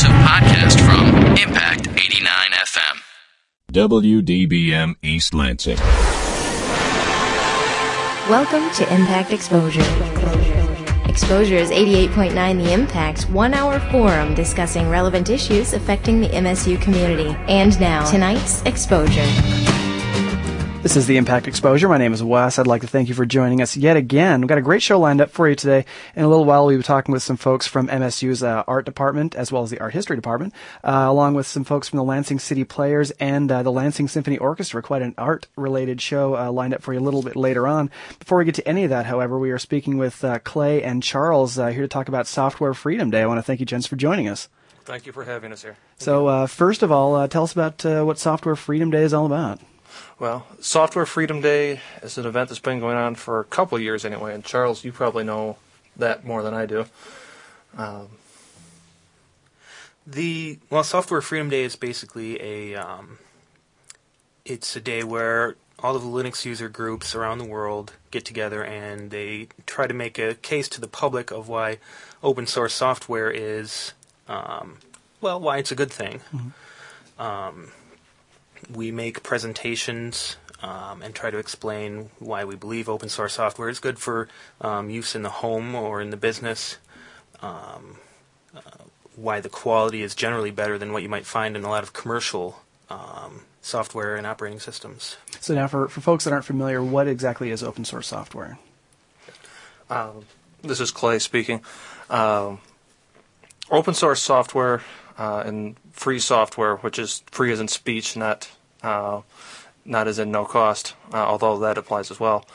exclusive 0.00 0.26
podcast 0.26 0.80
from 0.86 1.06
Impact 1.36 1.88
89 1.88 2.50
FM. 2.52 3.00
WDBM 3.70 4.94
East 5.02 5.34
Lansing. 5.34 5.76
Welcome 8.30 8.70
to 8.76 8.94
Impact 8.94 9.32
Exposure. 9.32 9.82
Exposure 11.06 11.56
is 11.56 11.70
88.9 11.70 12.64
The 12.64 12.72
Impact's 12.72 13.26
one 13.26 13.52
hour 13.52 13.78
forum 13.90 14.34
discussing 14.34 14.88
relevant 14.88 15.28
issues 15.28 15.74
affecting 15.74 16.22
the 16.22 16.28
MSU 16.28 16.80
community. 16.80 17.36
And 17.46 17.78
now, 17.78 18.10
tonight's 18.10 18.62
Exposure. 18.62 19.69
This 20.82 20.96
is 20.96 21.06
the 21.06 21.18
Impact 21.18 21.46
Exposure. 21.46 21.90
My 21.90 21.98
name 21.98 22.14
is 22.14 22.22
Wes. 22.22 22.58
I'd 22.58 22.66
like 22.66 22.80
to 22.80 22.86
thank 22.86 23.10
you 23.10 23.14
for 23.14 23.26
joining 23.26 23.60
us 23.60 23.76
yet 23.76 23.98
again. 23.98 24.40
We've 24.40 24.48
got 24.48 24.56
a 24.56 24.62
great 24.62 24.80
show 24.82 24.98
lined 24.98 25.20
up 25.20 25.30
for 25.30 25.46
you 25.46 25.54
today. 25.54 25.84
In 26.16 26.24
a 26.24 26.28
little 26.28 26.46
while, 26.46 26.64
we'll 26.64 26.78
be 26.78 26.82
talking 26.82 27.12
with 27.12 27.22
some 27.22 27.36
folks 27.36 27.66
from 27.66 27.88
MSU's 27.88 28.42
uh, 28.42 28.64
art 28.66 28.86
department 28.86 29.34
as 29.34 29.52
well 29.52 29.62
as 29.62 29.68
the 29.68 29.78
art 29.78 29.92
history 29.92 30.16
department, 30.16 30.54
uh, 30.82 31.04
along 31.06 31.34
with 31.34 31.46
some 31.46 31.64
folks 31.64 31.90
from 31.90 31.98
the 31.98 32.02
Lansing 32.02 32.38
City 32.38 32.64
Players 32.64 33.10
and 33.20 33.52
uh, 33.52 33.62
the 33.62 33.70
Lansing 33.70 34.08
Symphony 34.08 34.38
Orchestra. 34.38 34.80
Quite 34.80 35.02
an 35.02 35.14
art 35.18 35.48
related 35.54 36.00
show 36.00 36.34
uh, 36.34 36.50
lined 36.50 36.72
up 36.72 36.80
for 36.80 36.94
you 36.94 36.98
a 36.98 37.02
little 37.02 37.22
bit 37.22 37.36
later 37.36 37.68
on. 37.68 37.90
Before 38.18 38.38
we 38.38 38.46
get 38.46 38.54
to 38.54 38.66
any 38.66 38.84
of 38.84 38.90
that, 38.90 39.04
however, 39.04 39.38
we 39.38 39.50
are 39.50 39.58
speaking 39.58 39.98
with 39.98 40.24
uh, 40.24 40.38
Clay 40.38 40.82
and 40.82 41.02
Charles 41.02 41.58
uh, 41.58 41.66
here 41.66 41.82
to 41.82 41.88
talk 41.88 42.08
about 42.08 42.26
Software 42.26 42.72
Freedom 42.72 43.10
Day. 43.10 43.20
I 43.20 43.26
want 43.26 43.36
to 43.36 43.42
thank 43.42 43.60
you, 43.60 43.66
gents, 43.66 43.86
for 43.86 43.96
joining 43.96 44.28
us. 44.28 44.48
Thank 44.86 45.04
you 45.04 45.12
for 45.12 45.24
having 45.24 45.52
us 45.52 45.62
here. 45.62 45.76
So, 45.98 46.46
first 46.46 46.82
of 46.82 46.90
all, 46.90 47.28
tell 47.28 47.42
us 47.42 47.52
about 47.52 47.84
what 47.84 48.18
Software 48.18 48.56
Freedom 48.56 48.90
Day 48.90 49.02
is 49.02 49.12
all 49.12 49.26
about. 49.26 49.60
Well, 50.18 50.46
Software 50.60 51.06
Freedom 51.06 51.40
Day 51.40 51.80
is 52.02 52.18
an 52.18 52.26
event 52.26 52.48
that's 52.48 52.60
been 52.60 52.80
going 52.80 52.96
on 52.96 53.14
for 53.14 53.40
a 53.40 53.44
couple 53.44 53.76
of 53.76 53.82
years 53.82 54.04
anyway, 54.04 54.34
and 54.34 54.44
Charles, 54.44 54.84
you 54.84 54.92
probably 54.92 55.24
know 55.24 55.56
that 55.96 56.24
more 56.24 56.42
than 56.42 56.54
I 56.54 56.66
do. 56.66 56.86
Um, 57.76 58.08
the 60.06 60.58
well, 60.68 60.84
Software 60.84 61.20
Freedom 61.20 61.48
Day 61.48 61.62
is 61.64 61.76
basically 61.76 62.40
a 62.42 62.74
um, 62.74 63.18
it's 64.44 64.74
a 64.76 64.80
day 64.80 65.04
where 65.04 65.56
all 65.78 65.96
of 65.96 66.02
the 66.02 66.08
Linux 66.08 66.44
user 66.44 66.68
groups 66.68 67.14
around 67.14 67.38
the 67.38 67.44
world 67.44 67.92
get 68.10 68.24
together 68.24 68.62
and 68.62 69.10
they 69.10 69.48
try 69.66 69.86
to 69.86 69.94
make 69.94 70.18
a 70.18 70.34
case 70.34 70.68
to 70.68 70.80
the 70.80 70.88
public 70.88 71.30
of 71.30 71.48
why 71.48 71.78
open 72.22 72.46
source 72.46 72.74
software 72.74 73.30
is 73.30 73.92
um, 74.28 74.78
well, 75.20 75.40
why 75.40 75.58
it's 75.58 75.72
a 75.72 75.74
good 75.74 75.90
thing. 75.90 76.20
Mm-hmm. 76.34 77.22
Um, 77.22 77.72
we 78.72 78.90
make 78.90 79.22
presentations 79.22 80.36
um, 80.62 81.02
and 81.02 81.14
try 81.14 81.30
to 81.30 81.38
explain 81.38 82.10
why 82.18 82.44
we 82.44 82.56
believe 82.56 82.88
open 82.88 83.08
source 83.08 83.34
software 83.34 83.68
is 83.68 83.78
good 83.78 83.98
for 83.98 84.28
um, 84.60 84.90
use 84.90 85.14
in 85.14 85.22
the 85.22 85.30
home 85.30 85.74
or 85.74 86.00
in 86.00 86.10
the 86.10 86.16
business. 86.16 86.78
Um, 87.42 87.98
uh, 88.54 88.60
why 89.16 89.40
the 89.40 89.48
quality 89.48 90.02
is 90.02 90.14
generally 90.14 90.50
better 90.50 90.78
than 90.78 90.92
what 90.92 91.02
you 91.02 91.08
might 91.08 91.26
find 91.26 91.56
in 91.56 91.64
a 91.64 91.68
lot 91.68 91.82
of 91.82 91.92
commercial 91.92 92.60
um, 92.88 93.42
software 93.60 94.16
and 94.16 94.26
operating 94.26 94.60
systems. 94.60 95.16
So 95.40 95.54
now, 95.54 95.66
for, 95.66 95.88
for 95.88 96.00
folks 96.00 96.24
that 96.24 96.32
aren't 96.32 96.44
familiar, 96.44 96.82
what 96.82 97.06
exactly 97.06 97.50
is 97.50 97.62
open 97.62 97.84
source 97.84 98.08
software? 98.08 98.58
Um, 99.88 100.24
this 100.62 100.80
is 100.80 100.90
Clay 100.90 101.18
speaking. 101.18 101.62
Um, 102.08 102.60
open 103.70 103.94
source 103.94 104.22
software 104.22 104.82
uh, 105.18 105.42
and 105.44 105.76
free 105.92 106.18
software, 106.18 106.76
which 106.76 106.98
is 106.98 107.22
free 107.30 107.52
as 107.52 107.60
in 107.60 107.68
speech, 107.68 108.16
not 108.16 108.50
uh, 108.82 109.20
not 109.84 110.08
as 110.08 110.18
in 110.18 110.30
no 110.30 110.44
cost, 110.44 110.94
uh, 111.12 111.16
although 111.16 111.58
that 111.58 111.78
applies 111.78 112.10
as 112.10 112.20
well, 112.20 112.46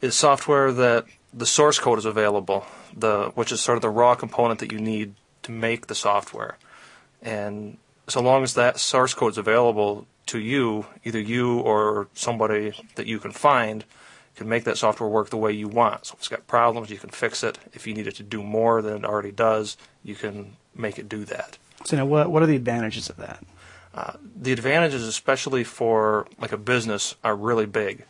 is 0.00 0.14
software 0.14 0.72
that 0.72 1.06
the 1.32 1.46
source 1.46 1.78
code 1.78 1.98
is 1.98 2.04
available, 2.04 2.66
the 2.96 3.32
which 3.34 3.52
is 3.52 3.60
sort 3.60 3.76
of 3.76 3.82
the 3.82 3.90
raw 3.90 4.14
component 4.14 4.60
that 4.60 4.72
you 4.72 4.78
need 4.78 5.14
to 5.42 5.52
make 5.52 5.86
the 5.86 5.94
software, 5.94 6.56
and 7.20 7.78
so 8.08 8.20
long 8.20 8.42
as 8.42 8.54
that 8.54 8.78
source 8.78 9.14
code 9.14 9.32
is 9.32 9.38
available 9.38 10.06
to 10.26 10.38
you, 10.38 10.86
either 11.04 11.20
you 11.20 11.60
or 11.60 12.08
somebody 12.14 12.72
that 12.94 13.06
you 13.06 13.18
can 13.18 13.32
find 13.32 13.84
can 14.34 14.48
make 14.48 14.64
that 14.64 14.78
software 14.78 15.08
work 15.08 15.30
the 15.30 15.36
way 15.36 15.52
you 15.52 15.68
want. 15.68 16.06
So 16.06 16.14
if 16.14 16.20
it's 16.20 16.28
got 16.28 16.46
problems, 16.46 16.90
you 16.90 16.96
can 16.96 17.10
fix 17.10 17.42
it. 17.42 17.58
If 17.72 17.86
you 17.86 17.94
need 17.94 18.06
it 18.06 18.16
to 18.16 18.22
do 18.22 18.42
more 18.42 18.80
than 18.80 18.96
it 18.96 19.04
already 19.04 19.30
does, 19.32 19.76
you 20.02 20.14
can 20.14 20.56
make 20.74 20.98
it 20.98 21.08
do 21.08 21.24
that. 21.26 21.58
So 21.84 21.96
now, 21.96 22.06
what 22.06 22.30
what 22.30 22.42
are 22.42 22.46
the 22.46 22.56
advantages 22.56 23.10
of 23.10 23.16
that? 23.16 23.44
Uh, 23.94 24.14
the 24.34 24.52
advantages, 24.52 25.06
especially 25.06 25.64
for 25.64 26.26
like 26.38 26.52
a 26.52 26.56
business, 26.56 27.14
are 27.22 27.36
really 27.36 27.66
big 27.66 28.06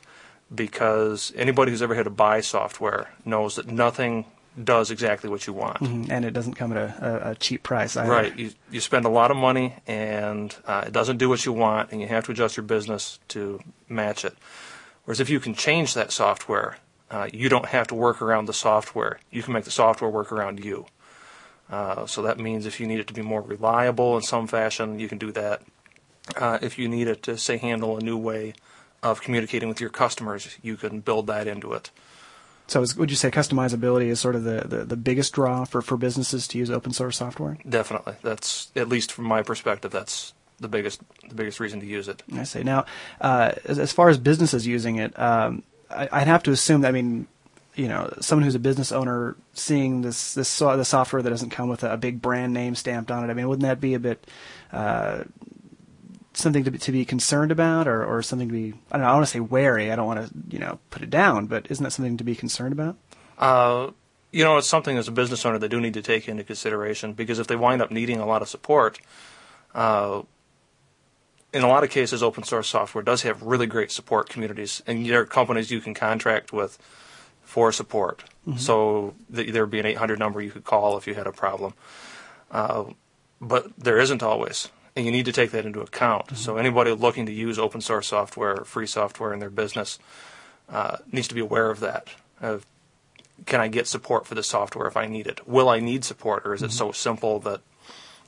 because 0.55 1.33
anybody 1.35 1.71
who's 1.71 1.83
ever 1.83 1.95
had 1.95 2.05
to 2.05 2.11
buy 2.11 2.41
software 2.41 3.11
knows 3.25 3.57
that 3.57 3.67
nothing 3.67 4.27
does 4.63 4.91
exactly 4.91 5.31
what 5.31 5.47
you 5.47 5.53
want, 5.53 5.79
mm-hmm. 5.79 6.13
and 6.13 6.25
it 6.25 6.33
doesn't 6.33 6.55
come 6.55 6.73
at 6.73 6.77
a, 6.79 7.31
a 7.31 7.35
cheap 7.35 7.63
price. 7.63 7.97
Either. 7.97 8.11
Right, 8.11 8.39
you 8.39 8.51
you 8.71 8.81
spend 8.81 9.07
a 9.07 9.09
lot 9.09 9.31
of 9.31 9.37
money, 9.37 9.75
and 9.87 10.55
uh, 10.67 10.85
it 10.87 10.93
doesn't 10.93 11.17
do 11.17 11.29
what 11.29 11.47
you 11.47 11.53
want, 11.53 11.91
and 11.91 12.01
you 12.01 12.09
have 12.09 12.27
to 12.27 12.33
adjust 12.33 12.57
your 12.57 12.65
business 12.65 13.19
to 13.29 13.61
match 13.89 14.25
it. 14.25 14.37
Whereas 15.05 15.21
if 15.21 15.31
you 15.31 15.41
can 15.41 15.55
change 15.55 15.95
that 15.95 16.13
software, 16.13 16.77
uh, 17.11 17.29
you 17.33 17.49
don't 17.49 17.67
have 17.67 17.87
to 17.89 17.95
work 17.95 18.23
around 18.23 18.45
the 18.45 18.53
software. 18.53 19.19
You 19.31 19.43
can 19.43 19.53
make 19.53 19.65
the 19.65 19.71
software 19.71 20.11
work 20.11 20.31
around 20.31 20.63
you. 20.65 20.87
Uh, 21.73 22.05
so 22.07 22.21
that 22.23 22.39
means 22.39 22.67
if 22.67 22.79
you 22.79 22.87
need 22.87 23.01
it 23.01 23.07
to 23.07 23.15
be 23.15 23.23
more 23.23 23.41
reliable 23.41 24.15
in 24.17 24.23
some 24.23 24.47
fashion, 24.47 24.99
you 24.99 25.09
can 25.09 25.17
do 25.17 25.33
that. 25.33 25.63
Uh, 26.37 26.59
if 26.61 26.79
you 26.79 26.87
need 26.87 27.09
it 27.09 27.23
to, 27.23 27.39
say, 27.39 27.57
handle 27.57 27.97
a 27.97 28.01
new 28.01 28.17
way 28.17 28.53
of 29.03 29.23
communicating 29.23 29.69
with 29.69 29.81
your 29.81 29.91
customers, 29.91 30.57
you 30.63 30.77
can 30.77 31.01
build 31.01 31.27
that 31.27 31.49
into 31.49 31.73
it. 31.73 31.91
So, 32.67 32.83
is, 32.83 32.95
would 32.97 33.11
you 33.11 33.17
say 33.17 33.31
customizability 33.31 34.07
is 34.07 34.21
sort 34.21 34.37
of 34.37 34.45
the, 34.45 34.65
the, 34.67 34.85
the, 34.85 34.97
biggest 34.97 35.33
draw 35.33 35.65
for, 35.65 35.83
for 35.83 35.97
businesses 35.97 36.47
to 36.49 36.59
use 36.59 36.71
open 36.71 36.93
source 36.93 37.17
software? 37.17 37.59
Definitely. 37.69 38.15
That's 38.23 38.71
at 38.77 38.89
least 38.89 39.11
from 39.11 39.25
my 39.25 39.43
perspective. 39.43 39.91
That's 39.91 40.33
the 40.61 40.69
biggest 40.69 41.01
the 41.29 41.35
biggest 41.35 41.59
reason 41.59 41.81
to 41.81 41.87
use 41.87 42.07
it. 42.07 42.23
I 42.35 42.45
say 42.45 42.63
now, 42.63 42.87
uh, 43.21 43.53
as, 43.65 43.79
as, 43.79 43.93
far 43.93 44.11
as 44.11 44.19
businesses 44.19 44.67
using 44.67 44.97
it, 44.97 45.19
um, 45.19 45.65
I, 45.91 46.21
would 46.21 46.29
have 46.29 46.45
to 46.45 46.53
assume 46.53 46.83
that 46.83 46.89
I 46.89 46.93
mean 46.93 47.27
you 47.75 47.89
know 47.89 48.13
someone 48.21 48.45
who's 48.45 48.55
a 48.55 48.61
business 48.61 48.93
owner 48.93 49.37
seeing 49.55 50.03
this 50.03 50.35
this 50.35 50.59
the 50.59 50.85
software 50.85 51.23
that 51.23 51.31
doesn't 51.31 51.51
come 51.51 51.69
with 51.69 51.83
a, 51.83 51.97
big 51.97 52.21
brand 52.21 52.53
name 52.53 52.75
stamped 52.75 53.11
on 53.11 53.25
it. 53.25 53.31
I 53.31 53.35
mean, 53.35 53.49
wouldn't 53.49 53.67
that 53.67 53.81
be 53.81 53.95
a 53.95 53.99
bit 53.99 54.27
uh, 54.73 55.25
something 56.35 56.65
to 56.65 56.71
be, 56.71 56.79
to 56.79 56.93
be 56.93 57.05
concerned 57.05 57.51
about, 57.51 57.89
or, 57.89 58.05
or 58.05 58.23
something 58.23 58.49
to 58.49 58.53
be 58.53 58.75
I 58.91 58.97
don't 58.97 59.03
know. 59.03 59.11
I 59.11 59.15
want 59.15 59.27
to 59.27 59.33
say 59.33 59.41
wary. 59.41 59.91
I 59.91 59.97
don't 59.97 60.07
want 60.07 60.27
to 60.27 60.35
you 60.51 60.59
know 60.59 60.79
put 60.91 61.03
it 61.03 61.11
down, 61.11 61.47
but 61.47 61.67
isn't 61.71 61.83
that 61.83 61.91
something 61.91 62.17
to 62.17 62.25
be 62.25 62.35
concerned 62.35 62.73
about? 62.73 62.97
Uh, 63.39 63.91
you 64.31 64.45
know, 64.45 64.57
it's 64.57 64.67
something 64.69 64.97
as 64.97 65.09
a 65.09 65.13
business 65.13 65.45
owner 65.45 65.59
they 65.59 65.69
do 65.69 65.81
need 65.81 65.95
to 65.95 66.03
take 66.03 66.29
into 66.29 66.45
consideration 66.45 67.13
because 67.13 67.39
if 67.39 67.47
they 67.47 67.57
wind 67.57 67.83
up 67.83 67.91
needing 67.91 68.19
a 68.19 68.27
lot 68.27 68.43
of 68.43 68.49
support, 68.49 68.99
uh, 69.75 70.23
in 71.53 71.63
a 71.63 71.69
lot 71.69 71.85
of 71.85 71.91
cases, 71.91 72.23
open 72.23 72.45
source 72.45 72.69
software 72.69 73.05
does 73.05 73.23
have 73.23 73.43
really 73.43 73.67
great 73.67 73.91
support 73.91 74.31
communities, 74.31 74.83
and 74.87 75.07
there 75.07 75.21
are 75.21 75.27
companies 75.27 75.71
you 75.71 75.81
can 75.81 75.93
contract 75.93 76.53
with 76.53 76.79
for 77.53 77.71
support. 77.71 78.25
Mm-hmm. 78.49 78.57
So 78.57 79.13
th- 79.33 79.53
there 79.53 79.63
would 79.63 79.71
be 79.71 79.79
an 79.79 79.85
800 79.85 80.19
number 80.19 80.41
you 80.41 80.51
could 80.51 80.65
call 80.65 80.97
if 80.97 81.07
you 81.07 81.15
had 81.15 81.27
a 81.27 81.33
problem. 81.33 81.75
Uh, 82.51 82.85
but 83.43 83.77
there 83.77 83.99
isn't 83.99 84.23
always, 84.23 84.71
and 84.97 85.05
you 85.05 85.13
need 85.13 85.27
to 85.27 85.33
take 85.33 85.51
that 85.51 85.67
into 85.67 85.83
account. 85.83 86.29
Mm-hmm. 86.29 86.37
So 86.37 86.57
anybody 86.57 86.93
looking 86.93 87.27
to 87.27 87.33
use 87.33 87.59
open 87.59 87.83
source 87.83 88.07
software, 88.07 88.65
free 88.65 88.87
software 88.87 89.35
in 89.35 89.39
their 89.39 89.51
business, 89.51 89.99
uh, 90.71 90.97
needs 91.13 91.29
to 91.29 91.35
be 91.35 91.43
aware 91.43 91.71
of 91.71 91.81
that. 91.81 92.09
Of, 92.41 92.65
can 93.45 93.61
I 93.61 93.69
get 93.69 93.87
support 93.87 94.27
for 94.27 94.35
the 94.35 94.43
software 94.43 94.89
if 94.89 94.97
I 94.97 95.05
need 95.05 95.27
it? 95.27 95.47
Will 95.47 95.69
I 95.69 95.79
need 95.79 96.05
support, 96.07 96.47
or 96.47 96.55
is 96.55 96.63
mm-hmm. 96.63 96.71
it 96.71 96.73
so 96.73 96.91
simple 96.91 97.39
that 97.41 97.61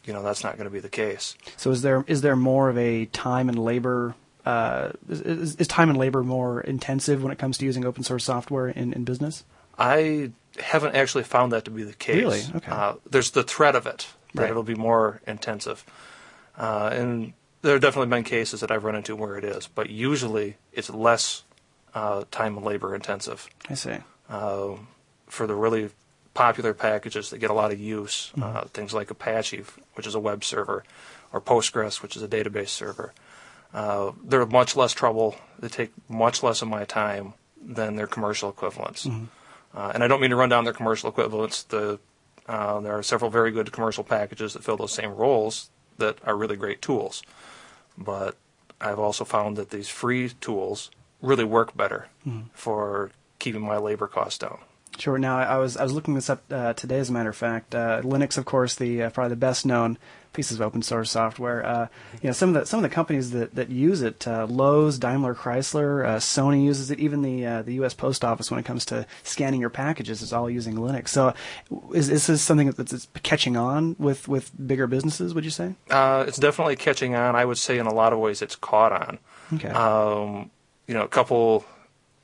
you 0.05 0.13
know 0.13 0.23
that's 0.23 0.45
not 0.45 0.59
going 0.59 0.67
to 0.67 0.71
be 0.71 0.81
the 0.81 0.91
case? 0.91 1.35
So 1.57 1.71
is 1.71 1.81
there 1.81 2.05
is 2.07 2.21
there 2.21 2.37
more 2.37 2.69
of 2.69 2.77
a 2.77 3.07
time 3.07 3.49
and 3.49 3.59
labor 3.59 4.17
uh, 4.45 4.91
is, 5.09 5.57
is, 5.57 5.69
time 5.69 5.89
and 5.89 5.99
labor 5.99 6.23
more 6.23 6.61
intensive 6.61 7.23
when 7.23 7.33
it 7.33 7.39
comes 7.39 7.59
to 7.59 7.65
using 7.65 7.85
open 7.85 8.03
source 8.03 8.25
software 8.25 8.69
in, 8.69 8.93
in 8.93 9.05
business? 9.05 9.45
I 9.79 10.33
haven't 10.59 10.95
actually 10.95 11.25
found 11.25 11.53
that 11.53 11.65
to 11.65 11.71
be 11.71 11.83
the 11.83 11.95
case. 11.95 12.17
Really? 12.17 12.43
Okay. 12.57 12.71
Uh, 12.71 12.95
there's 13.09 13.31
the 13.31 13.43
threat 13.43 13.75
of 13.75 13.87
it 13.87 14.07
that 14.35 14.43
right. 14.43 14.51
it'll 14.51 14.63
be 14.63 14.75
more 14.75 15.21
intensive, 15.27 15.85
uh, 16.59 16.91
and 16.93 17.33
there 17.63 17.73
have 17.73 17.83
definitely 17.83 18.11
been 18.11 18.25
cases 18.25 18.61
that 18.61 18.71
I've 18.71 18.85
run 18.85 18.95
into 18.95 19.17
where 19.17 19.39
it 19.39 19.45
is, 19.45 19.67
but 19.67 19.89
usually 19.89 20.57
it's 20.73 20.91
less 20.91 21.45
uh, 21.95 22.25
time 22.31 22.57
and 22.57 22.67
labor 22.67 22.95
intensive. 22.95 23.49
I 23.69 23.75
see. 23.75 23.97
Uh, 24.29 24.75
for 25.27 25.47
the 25.47 25.55
really 25.55 25.91
popular 26.35 26.75
packages 26.75 27.31
that 27.31 27.39
get 27.39 27.51
a 27.51 27.55
lot 27.55 27.73
of 27.73 27.81
use, 27.81 28.33
mm-hmm. 28.37 28.57
Uh, 28.57 28.65
things 28.65 28.93
like 28.93 29.11
Apache, 29.11 29.65
which 29.95 30.07
is 30.07 30.15
a 30.15 30.21
web 30.21 30.45
server, 30.45 30.85
or 31.33 31.41
Postgres, 31.41 32.03
which 32.03 32.17
is 32.17 32.23
a 32.23 32.29
database 32.29 32.69
server. 32.69 33.15
Uh, 33.75 34.13
they're 34.23 34.47
much 34.47 34.77
less 34.77 34.93
trouble. 34.93 35.37
They 35.59 35.69
take 35.69 35.91
much 36.09 36.43
less 36.43 36.63
of 36.63 36.69
my 36.69 36.85
time 36.85 37.35
than 37.61 37.97
their 37.97 38.07
commercial 38.07 38.49
equivalents. 38.49 39.05
Mm-hmm. 39.07 39.25
Uh, 39.77 39.91
and 39.93 40.05
I 40.05 40.09
don't 40.09 40.21
mean 40.21 40.31
to 40.31 40.37
run 40.37 40.49
down 40.49 40.65
their 40.65 40.73
commercial 40.73 41.11
equivalents. 41.11 41.65
The, 41.65 41.99
uh, 42.47 42.81
there 42.81 42.97
are 42.97 43.03
several 43.03 43.31
very 43.31 43.51
good 43.51 43.73
commercial 43.73 44.05
packages 44.05 44.53
that 44.53 44.63
fill 44.63 44.77
those 44.77 44.93
same 44.93 45.15
roles 45.15 45.71
that 45.99 46.19
are 46.25 46.37
really 46.37 46.57
great 46.57 46.81
tools. 46.81 47.23
But 47.99 48.37
I've 48.81 49.01
also 49.01 49.25
found 49.25 49.57
that 49.57 49.71
these 49.71 49.89
free 49.89 50.29
tools 50.41 50.91
really 51.21 51.45
work 51.45 51.77
better 51.77 52.07
mm-hmm. 52.27 52.49
for 52.53 53.11
keeping 53.41 53.63
my 53.63 53.79
labor 53.79 54.07
costs 54.07 54.39
down. 54.39 54.59
Sure. 54.99 55.19
Now, 55.19 55.39
I 55.39 55.59
was 55.59 55.77
I 55.77 55.83
was 55.83 55.93
looking 55.93 56.15
this 56.15 56.31
up 56.31 56.45
uh, 56.53 56.73
today. 56.75 56.99
As 56.99 57.11
a 57.11 57.13
matter 57.13 57.31
of 57.31 57.37
fact, 57.37 57.75
uh, 57.75 58.01
Linux, 58.03 58.39
of 58.39 58.45
course, 58.45 58.77
the 58.77 59.03
uh, 59.03 59.11
probably 59.11 59.31
the 59.31 59.37
best 59.37 59.67
known 59.67 59.99
pieces 60.35 60.61
of 60.61 60.67
open 60.67 60.83
source 60.83 61.11
software. 61.11 61.65
Uh, 61.65 61.87
you 62.21 62.29
know, 62.29 62.33
some 62.33 62.51
of 62.51 62.55
the 62.55 62.67
some 62.67 62.79
of 62.79 62.83
the 62.83 62.95
companies 62.95 63.31
that, 63.31 63.55
that 63.55 63.71
use 63.71 64.03
it, 64.03 64.29
uh, 64.29 64.47
Lowe's, 64.51 64.99
Daimler, 64.99 65.35
Chrysler, 65.35 66.05
uh, 66.05 66.17
Sony 66.17 66.65
uses 66.65 66.91
it. 66.91 67.01
Even 67.01 67.23
the 67.23 67.47
uh, 67.47 67.63
the 67.63 67.75
U.S. 67.75 67.95
Post 67.95 68.25
Office, 68.25 68.51
when 68.51 68.61
it 68.61 68.67
comes 68.67 68.85
to 68.87 69.07
scanning 69.23 69.61
your 69.61 69.71
packages, 69.71 70.21
is 70.21 70.33
all 70.33 70.51
using 70.51 70.75
Linux. 70.75 71.09
So, 71.09 71.33
is, 71.95 72.11
is 72.11 72.27
this 72.27 72.43
something 72.43 72.71
that's 72.73 73.09
catching 73.23 73.57
on 73.57 73.97
with, 73.99 74.29
with 74.29 74.51
bigger 74.67 74.87
businesses? 74.87 75.33
Would 75.33 75.45
you 75.45 75.51
say? 75.51 75.75
Uh, 75.89 76.25
it's 76.29 76.39
definitely 76.39 76.77
catching 76.77 77.15
on. 77.15 77.35
I 77.35 77.45
would 77.45 77.59
say 77.59 77.79
in 77.79 77.87
a 77.87 77.95
lot 77.95 78.13
of 78.13 78.19
ways 78.19 78.43
it's 78.43 78.57
caught 78.57 78.93
on. 78.93 79.19
Okay. 79.55 79.69
Um, 79.69 80.51
you 80.87 80.95
know, 80.95 81.03
a 81.03 81.09
couple. 81.09 81.65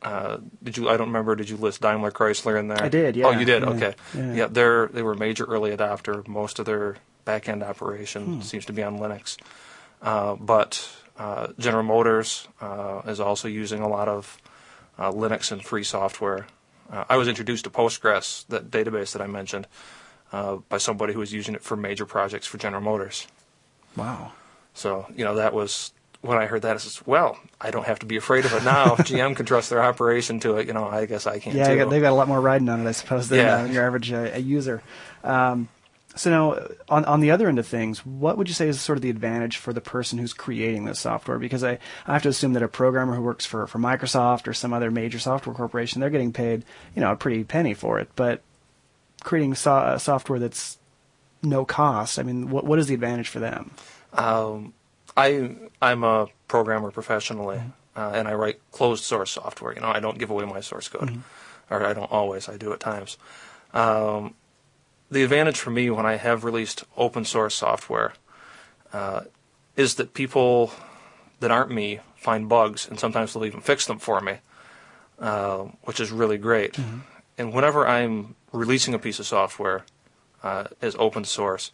Uh, 0.02 0.38
did 0.62 0.76
you? 0.76 0.88
I 0.88 0.96
don't 0.96 1.08
remember. 1.08 1.36
Did 1.36 1.50
you 1.50 1.56
list 1.56 1.82
Daimler 1.82 2.10
Chrysler 2.10 2.58
in 2.58 2.68
there? 2.68 2.82
I 2.82 2.88
did, 2.88 3.16
Yeah. 3.16 3.26
Oh, 3.26 3.30
you 3.32 3.44
did. 3.44 3.62
yeah, 3.62 3.68
okay. 3.68 3.94
yeah. 4.14 4.46
they're 4.46 4.86
they 4.88 5.02
were 5.02 5.12
a 5.12 5.18
major 5.18 5.44
early 5.44 5.76
adopter. 5.76 6.26
Most 6.26 6.58
of 6.58 6.64
their 6.64 6.96
back 7.24 7.48
end 7.48 7.62
operation 7.62 8.24
Hmm. 8.36 8.40
seems 8.40 8.64
to 8.66 8.72
be 8.72 8.82
on 8.82 8.98
Linux. 8.98 9.36
Uh, 10.02 10.34
but 10.36 10.88
uh, 11.18 11.48
General 11.58 11.82
Motors 11.84 12.48
uh, 12.60 13.02
is 13.06 13.20
also 13.20 13.48
using 13.48 13.80
a 13.82 13.88
lot 13.88 14.08
of 14.08 14.38
uh, 14.98 15.10
Linux 15.12 15.52
and 15.52 15.62
free 15.64 15.84
software. 15.84 16.46
Uh, 16.90 17.04
I 17.08 17.16
was 17.16 17.28
introduced 17.28 17.64
to 17.64 17.70
Postgres, 17.70 18.46
that 18.48 18.70
database 18.70 19.12
that 19.12 19.22
I 19.22 19.26
mentioned, 19.26 19.66
uh, 20.32 20.56
by 20.68 20.78
somebody 20.78 21.12
who 21.12 21.20
was 21.20 21.32
using 21.32 21.54
it 21.54 21.62
for 21.62 21.76
major 21.76 22.06
projects 22.06 22.46
for 22.46 22.58
General 22.58 22.82
Motors. 22.82 23.26
wow. 23.96 24.32
So, 24.74 25.06
you 25.16 25.24
know, 25.24 25.34
that 25.34 25.52
was 25.52 25.92
when 26.22 26.38
I 26.38 26.46
heard 26.46 26.62
that, 26.62 26.74
I 26.74 26.78
said, 26.78 27.06
well, 27.06 27.38
I 27.60 27.70
don't 27.70 27.86
have 27.86 27.98
to 28.00 28.06
be 28.06 28.16
afraid 28.16 28.44
of 28.44 28.52
it 28.52 28.62
now. 28.62 28.92
If 28.98 29.06
GM 29.08 29.34
can 29.34 29.46
trust 29.46 29.68
their 29.70 29.82
operation 29.82 30.38
to 30.40 30.56
it. 30.58 30.66
You 30.66 30.74
know, 30.74 30.86
I 30.86 31.06
guess 31.06 31.26
I 31.26 31.38
can 31.38 31.56
Yeah, 31.56 31.64
too. 31.64 31.70
they 31.72 31.76
got, 31.78 31.90
they've 31.90 32.02
got 32.02 32.10
a 32.12 32.14
lot 32.14 32.28
more 32.28 32.40
riding 32.40 32.68
on 32.68 32.84
it, 32.86 32.88
I 32.88 32.92
suppose, 32.92 33.28
than 33.28 33.38
Yeah. 33.40 33.62
uh, 33.62 33.64
your 33.66 33.84
average 33.86 34.12
uh, 34.12 34.36
user. 34.38 34.82
Um, 35.24 35.68
so 36.16 36.30
now, 36.30 36.66
on 36.88 37.04
on 37.04 37.20
the 37.20 37.30
other 37.30 37.48
end 37.48 37.58
of 37.58 37.66
things, 37.66 38.04
what 38.04 38.36
would 38.36 38.48
you 38.48 38.54
say 38.54 38.68
is 38.68 38.80
sort 38.80 38.98
of 38.98 39.02
the 39.02 39.10
advantage 39.10 39.56
for 39.56 39.72
the 39.72 39.80
person 39.80 40.18
who's 40.18 40.32
creating 40.32 40.84
this 40.84 40.98
software? 40.98 41.38
Because 41.38 41.62
I, 41.62 41.78
I 42.06 42.12
have 42.14 42.22
to 42.24 42.28
assume 42.28 42.52
that 42.54 42.62
a 42.62 42.68
programmer 42.68 43.14
who 43.14 43.22
works 43.22 43.46
for, 43.46 43.66
for 43.66 43.78
Microsoft 43.78 44.48
or 44.48 44.52
some 44.52 44.72
other 44.72 44.90
major 44.90 45.18
software 45.18 45.54
corporation, 45.54 46.00
they're 46.00 46.10
getting 46.10 46.32
paid, 46.32 46.64
you 46.96 47.00
know, 47.00 47.12
a 47.12 47.16
pretty 47.16 47.44
penny 47.44 47.74
for 47.74 48.00
it. 48.00 48.10
But 48.16 48.42
creating 49.22 49.54
so- 49.54 49.72
uh, 49.72 49.98
software 49.98 50.40
that's 50.40 50.78
no 51.42 51.64
cost, 51.64 52.18
I 52.18 52.22
mean, 52.24 52.50
what 52.50 52.64
what 52.64 52.78
is 52.78 52.88
the 52.88 52.94
advantage 52.94 53.28
for 53.28 53.38
them? 53.38 53.70
Um, 54.12 54.74
I 55.16 55.56
I'm 55.80 56.02
a 56.02 56.26
programmer 56.48 56.90
professionally, 56.90 57.60
uh, 57.94 58.12
and 58.14 58.26
I 58.26 58.34
write 58.34 58.60
closed 58.72 59.04
source 59.04 59.30
software. 59.30 59.74
You 59.74 59.80
know, 59.80 59.88
I 59.88 60.00
don't 60.00 60.18
give 60.18 60.30
away 60.30 60.44
my 60.44 60.60
source 60.60 60.88
code, 60.88 61.22
or 61.70 61.84
I 61.84 61.92
don't 61.92 62.10
always. 62.10 62.48
I 62.48 62.56
do 62.56 62.72
at 62.72 62.80
times. 62.80 63.16
Um, 63.72 64.34
the 65.10 65.22
advantage 65.22 65.58
for 65.58 65.70
me 65.70 65.90
when 65.90 66.06
I 66.06 66.16
have 66.16 66.44
released 66.44 66.84
open 66.96 67.24
source 67.24 67.54
software 67.54 68.12
uh, 68.92 69.22
is 69.76 69.96
that 69.96 70.14
people 70.14 70.72
that 71.40 71.50
aren't 71.50 71.70
me 71.70 72.00
find 72.16 72.48
bugs, 72.48 72.86
and 72.88 72.98
sometimes 72.98 73.32
they'll 73.32 73.46
even 73.46 73.60
fix 73.60 73.86
them 73.86 73.98
for 73.98 74.20
me, 74.20 74.38
uh, 75.18 75.64
which 75.84 76.00
is 76.00 76.12
really 76.12 76.38
great. 76.38 76.78
And 77.38 77.54
whenever 77.54 77.86
I'm 77.86 78.34
releasing 78.52 78.92
a 78.92 78.98
piece 78.98 79.18
of 79.18 79.26
software 79.26 79.84
uh, 80.42 80.64
as 80.82 80.94
open 80.98 81.24
source, 81.24 81.72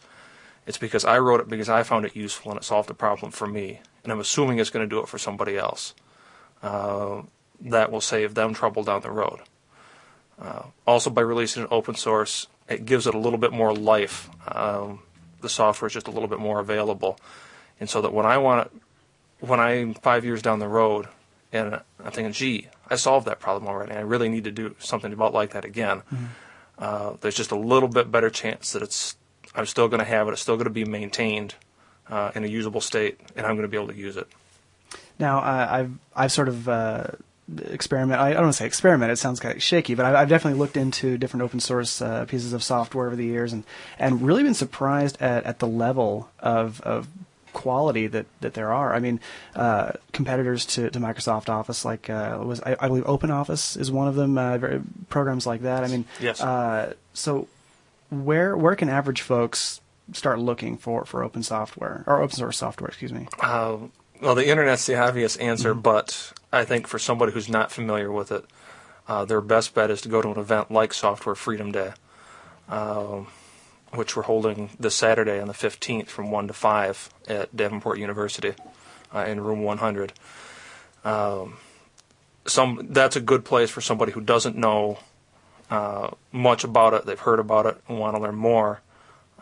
it's 0.65 0.77
because 0.77 1.03
I 1.05 1.19
wrote 1.19 1.41
it 1.41 1.49
because 1.49 1.69
I 1.69 1.83
found 1.83 2.05
it 2.05 2.15
useful 2.15 2.51
and 2.51 2.59
it 2.59 2.63
solved 2.63 2.89
a 2.89 2.93
problem 2.93 3.31
for 3.31 3.47
me, 3.47 3.81
and 4.03 4.11
I'm 4.11 4.19
assuming 4.19 4.59
it's 4.59 4.69
going 4.69 4.87
to 4.87 4.95
do 4.95 5.01
it 5.01 5.09
for 5.09 5.17
somebody 5.17 5.57
else. 5.57 5.93
Uh, 6.63 7.23
that 7.59 7.91
will 7.91 8.01
save 8.01 8.35
them 8.35 8.53
trouble 8.53 8.83
down 8.83 9.01
the 9.01 9.11
road. 9.11 9.39
Uh, 10.39 10.63
also, 10.85 11.09
by 11.09 11.21
releasing 11.21 11.63
it 11.63 11.69
open 11.71 11.95
source, 11.95 12.47
it 12.67 12.85
gives 12.85 13.07
it 13.07 13.15
a 13.15 13.17
little 13.17 13.39
bit 13.39 13.51
more 13.51 13.73
life. 13.73 14.29
Um, 14.47 14.99
the 15.41 15.49
software 15.49 15.87
is 15.87 15.93
just 15.93 16.07
a 16.07 16.11
little 16.11 16.27
bit 16.27 16.39
more 16.39 16.59
available, 16.59 17.19
and 17.79 17.89
so 17.89 18.01
that 18.01 18.13
when 18.13 18.25
I 18.25 18.37
want 18.37 18.71
when 19.39 19.59
I'm 19.59 19.93
five 19.93 20.25
years 20.25 20.41
down 20.41 20.59
the 20.59 20.67
road, 20.67 21.07
and 21.53 21.79
I'm 22.03 22.11
thinking, 22.11 22.33
"Gee, 22.33 22.67
I 22.89 22.95
solved 22.95 23.27
that 23.27 23.39
problem 23.39 23.67
already. 23.69 23.93
I 23.93 24.01
really 24.01 24.29
need 24.29 24.43
to 24.45 24.51
do 24.51 24.75
something 24.79 25.13
about 25.13 25.33
like 25.33 25.51
that 25.51 25.65
again." 25.65 26.01
Uh, 26.79 27.13
there's 27.21 27.35
just 27.35 27.51
a 27.51 27.55
little 27.55 27.89
bit 27.89 28.11
better 28.11 28.29
chance 28.29 28.71
that 28.73 28.81
it's 28.81 29.15
I'm 29.55 29.65
still 29.65 29.87
going 29.87 29.99
to 29.99 30.05
have 30.05 30.27
it. 30.27 30.31
It's 30.31 30.41
still 30.41 30.55
going 30.55 30.65
to 30.65 30.69
be 30.71 30.85
maintained 30.85 31.55
uh, 32.09 32.31
in 32.35 32.43
a 32.43 32.47
usable 32.47 32.81
state, 32.81 33.19
and 33.35 33.45
I'm 33.45 33.53
going 33.55 33.63
to 33.63 33.67
be 33.67 33.77
able 33.77 33.87
to 33.87 33.95
use 33.95 34.17
it. 34.17 34.27
Now, 35.19 35.39
uh, 35.39 35.67
I've 35.69 35.91
I've 36.15 36.31
sort 36.31 36.47
of 36.47 36.69
uh, 36.69 37.07
experiment. 37.69 38.19
I, 38.19 38.29
I 38.29 38.33
don't 38.33 38.43
want 38.43 38.53
to 38.53 38.57
say 38.57 38.65
experiment. 38.65 39.11
It 39.11 39.17
sounds 39.17 39.39
kind 39.39 39.55
of 39.55 39.63
shaky, 39.63 39.95
but 39.95 40.05
I've, 40.05 40.15
I've 40.15 40.29
definitely 40.29 40.59
looked 40.59 40.77
into 40.77 41.17
different 41.17 41.43
open 41.43 41.59
source 41.59 42.01
uh, 42.01 42.25
pieces 42.25 42.53
of 42.53 42.63
software 42.63 43.07
over 43.07 43.15
the 43.15 43.25
years, 43.25 43.53
and 43.53 43.63
and 43.99 44.21
really 44.21 44.43
been 44.43 44.53
surprised 44.53 45.21
at, 45.21 45.43
at 45.45 45.59
the 45.59 45.67
level 45.67 46.29
of 46.39 46.81
of 46.81 47.07
quality 47.53 48.05
that, 48.05 48.27
that 48.41 48.53
there 48.53 48.71
are. 48.71 48.93
I 48.93 48.99
mean, 48.99 49.19
uh, 49.55 49.93
competitors 50.13 50.63
to, 50.67 50.91
to 50.91 50.99
Microsoft 50.99 51.49
Office, 51.49 51.83
like 51.85 52.09
uh, 52.09 52.37
was 52.43 52.61
I, 52.61 52.75
I 52.79 52.87
believe 52.87 53.05
OpenOffice 53.05 53.77
is 53.79 53.91
one 53.91 54.07
of 54.07 54.15
them. 54.15 54.37
Uh, 54.37 54.57
very- 54.57 54.81
programs 55.09 55.47
like 55.47 55.61
that. 55.61 55.83
I 55.83 55.87
mean, 55.87 56.05
Yes. 56.19 56.39
Uh, 56.41 56.93
so 57.13 57.47
where 58.09 58.55
where 58.55 58.75
can 58.75 58.89
average 58.89 59.21
folks 59.21 59.81
start 60.13 60.39
looking 60.39 60.77
for, 60.77 61.03
for 61.05 61.23
open 61.23 61.43
software 61.43 62.03
or 62.05 62.21
open 62.21 62.35
source 62.35 62.57
software? 62.57 62.89
Excuse 62.89 63.11
me. 63.11 63.27
Uh, 63.39 63.77
well, 64.21 64.35
the 64.35 64.47
internet's 64.47 64.85
the 64.85 64.95
obvious 64.95 65.35
answer, 65.37 65.73
but 65.73 66.33
I 66.51 66.63
think 66.63 66.87
for 66.87 66.99
somebody 66.99 67.31
who's 67.33 67.49
not 67.49 67.71
familiar 67.71 68.11
with 68.11 68.31
it, 68.31 68.45
uh, 69.07 69.25
their 69.25 69.41
best 69.41 69.73
bet 69.73 69.89
is 69.91 70.01
to 70.01 70.09
go 70.09 70.21
to 70.21 70.31
an 70.31 70.39
event 70.39 70.71
like 70.71 70.93
Software 70.93 71.35
Freedom 71.35 71.71
Day, 71.71 71.93
um, 72.69 73.27
which 73.93 74.15
we're 74.15 74.23
holding 74.23 74.69
this 74.79 74.95
Saturday 74.95 75.39
on 75.39 75.47
the 75.47 75.53
15th 75.53 76.07
from 76.07 76.31
1 76.31 76.47
to 76.47 76.53
5 76.53 77.09
at 77.27 77.55
Davenport 77.55 77.99
University 77.99 78.53
uh, 79.13 79.19
in 79.19 79.41
room 79.41 79.61
100. 79.63 80.13
Um, 81.03 81.57
some 82.45 82.87
that's 82.89 83.15
a 83.15 83.21
good 83.21 83.45
place 83.45 83.69
for 83.69 83.81
somebody 83.81 84.13
who 84.13 84.21
doesn't 84.21 84.55
know 84.55 84.99
uh, 85.69 86.11
much 86.31 86.63
about 86.63 86.93
it. 86.93 87.05
They've 87.05 87.19
heard 87.19 87.39
about 87.39 87.65
it 87.65 87.77
and 87.87 87.99
want 87.99 88.15
to 88.15 88.21
learn 88.21 88.35
more 88.35 88.81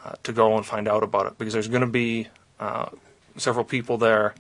uh, 0.03 0.13
to 0.23 0.33
go 0.33 0.57
and 0.57 0.65
find 0.65 0.87
out 0.87 1.03
about 1.03 1.27
it 1.27 1.37
because 1.37 1.53
there's 1.53 1.67
going 1.67 1.81
to 1.81 1.87
be 1.87 2.27
uh, 2.59 2.89
several 3.37 3.65
people 3.65 3.97
there. 3.97 4.33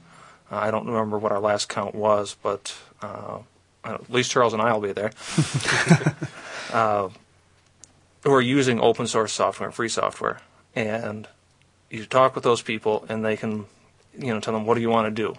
Uh, 0.51 0.57
I 0.57 0.71
don't 0.71 0.85
remember 0.85 1.17
what 1.17 1.31
our 1.31 1.39
last 1.39 1.69
count 1.69 1.95
was, 1.95 2.35
but 2.41 2.75
uh, 3.01 3.39
at 3.83 4.09
least 4.11 4.31
Charles 4.31 4.53
and 4.53 4.61
I 4.61 4.73
will 4.73 4.81
be 4.81 4.91
there. 4.91 5.11
uh, 6.73 7.09
who 8.23 8.31
are 8.33 8.41
using 8.41 8.79
open 8.79 9.07
source 9.07 9.33
software 9.33 9.67
and 9.67 9.75
free 9.75 9.89
software, 9.89 10.39
and 10.75 11.27
you 11.89 12.05
talk 12.05 12.35
with 12.35 12.43
those 12.43 12.61
people, 12.61 13.05
and 13.07 13.23
they 13.23 13.37
can, 13.37 13.65
you 14.17 14.33
know, 14.33 14.39
tell 14.39 14.53
them 14.53 14.65
what 14.65 14.75
do 14.75 14.81
you 14.81 14.89
want 14.89 15.07
to 15.07 15.23
do. 15.23 15.37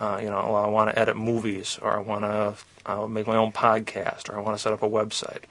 Uh, 0.00 0.18
you 0.22 0.28
know, 0.28 0.36
well, 0.36 0.56
I 0.56 0.68
want 0.68 0.90
to 0.90 0.98
edit 0.98 1.16
movies, 1.16 1.78
or 1.80 1.92
I 1.96 2.00
want 2.00 2.22
to 2.22 2.54
uh, 2.86 3.06
make 3.06 3.26
my 3.26 3.36
own 3.36 3.52
podcast, 3.52 4.28
or 4.28 4.36
I 4.36 4.40
want 4.40 4.56
to 4.56 4.62
set 4.62 4.72
up 4.72 4.82
a 4.82 4.88
website. 4.88 5.44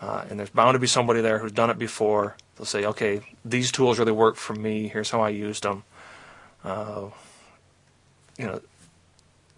Uh, 0.00 0.24
and 0.28 0.38
there's 0.38 0.50
bound 0.50 0.74
to 0.74 0.78
be 0.78 0.86
somebody 0.86 1.20
there 1.20 1.38
who's 1.38 1.52
done 1.52 1.70
it 1.70 1.78
before. 1.78 2.36
They'll 2.56 2.66
say, 2.66 2.84
okay, 2.86 3.22
these 3.44 3.72
tools 3.72 3.98
really 3.98 4.12
work 4.12 4.36
for 4.36 4.54
me. 4.54 4.88
Here's 4.88 5.10
how 5.10 5.20
I 5.20 5.30
used 5.30 5.62
them. 5.62 5.84
You 8.38 8.46
know, 8.46 8.60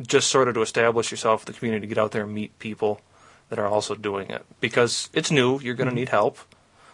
just 0.02 0.28
sort 0.28 0.48
of 0.48 0.54
to 0.54 0.62
establish 0.62 1.10
yourself 1.10 1.46
in 1.46 1.52
the 1.52 1.58
community, 1.58 1.86
get 1.86 1.98
out 1.98 2.12
there 2.12 2.24
and 2.24 2.34
meet 2.34 2.58
people 2.58 3.00
that 3.48 3.58
are 3.58 3.66
also 3.66 3.94
doing 3.94 4.30
it 4.30 4.44
because 4.60 5.08
it's 5.12 5.30
new. 5.30 5.60
You're 5.60 5.74
going 5.74 5.88
to 5.88 5.94
need 5.94 6.08
help. 6.08 6.38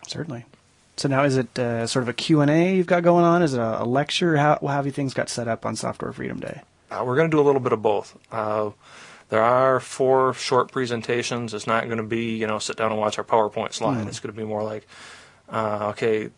Certainly. 0.07 0.45
So 0.97 1.09
now, 1.09 1.25
is 1.25 1.37
it 1.37 1.59
uh, 1.59 1.87
sort 1.87 2.03
of 2.03 2.09
a 2.09 2.13
Q 2.13 2.43
and 2.43 2.51
A 2.51 2.77
you've 2.77 2.87
got 2.87 3.03
going 3.03 3.25
on? 3.25 3.43
Is 3.43 3.55
it 3.55 3.61
a, 3.61 3.83
a 3.83 3.85
lecture? 3.85 4.37
How, 4.37 4.59
how 4.61 4.69
have 4.69 4.87
you 4.87 4.93
things 4.93 5.15
got 5.15 5.31
set 5.31 5.49
up 5.49 5.65
on 5.65 5.77
Software 5.77 6.13
Freedom 6.13 6.39
Day? 6.39 6.61
Uh, 6.91 7.05
we're 7.07 7.17
going 7.17 7.31
to 7.31 7.35
do 7.35 7.41
a 7.41 7.47
little 7.47 7.61
bit 7.61 7.73
of 7.73 7.81
both. 7.81 8.19
Uh, 8.31 8.71
there 9.31 9.43
are 9.43 9.81
four 9.81 10.35
short 10.35 10.73
presentations. 10.73 11.55
It's 11.55 11.67
not 11.67 11.87
going 11.87 11.99
to 11.99 12.03
be, 12.03 12.37
you 12.37 12.47
know, 12.47 12.59
sit 12.59 12.77
down 12.77 12.91
and 12.91 13.01
watch 13.01 13.17
our 13.17 13.25
PowerPoint 13.25 13.73
slide. 13.73 14.07
It's 14.09 14.21
going 14.21 14.35
to 14.35 14.39
be 14.39 14.45
more 14.47 14.63
like, 14.63 14.87
uh, 15.49 15.91
okay, 15.91 16.31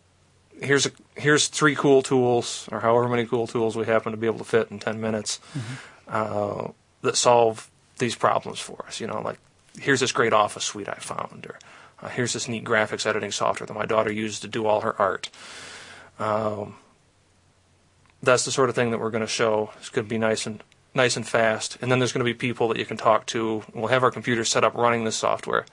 here's 0.61 0.85
a, 0.85 0.91
here's 1.15 1.47
three 1.47 1.75
cool 1.75 2.01
tools, 2.01 2.67
or 2.71 2.79
however 2.79 3.07
many 3.07 3.25
cool 3.25 3.47
tools 3.47 3.75
we 3.75 3.85
happen 3.85 4.11
to 4.11 4.17
be 4.17 4.27
able 4.27 4.39
to 4.39 4.43
fit 4.43 4.69
in 4.71 4.79
10 4.79 4.99
minutes, 4.99 5.39
uh, 6.07 6.69
that 7.01 7.15
solve 7.15 7.69
these 7.97 8.15
problems 8.15 8.59
for 8.59 8.85
us. 8.87 8.99
You 8.99 9.07
know, 9.07 9.21
like 9.21 9.39
here's 9.79 9.99
this 9.99 10.11
great 10.11 10.33
Office 10.33 10.63
suite 10.63 10.89
I 10.89 10.95
found, 10.95 11.45
or 11.49 11.59
uh, 12.01 12.09
here's 12.09 12.33
this 12.33 12.47
neat 12.47 12.63
graphics 12.63 13.05
editing 13.05 13.31
software 13.31 13.67
that 13.67 13.73
my 13.73 13.85
daughter 13.85 14.11
uses 14.11 14.39
to 14.41 14.47
do 14.47 14.65
all 14.65 14.81
her 14.81 14.99
art. 14.99 15.29
Um, 16.19 16.75
that's 18.21 18.45
the 18.45 18.51
sort 18.51 18.69
of 18.69 18.75
thing 18.75 18.91
that 18.91 18.99
we're 18.99 19.11
going 19.11 19.21
to 19.21 19.27
show. 19.27 19.71
It's 19.79 19.89
going 19.89 20.05
to 20.05 20.09
be 20.09 20.17
nice 20.17 20.45
and 20.45 20.63
nice 20.93 21.17
and 21.17 21.27
fast. 21.27 21.77
And 21.81 21.91
then 21.91 21.99
there's 21.99 22.13
going 22.13 22.25
to 22.25 22.31
be 22.31 22.33
people 22.33 22.67
that 22.69 22.77
you 22.77 22.85
can 22.85 22.97
talk 22.97 23.25
to. 23.27 23.63
We'll 23.73 23.87
have 23.87 24.03
our 24.03 24.11
computers 24.11 24.49
set 24.49 24.63
up 24.63 24.75
running 24.75 25.03
this 25.03 25.15
software. 25.15 25.65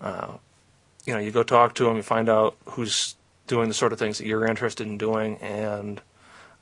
Uh, 0.00 0.34
you 1.06 1.14
know, 1.14 1.20
you 1.20 1.30
go 1.30 1.42
talk 1.42 1.74
to 1.76 1.84
them, 1.84 1.96
you 1.96 2.02
find 2.02 2.28
out 2.28 2.56
who's 2.66 3.14
doing 3.50 3.68
the 3.68 3.74
sort 3.74 3.92
of 3.92 3.98
things 3.98 4.18
that 4.18 4.26
you're 4.26 4.46
interested 4.46 4.86
in 4.86 4.96
doing, 4.96 5.36
and 5.38 6.00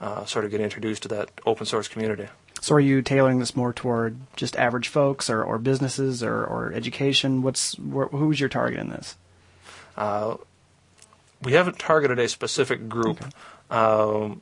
uh, 0.00 0.24
sort 0.24 0.44
of 0.46 0.50
get 0.50 0.60
introduced 0.60 1.02
to 1.02 1.08
that 1.08 1.30
open 1.44 1.66
source 1.66 1.86
community. 1.86 2.26
So, 2.60 2.74
are 2.74 2.80
you 2.80 3.02
tailoring 3.02 3.38
this 3.38 3.54
more 3.54 3.72
toward 3.72 4.16
just 4.34 4.56
average 4.56 4.88
folks, 4.88 5.30
or, 5.30 5.44
or 5.44 5.58
businesses, 5.58 6.22
or, 6.22 6.44
or 6.44 6.72
education? 6.72 7.42
What's 7.42 7.74
wh- 7.74 8.10
who's 8.10 8.40
your 8.40 8.48
target 8.48 8.80
in 8.80 8.88
this? 8.88 9.16
Uh, 9.96 10.38
we 11.42 11.52
haven't 11.52 11.78
targeted 11.78 12.18
a 12.18 12.26
specific 12.26 12.88
group. 12.88 13.22
Um, 13.70 14.40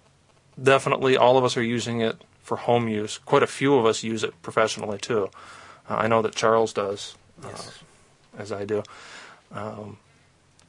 definitely, 0.62 1.16
all 1.16 1.36
of 1.36 1.44
us 1.44 1.56
are 1.56 1.62
using 1.62 2.00
it 2.00 2.22
for 2.42 2.56
home 2.56 2.88
use. 2.88 3.18
Quite 3.18 3.42
a 3.42 3.48
few 3.48 3.74
of 3.74 3.84
us 3.84 4.04
use 4.04 4.22
it 4.22 4.40
professionally 4.40 4.98
too. 4.98 5.30
Uh, 5.90 5.96
I 5.96 6.06
know 6.06 6.22
that 6.22 6.34
Charles 6.34 6.72
does, 6.72 7.16
uh, 7.44 7.58
as 8.38 8.52
I 8.52 8.64
do. 8.64 8.84
Um, 9.50 9.98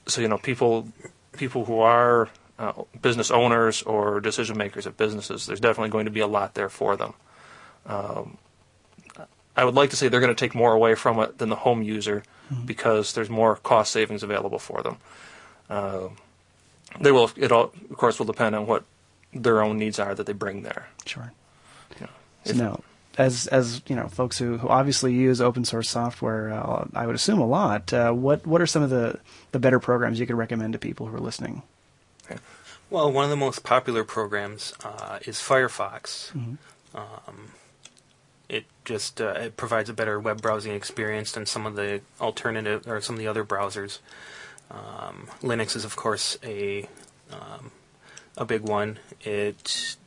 so 0.08 0.22
you 0.22 0.28
know, 0.28 0.38
people 0.38 0.88
people 1.38 1.66
who 1.66 1.80
are 1.80 2.30
uh, 2.60 2.74
business 3.02 3.32
owners 3.32 3.82
or 3.84 4.20
decision 4.20 4.58
makers 4.58 4.88
at 4.88 4.98
businesses, 4.98 5.46
there's 5.46 5.60
definitely 5.60 5.90
going 5.92 6.06
to 6.06 6.12
be 6.12 6.20
a 6.22 6.28
lot 6.28 6.54
there 6.56 6.70
for 6.70 6.96
them. 6.98 7.14
Um, 7.86 8.38
I 9.56 9.66
would 9.66 9.74
like 9.76 9.90
to 9.92 9.96
say 9.96 10.08
they're 10.08 10.20
going 10.20 10.36
to 10.36 10.40
take 10.40 10.54
more 10.54 10.74
away 10.74 10.94
from 10.96 11.20
it 11.20 11.38
than 11.40 11.50
the 11.50 11.56
home 11.56 11.82
user 11.82 12.24
because 12.66 13.14
there's 13.14 13.30
more 13.30 13.56
cost 13.56 13.92
savings 13.92 14.22
available 14.24 14.60
for 14.60 14.84
them. 14.84 14.98
Uh, 15.70 16.10
they 17.02 17.12
will. 17.12 17.30
It 17.36 17.52
all, 17.52 17.74
of 17.90 17.98
course, 17.98 18.20
will 18.20 18.26
depend 18.28 18.56
on 18.56 18.68
what 18.68 18.84
their 19.34 19.62
own 19.64 19.78
needs 19.78 20.00
are 20.00 20.14
that 20.16 20.26
they 20.26 20.34
bring 20.34 20.62
there. 20.64 20.88
Sure. 21.06 21.32
Yeah. 22.00 22.08
So 22.46 22.52
If- 22.52 22.56
now, 22.58 22.80
as 23.18 23.48
as 23.48 23.82
you 23.88 23.96
know, 23.96 24.08
folks 24.08 24.38
who, 24.38 24.58
who 24.58 24.68
obviously 24.68 25.14
use 25.14 25.42
open 25.42 25.66
source 25.66 25.90
software, 25.90 26.52
uh, 26.52 26.86
I 26.94 27.06
would 27.06 27.16
assume 27.16 27.40
a 27.40 27.48
lot. 27.48 27.92
Uh, 27.92 28.12
what 28.12 28.46
what 28.46 28.62
are 28.62 28.68
some 28.68 28.84
of 28.84 28.90
the 28.90 29.20
the 29.52 29.60
better 29.60 29.80
programs 29.80 30.20
you 30.20 30.28
could 30.28 30.38
recommend 30.38 30.74
to 30.74 30.80
people 30.80 31.08
who 31.08 31.16
are 31.16 31.20
listening? 31.20 31.64
Well, 32.90 33.12
one 33.12 33.26
of 33.26 33.30
the 33.30 33.36
most 33.36 33.64
popular 33.64 34.04
programs 34.06 34.74
uh, 34.84 35.20
is 35.26 35.38
Firefox. 35.38 36.32
Mm-hmm. 36.32 36.56
Um, 36.96 37.52
it 38.48 38.66
just 38.86 39.20
uh, 39.20 39.34
it 39.34 39.58
provides 39.58 39.90
a 39.90 39.94
better 39.94 40.20
web 40.20 40.42
browsing 40.42 40.74
experience 40.74 41.34
than 41.34 41.46
some 41.46 41.66
of 41.66 41.76
the 41.76 42.02
alternative 42.22 42.88
or 42.88 43.02
some 43.02 43.16
of 43.16 43.20
the 43.20 43.28
other 43.28 43.44
browsers. 43.44 44.00
Um, 44.72 45.28
Linux 45.42 45.76
is, 45.76 45.84
of 45.84 45.96
course, 45.98 46.38
a 46.44 46.88
um, 47.32 47.72
a 48.38 48.46
big 48.46 48.62
one. 48.62 49.00
It 49.22 49.98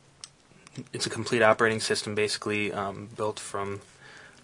it's 0.93 1.05
a 1.05 1.09
complete 1.09 1.41
operating 1.41 1.79
system, 1.79 2.15
basically 2.15 2.71
um, 2.71 3.09
built 3.15 3.39
from 3.39 3.81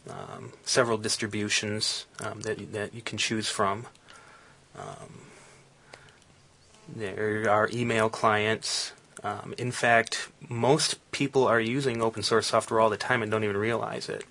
um, 0.09 0.53
several 0.63 0.97
distributions 0.97 2.05
um, 2.21 2.41
that 2.41 2.73
that 2.73 2.93
you 2.93 3.01
can 3.01 3.17
choose 3.17 3.49
from. 3.49 3.87
Um, 4.77 5.21
there 6.87 7.49
are 7.49 7.69
email 7.73 8.09
clients. 8.09 8.93
Um, 9.23 9.53
in 9.57 9.71
fact, 9.71 10.29
most 10.47 10.99
people 11.11 11.47
are 11.47 11.59
using 11.59 12.01
open 12.01 12.23
source 12.23 12.47
software 12.47 12.79
all 12.79 12.89
the 12.89 12.97
time 12.97 13.21
and 13.21 13.31
don't 13.31 13.43
even 13.43 13.57
realize 13.57 14.07
it. 14.07 14.23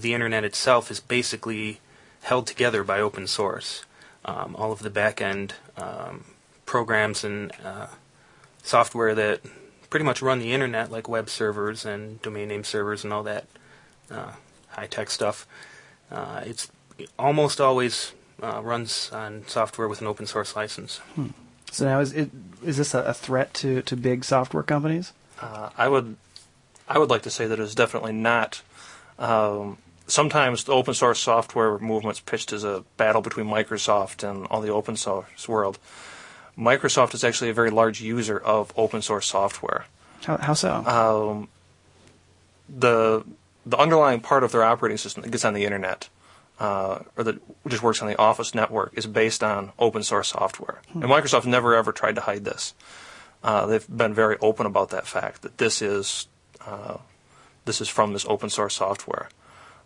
The 0.00 0.12
internet 0.12 0.42
itself 0.42 0.90
is 0.90 0.98
basically 0.98 1.78
held 2.22 2.48
together 2.48 2.82
by 2.82 3.00
open 3.00 3.28
source. 3.28 3.84
All 4.24 4.72
of 4.72 4.80
the 4.80 4.90
back 4.90 5.20
end 5.20 5.54
programs 6.68 7.24
and 7.24 7.52
uh, 7.64 7.86
software 8.62 9.14
that 9.14 9.40
pretty 9.90 10.04
much 10.04 10.22
run 10.22 10.38
the 10.38 10.52
internet, 10.52 10.90
like 10.90 11.08
web 11.08 11.28
servers 11.28 11.84
and 11.84 12.20
domain 12.22 12.48
name 12.48 12.64
servers 12.64 13.04
and 13.04 13.12
all 13.12 13.22
that 13.22 13.46
uh, 14.10 14.32
high 14.70 14.86
tech 14.86 15.10
stuff, 15.10 15.46
uh, 16.10 16.42
it's 16.44 16.70
it 16.98 17.10
almost 17.18 17.60
always 17.60 18.12
uh, 18.42 18.60
runs 18.62 19.10
on 19.12 19.44
software 19.46 19.88
with 19.88 20.00
an 20.00 20.06
open 20.06 20.26
source 20.26 20.56
license. 20.56 21.00
So 21.70 21.84
now, 21.84 22.00
is 22.00 22.12
it 22.12 22.30
is 22.64 22.76
this 22.76 22.94
a, 22.94 23.02
a 23.04 23.14
threat 23.14 23.54
to, 23.54 23.82
to 23.82 23.96
big 23.96 24.24
software 24.24 24.62
companies? 24.62 25.12
Uh, 25.40 25.70
I 25.76 25.88
would, 25.88 26.16
I 26.88 26.98
would 26.98 27.10
like 27.10 27.22
to 27.22 27.30
say 27.30 27.46
that 27.46 27.60
it's 27.60 27.74
definitely 27.74 28.12
not. 28.12 28.62
Um, 29.18 29.78
sometimes 30.06 30.64
the 30.64 30.72
open 30.72 30.94
source 30.94 31.20
software 31.20 31.78
movement's 31.78 32.20
pitched 32.20 32.52
as 32.52 32.64
a 32.64 32.84
battle 32.96 33.20
between 33.20 33.46
Microsoft 33.46 34.28
and 34.28 34.46
all 34.46 34.60
the 34.60 34.70
open 34.70 34.96
source 34.96 35.48
world. 35.48 35.78
Microsoft 36.58 37.14
is 37.14 37.22
actually 37.22 37.50
a 37.50 37.54
very 37.54 37.70
large 37.70 38.00
user 38.00 38.38
of 38.38 38.72
open 38.76 39.00
source 39.00 39.26
software. 39.26 39.84
How, 40.24 40.36
how 40.38 40.54
so? 40.54 40.74
Um, 40.84 41.48
the 42.68 43.24
the 43.64 43.76
underlying 43.76 44.20
part 44.20 44.44
of 44.44 44.52
their 44.52 44.64
operating 44.64 44.98
system 44.98 45.22
that 45.22 45.30
gets 45.30 45.44
on 45.44 45.54
the 45.54 45.64
internet, 45.64 46.08
uh, 46.58 47.00
or 47.16 47.24
that 47.24 47.40
just 47.68 47.82
works 47.82 48.02
on 48.02 48.08
the 48.08 48.18
Office 48.18 48.54
network, 48.54 48.92
is 48.96 49.06
based 49.06 49.44
on 49.44 49.72
open 49.78 50.02
source 50.02 50.28
software. 50.28 50.80
And 50.94 51.04
Microsoft 51.04 51.46
never 51.46 51.76
ever 51.76 51.92
tried 51.92 52.16
to 52.16 52.22
hide 52.22 52.44
this. 52.44 52.74
Uh, 53.42 53.66
they've 53.66 53.86
been 53.96 54.14
very 54.14 54.36
open 54.40 54.66
about 54.66 54.90
that 54.90 55.06
fact 55.06 55.42
that 55.42 55.58
this 55.58 55.80
is 55.80 56.26
uh, 56.66 56.96
this 57.64 57.80
is 57.80 57.88
from 57.88 58.12
this 58.12 58.26
open 58.28 58.50
source 58.50 58.74
software. 58.74 59.28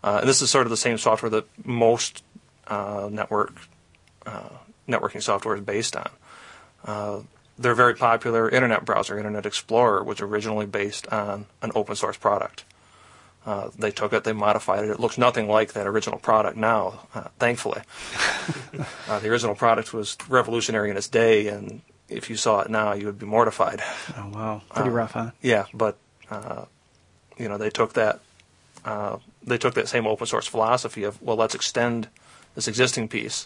Uh, 0.03 0.19
and 0.21 0.29
this 0.29 0.41
is 0.41 0.49
sort 0.49 0.65
of 0.65 0.71
the 0.71 0.77
same 0.77 0.97
software 0.97 1.29
that 1.29 1.45
most 1.65 2.23
uh, 2.67 3.09
network 3.11 3.53
uh, 4.25 4.49
networking 4.87 5.21
software 5.21 5.55
is 5.55 5.61
based 5.61 5.95
on. 5.95 6.09
Uh, 6.85 7.21
their 7.57 7.75
very 7.75 7.93
popular 7.93 8.49
internet 8.49 8.83
browser, 8.83 9.17
Internet 9.17 9.45
Explorer, 9.45 10.03
was 10.03 10.21
originally 10.21 10.65
based 10.65 11.07
on 11.07 11.45
an 11.61 11.71
open 11.75 11.95
source 11.95 12.17
product. 12.17 12.65
Uh, 13.45 13.69
they 13.77 13.91
took 13.91 14.13
it, 14.13 14.23
they 14.23 14.33
modified 14.33 14.85
it. 14.85 14.89
It 14.89 14.99
looks 14.99 15.17
nothing 15.17 15.47
like 15.47 15.73
that 15.73 15.85
original 15.85 16.17
product 16.17 16.57
now, 16.57 17.07
uh, 17.13 17.27
thankfully. 17.39 17.81
uh, 19.07 19.19
the 19.19 19.29
original 19.29 19.53
product 19.53 19.93
was 19.93 20.17
revolutionary 20.29 20.89
in 20.89 20.97
its 20.97 21.09
day, 21.09 21.47
and 21.47 21.81
if 22.07 22.29
you 22.29 22.37
saw 22.37 22.61
it 22.61 22.69
now, 22.69 22.93
you 22.93 23.05
would 23.05 23.19
be 23.19 23.25
mortified. 23.25 23.81
oh 24.17 24.29
wow, 24.29 24.61
pretty 24.73 24.89
uh, 24.89 24.93
rough, 24.93 25.11
huh? 25.11 25.31
Yeah, 25.41 25.65
but 25.73 25.97
uh, 26.31 26.65
you 27.37 27.49
know 27.49 27.57
they 27.57 27.69
took 27.69 27.93
that 27.93 28.21
uh, 28.85 29.17
they 29.43 29.57
took 29.57 29.73
that 29.73 29.89
same 29.89 30.07
open 30.07 30.25
source 30.25 30.47
philosophy 30.47 31.03
of 31.03 31.21
well, 31.21 31.35
let's 31.35 31.55
extend 31.55 32.07
this 32.55 32.67
existing 32.67 33.09
piece, 33.09 33.45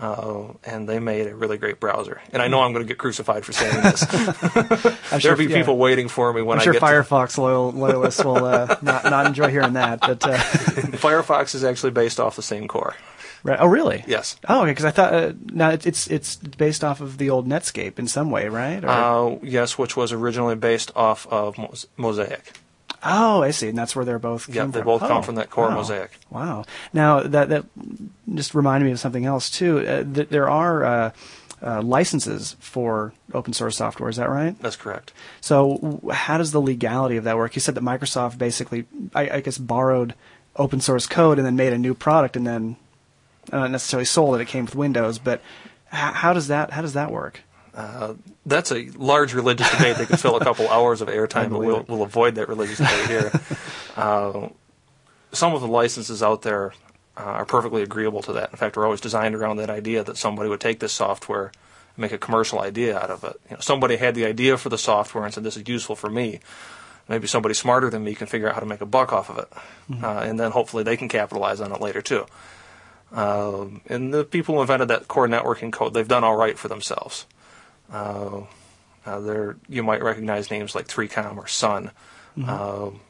uh, 0.00 0.52
and 0.64 0.88
they 0.88 0.98
made 1.00 1.26
a 1.26 1.34
really 1.34 1.58
great 1.58 1.80
browser. 1.80 2.20
And 2.32 2.40
I 2.40 2.48
know 2.48 2.60
I'm 2.60 2.72
going 2.72 2.84
to 2.84 2.88
get 2.88 2.98
crucified 2.98 3.44
for 3.44 3.52
saying 3.52 3.82
this. 3.82 4.04
I'm 5.12 5.20
There'll 5.20 5.36
be 5.38 5.46
yeah. 5.46 5.56
people 5.56 5.76
waiting 5.76 6.08
for 6.08 6.32
me 6.32 6.42
when 6.42 6.58
I'm 6.58 6.64
sure 6.64 6.74
Firefox 6.74 7.36
loyal, 7.38 7.72
loyalists 7.72 8.22
will 8.24 8.44
uh, 8.44 8.76
not 8.82 9.04
not 9.04 9.26
enjoy 9.26 9.48
hearing 9.50 9.72
that. 9.74 10.00
But 10.00 10.24
uh, 10.24 10.36
Firefox 10.98 11.54
is 11.54 11.64
actually 11.64 11.90
based 11.92 12.20
off 12.20 12.36
the 12.36 12.42
same 12.42 12.68
core. 12.68 12.94
right, 13.42 13.58
oh 13.60 13.66
really? 13.66 14.04
Yes. 14.06 14.36
Oh, 14.48 14.62
okay. 14.62 14.70
Because 14.70 14.84
I 14.84 14.90
thought 14.90 15.14
uh, 15.14 15.32
now 15.46 15.70
it's, 15.70 15.86
it's 15.86 16.06
it's 16.08 16.36
based 16.36 16.84
off 16.84 17.00
of 17.00 17.18
the 17.18 17.30
old 17.30 17.48
Netscape 17.48 17.98
in 17.98 18.06
some 18.08 18.30
way, 18.30 18.48
right? 18.48 18.84
Or- 18.84 18.88
Uh, 18.88 19.38
yes, 19.42 19.76
which 19.78 19.96
was 19.96 20.12
originally 20.12 20.54
based 20.56 20.90
off 20.96 21.26
of 21.28 21.58
Mos- 21.58 21.86
Mosaic. 21.96 22.52
Oh, 23.02 23.42
I 23.42 23.50
see. 23.50 23.68
And 23.68 23.78
that's 23.78 23.94
where 23.96 24.04
they're 24.04 24.18
both. 24.18 24.48
Yeah, 24.48 24.66
they 24.66 24.72
from. 24.80 24.84
both 24.84 25.00
come 25.00 25.12
Oh, 25.18 25.22
from 25.22 25.34
that 25.36 25.50
core 25.50 25.68
wow. 25.68 25.74
Mosaic. 25.76 26.18
Wow. 26.30 26.64
Now 26.92 27.20
that 27.20 27.48
that 27.48 27.64
just 28.34 28.54
reminded 28.54 28.86
me 28.86 28.92
of 28.92 29.00
something 29.00 29.24
else 29.24 29.50
too. 29.50 29.78
Uh, 29.86 30.04
th- 30.04 30.28
there 30.28 30.48
are 30.48 30.84
uh, 30.84 31.10
uh, 31.62 31.82
licenses 31.82 32.56
for 32.60 33.12
open 33.34 33.52
source 33.52 33.76
software. 33.76 34.08
Is 34.08 34.16
that 34.16 34.28
right? 34.30 34.58
That's 34.60 34.76
correct. 34.76 35.12
So 35.40 35.78
w- 35.82 36.10
how 36.10 36.38
does 36.38 36.52
the 36.52 36.60
legality 36.60 37.16
of 37.16 37.24
that 37.24 37.36
work? 37.36 37.54
You 37.56 37.60
said 37.60 37.74
that 37.74 37.82
Microsoft 37.84 38.38
basically, 38.38 38.84
I, 39.14 39.30
I 39.30 39.40
guess, 39.40 39.58
borrowed 39.58 40.14
open 40.56 40.80
source 40.80 41.06
code 41.06 41.38
and 41.38 41.46
then 41.46 41.56
made 41.56 41.72
a 41.72 41.78
new 41.78 41.94
product 41.94 42.36
and 42.36 42.46
then 42.46 42.76
uh, 43.52 43.58
not 43.58 43.70
necessarily 43.70 44.04
sold 44.04 44.34
it. 44.36 44.40
It 44.40 44.48
came 44.48 44.64
with 44.66 44.74
Windows, 44.74 45.18
but 45.18 45.40
h- 45.92 46.14
how 46.14 46.32
does 46.32 46.48
that 46.48 46.70
how 46.72 46.82
does 46.82 46.92
that 46.94 47.10
work? 47.10 47.40
Uh, 47.78 48.14
that's 48.44 48.72
a 48.72 48.88
large 48.96 49.34
religious 49.34 49.70
debate 49.70 49.96
that 49.98 50.08
could 50.08 50.18
fill 50.18 50.36
a 50.36 50.42
couple 50.42 50.68
hours 50.68 51.00
of 51.00 51.06
airtime, 51.06 51.50
but 51.50 51.60
we'll, 51.60 51.84
we'll 51.86 52.02
avoid 52.02 52.34
that 52.34 52.48
religious 52.48 52.78
debate 52.78 53.06
here. 53.06 53.32
Uh, 53.96 54.48
some 55.30 55.54
of 55.54 55.60
the 55.60 55.68
licenses 55.68 56.20
out 56.20 56.42
there 56.42 56.72
uh, 57.16 57.22
are 57.22 57.44
perfectly 57.44 57.82
agreeable 57.82 58.20
to 58.22 58.32
that. 58.32 58.50
In 58.50 58.56
fact, 58.56 58.76
we're 58.76 58.84
always 58.84 59.00
designed 59.00 59.36
around 59.36 59.58
that 59.58 59.70
idea 59.70 60.02
that 60.02 60.16
somebody 60.16 60.48
would 60.48 60.60
take 60.60 60.80
this 60.80 60.92
software 60.92 61.46
and 61.46 61.98
make 61.98 62.10
a 62.10 62.18
commercial 62.18 62.60
idea 62.60 62.98
out 62.98 63.10
of 63.10 63.22
it. 63.22 63.40
You 63.48 63.56
know, 63.56 63.60
somebody 63.60 63.96
had 63.96 64.16
the 64.16 64.24
idea 64.24 64.56
for 64.56 64.70
the 64.70 64.78
software 64.78 65.24
and 65.24 65.32
said, 65.32 65.44
"This 65.44 65.56
is 65.56 65.68
useful 65.68 65.94
for 65.94 66.10
me." 66.10 66.40
Maybe 67.08 67.28
somebody 67.28 67.54
smarter 67.54 67.90
than 67.90 68.02
me 68.02 68.14
can 68.14 68.26
figure 68.26 68.48
out 68.48 68.54
how 68.54 68.60
to 68.60 68.66
make 68.66 68.80
a 68.80 68.86
buck 68.86 69.12
off 69.12 69.30
of 69.30 69.38
it, 69.38 69.48
uh, 70.02 70.18
and 70.18 70.38
then 70.38 70.50
hopefully 70.50 70.82
they 70.82 70.96
can 70.96 71.08
capitalize 71.08 71.60
on 71.60 71.72
it 71.72 71.80
later 71.80 72.02
too. 72.02 72.26
Um, 73.12 73.80
and 73.86 74.12
the 74.12 74.24
people 74.24 74.56
who 74.56 74.60
invented 74.60 74.88
that 74.88 75.08
core 75.08 75.28
networking 75.28 75.72
code, 75.72 75.94
they've 75.94 76.06
done 76.06 76.24
all 76.24 76.36
right 76.36 76.58
for 76.58 76.68
themselves. 76.68 77.24
Uh, 77.92 78.42
uh, 79.06 79.20
there, 79.20 79.56
you 79.68 79.82
might 79.82 80.02
recognize 80.02 80.50
names 80.50 80.74
like 80.74 80.86
3Com 80.86 81.36
or 81.36 81.46
Sun. 81.46 81.90
Um, 82.46 83.00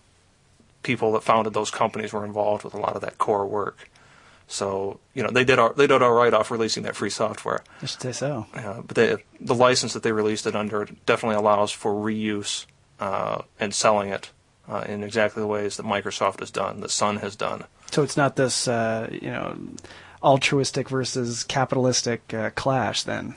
people 0.82 1.12
that 1.12 1.22
founded 1.22 1.52
those 1.52 1.70
companies 1.70 2.12
were 2.12 2.24
involved 2.24 2.64
with 2.64 2.74
a 2.74 2.78
lot 2.78 2.94
of 2.94 3.02
that 3.02 3.18
core 3.18 3.46
work. 3.46 3.90
So 4.46 5.00
you 5.12 5.22
know 5.22 5.30
they 5.30 5.44
did 5.44 5.58
all, 5.58 5.74
they 5.74 5.86
did 5.86 6.00
all 6.00 6.12
right 6.12 6.32
off 6.32 6.50
releasing 6.50 6.82
that 6.84 6.96
free 6.96 7.10
software. 7.10 7.62
I 7.82 7.86
should 7.86 8.00
say 8.00 8.12
so. 8.12 8.46
Uh, 8.54 8.80
but 8.80 8.96
they, 8.96 9.16
the 9.38 9.54
license 9.54 9.92
that 9.92 10.02
they 10.02 10.12
released 10.12 10.46
it 10.46 10.56
under 10.56 10.88
definitely 11.04 11.36
allows 11.36 11.70
for 11.70 11.92
reuse 11.92 12.64
uh, 12.98 13.42
and 13.60 13.74
selling 13.74 14.08
it 14.08 14.30
uh, 14.66 14.84
in 14.88 15.04
exactly 15.04 15.42
the 15.42 15.46
ways 15.46 15.76
that 15.76 15.84
Microsoft 15.84 16.40
has 16.40 16.50
done, 16.50 16.80
that 16.80 16.90
Sun 16.90 17.18
has 17.18 17.36
done. 17.36 17.64
So 17.90 18.02
it's 18.02 18.16
not 18.16 18.36
this 18.36 18.66
uh, 18.66 19.10
you 19.12 19.30
know 19.30 19.58
altruistic 20.22 20.88
versus 20.88 21.44
capitalistic 21.44 22.32
uh, 22.32 22.48
clash 22.54 23.02
then. 23.02 23.34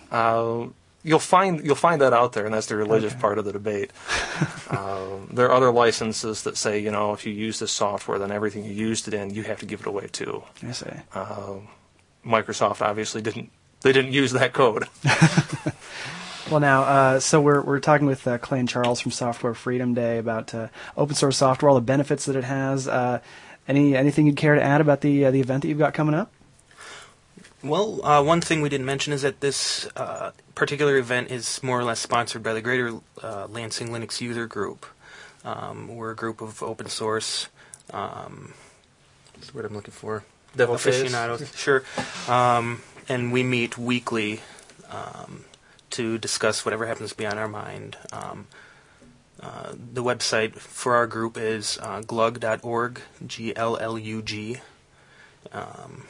You'll 1.04 1.20
find 1.20 1.66
you'll 1.66 1.76
find 1.76 2.02
that 2.02 2.14
out 2.14 2.34
there, 2.34 2.46
and 2.46 2.54
that's 2.54 2.68
the 2.68 2.76
religious 2.76 3.14
part 3.14 3.38
of 3.38 3.46
the 3.46 3.52
debate. 3.52 3.92
um, 4.70 5.30
there 5.32 5.48
are 5.48 5.52
other 5.52 5.72
licenses 5.72 6.44
that 6.44 6.58
say, 6.58 6.80
you 6.80 6.92
know, 6.92 7.14
if 7.14 7.26
you 7.26 7.34
use 7.34 7.60
this 7.60 7.72
software, 7.72 8.20
then 8.20 8.32
everything 8.32 8.64
you 8.66 8.72
used 8.72 9.08
it 9.08 9.14
in, 9.14 9.32
you 9.32 9.44
have 9.44 9.60
to 9.60 9.66
give 9.66 9.82
it 9.82 9.88
away 9.88 10.08
too. 10.12 10.44
I 10.64 10.72
see. 10.72 10.92
Um 11.14 11.68
Microsoft 12.26 12.82
obviously 12.82 13.22
didn't 13.22 13.52
they 13.82 13.92
didn't 13.92 14.12
use 14.14 14.32
that 14.34 14.54
code. 14.54 14.86
Well, 16.50 16.60
now, 16.60 16.82
uh, 16.84 17.20
so 17.22 17.40
we're 17.40 17.62
we're 17.62 17.80
talking 17.80 18.08
with 18.08 18.28
uh, 18.28 18.38
Clay 18.38 18.60
and 18.60 18.68
Charles 18.68 19.00
from 19.00 19.12
Software 19.12 19.54
Freedom 19.54 19.94
Day 19.94 20.18
about 20.18 20.54
uh, 20.54 20.68
open 20.98 21.16
source 21.16 21.38
software, 21.38 21.70
all 21.70 21.76
the 21.76 21.82
benefits 21.82 22.26
that 22.26 22.36
it 22.36 22.44
has. 22.44 22.90
Uh, 22.90 23.22
any 23.70 23.96
anything 23.96 24.26
you'd 24.26 24.36
care 24.36 24.56
to 24.56 24.62
add 24.62 24.82
about 24.82 25.00
the 25.00 25.26
uh, 25.26 25.32
the 25.32 25.40
event 25.40 25.62
that 25.62 25.70
you've 25.70 25.78
got 25.78 25.94
coming 25.94 26.14
up? 26.14 26.30
Well, 27.64 28.04
uh, 28.04 28.24
one 28.24 28.42
thing 28.42 28.62
we 28.62 28.70
didn't 28.70 28.88
mention 28.88 29.14
is 29.14 29.22
that 29.22 29.40
this 29.40 29.88
uh, 29.96 30.32
particular 30.56 30.98
event 30.98 31.30
is 31.30 31.62
more 31.62 31.80
or 31.80 31.84
less 31.84 32.00
sponsored 32.00 32.42
by 32.42 32.54
the 32.54 32.62
Greater 32.62 33.00
uh, 33.22 33.48
Lansing 33.50 33.90
Linux 33.90 34.20
User 34.20 34.48
Group. 34.48 34.86
Um, 35.46 35.96
we're 35.96 36.12
a 36.12 36.16
group 36.16 36.42
of 36.42 36.64
open 36.64 36.88
source. 36.88 37.50
Um, 37.92 38.54
what's 39.36 39.52
the 39.52 39.58
word 39.58 39.66
I'm 39.66 39.74
looking 39.76 39.94
for? 39.94 40.24
Devil 40.56 40.76
aficionados. 40.76 41.56
sure. 41.56 41.84
Um, 42.28 42.82
and 43.08 43.32
we 43.32 43.44
meet 43.44 43.78
weekly 43.78 44.42
um, 44.90 45.46
to 45.92 46.18
discuss 46.18 46.66
whatever 46.66 46.88
happens 46.88 47.12
to 47.12 47.18
be 47.18 47.26
on 47.26 47.38
our 47.38 47.48
mind. 47.48 47.98
Um, 48.12 48.48
uh, 49.40 49.74
the 49.94 50.04
website 50.04 50.56
for 50.56 50.96
our 50.96 51.08
group 51.08 51.38
is 51.38 51.80
uh, 51.82 52.02
glug.org, 52.02 53.02
G 53.26 53.56
L 53.56 53.78
L 53.78 53.98
U 53.98 54.22
G. 54.22 54.58
Um, 55.52 56.04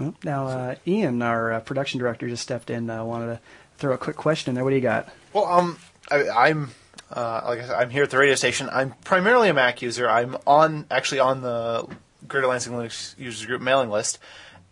well, 0.00 0.14
now, 0.24 0.46
uh, 0.46 0.74
Ian, 0.86 1.22
our 1.22 1.52
uh, 1.52 1.60
production 1.60 2.00
director, 2.00 2.28
just 2.28 2.42
stepped 2.42 2.70
in. 2.70 2.88
Uh, 2.88 3.04
wanted 3.04 3.26
to 3.26 3.40
throw 3.78 3.92
a 3.92 3.98
quick 3.98 4.16
question 4.16 4.54
there. 4.54 4.64
What 4.64 4.70
do 4.70 4.76
you 4.76 4.82
got? 4.82 5.08
Well, 5.32 5.46
um, 5.46 5.78
I, 6.10 6.48
am 6.48 6.70
uh, 7.10 7.42
like 7.44 7.60
I 7.60 7.62
said, 7.62 7.76
I'm 7.76 7.90
here 7.90 8.04
at 8.04 8.10
the 8.10 8.18
radio 8.18 8.34
station. 8.34 8.68
I'm 8.70 8.94
primarily 9.04 9.48
a 9.48 9.54
Mac 9.54 9.82
user. 9.82 10.08
I'm 10.08 10.36
on 10.46 10.86
actually 10.90 11.20
on 11.20 11.42
the 11.42 11.88
Greater 12.26 12.46
Lansing 12.46 12.72
Linux 12.72 13.18
Users 13.18 13.46
Group 13.46 13.60
mailing 13.60 13.90
list, 13.90 14.18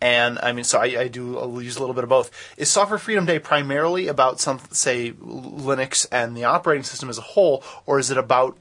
and 0.01 0.39
I 0.41 0.53
mean, 0.53 0.65
so 0.65 0.79
I, 0.79 0.85
I 0.85 1.09
do 1.09 1.39
I'll 1.39 1.61
use 1.61 1.77
a 1.77 1.81
little 1.81 1.95
bit 1.95 2.05
of 2.05 2.11
both. 2.11 2.31
Is 2.57 2.71
Software 2.71 2.99
Freedom 2.99 3.27
Day 3.27 3.39
primarily 3.39 4.07
about 4.07 4.41
some, 4.41 4.61
say, 4.71 5.13
Linux 5.13 6.07
and 6.13 6.37
the 6.37 6.45
operating 6.45 6.85
system 6.85 7.09
as 7.09 7.19
a 7.19 7.23
whole, 7.23 7.65
or 7.87 7.99
is 7.99 8.11
it 8.11 8.19
about 8.19 8.57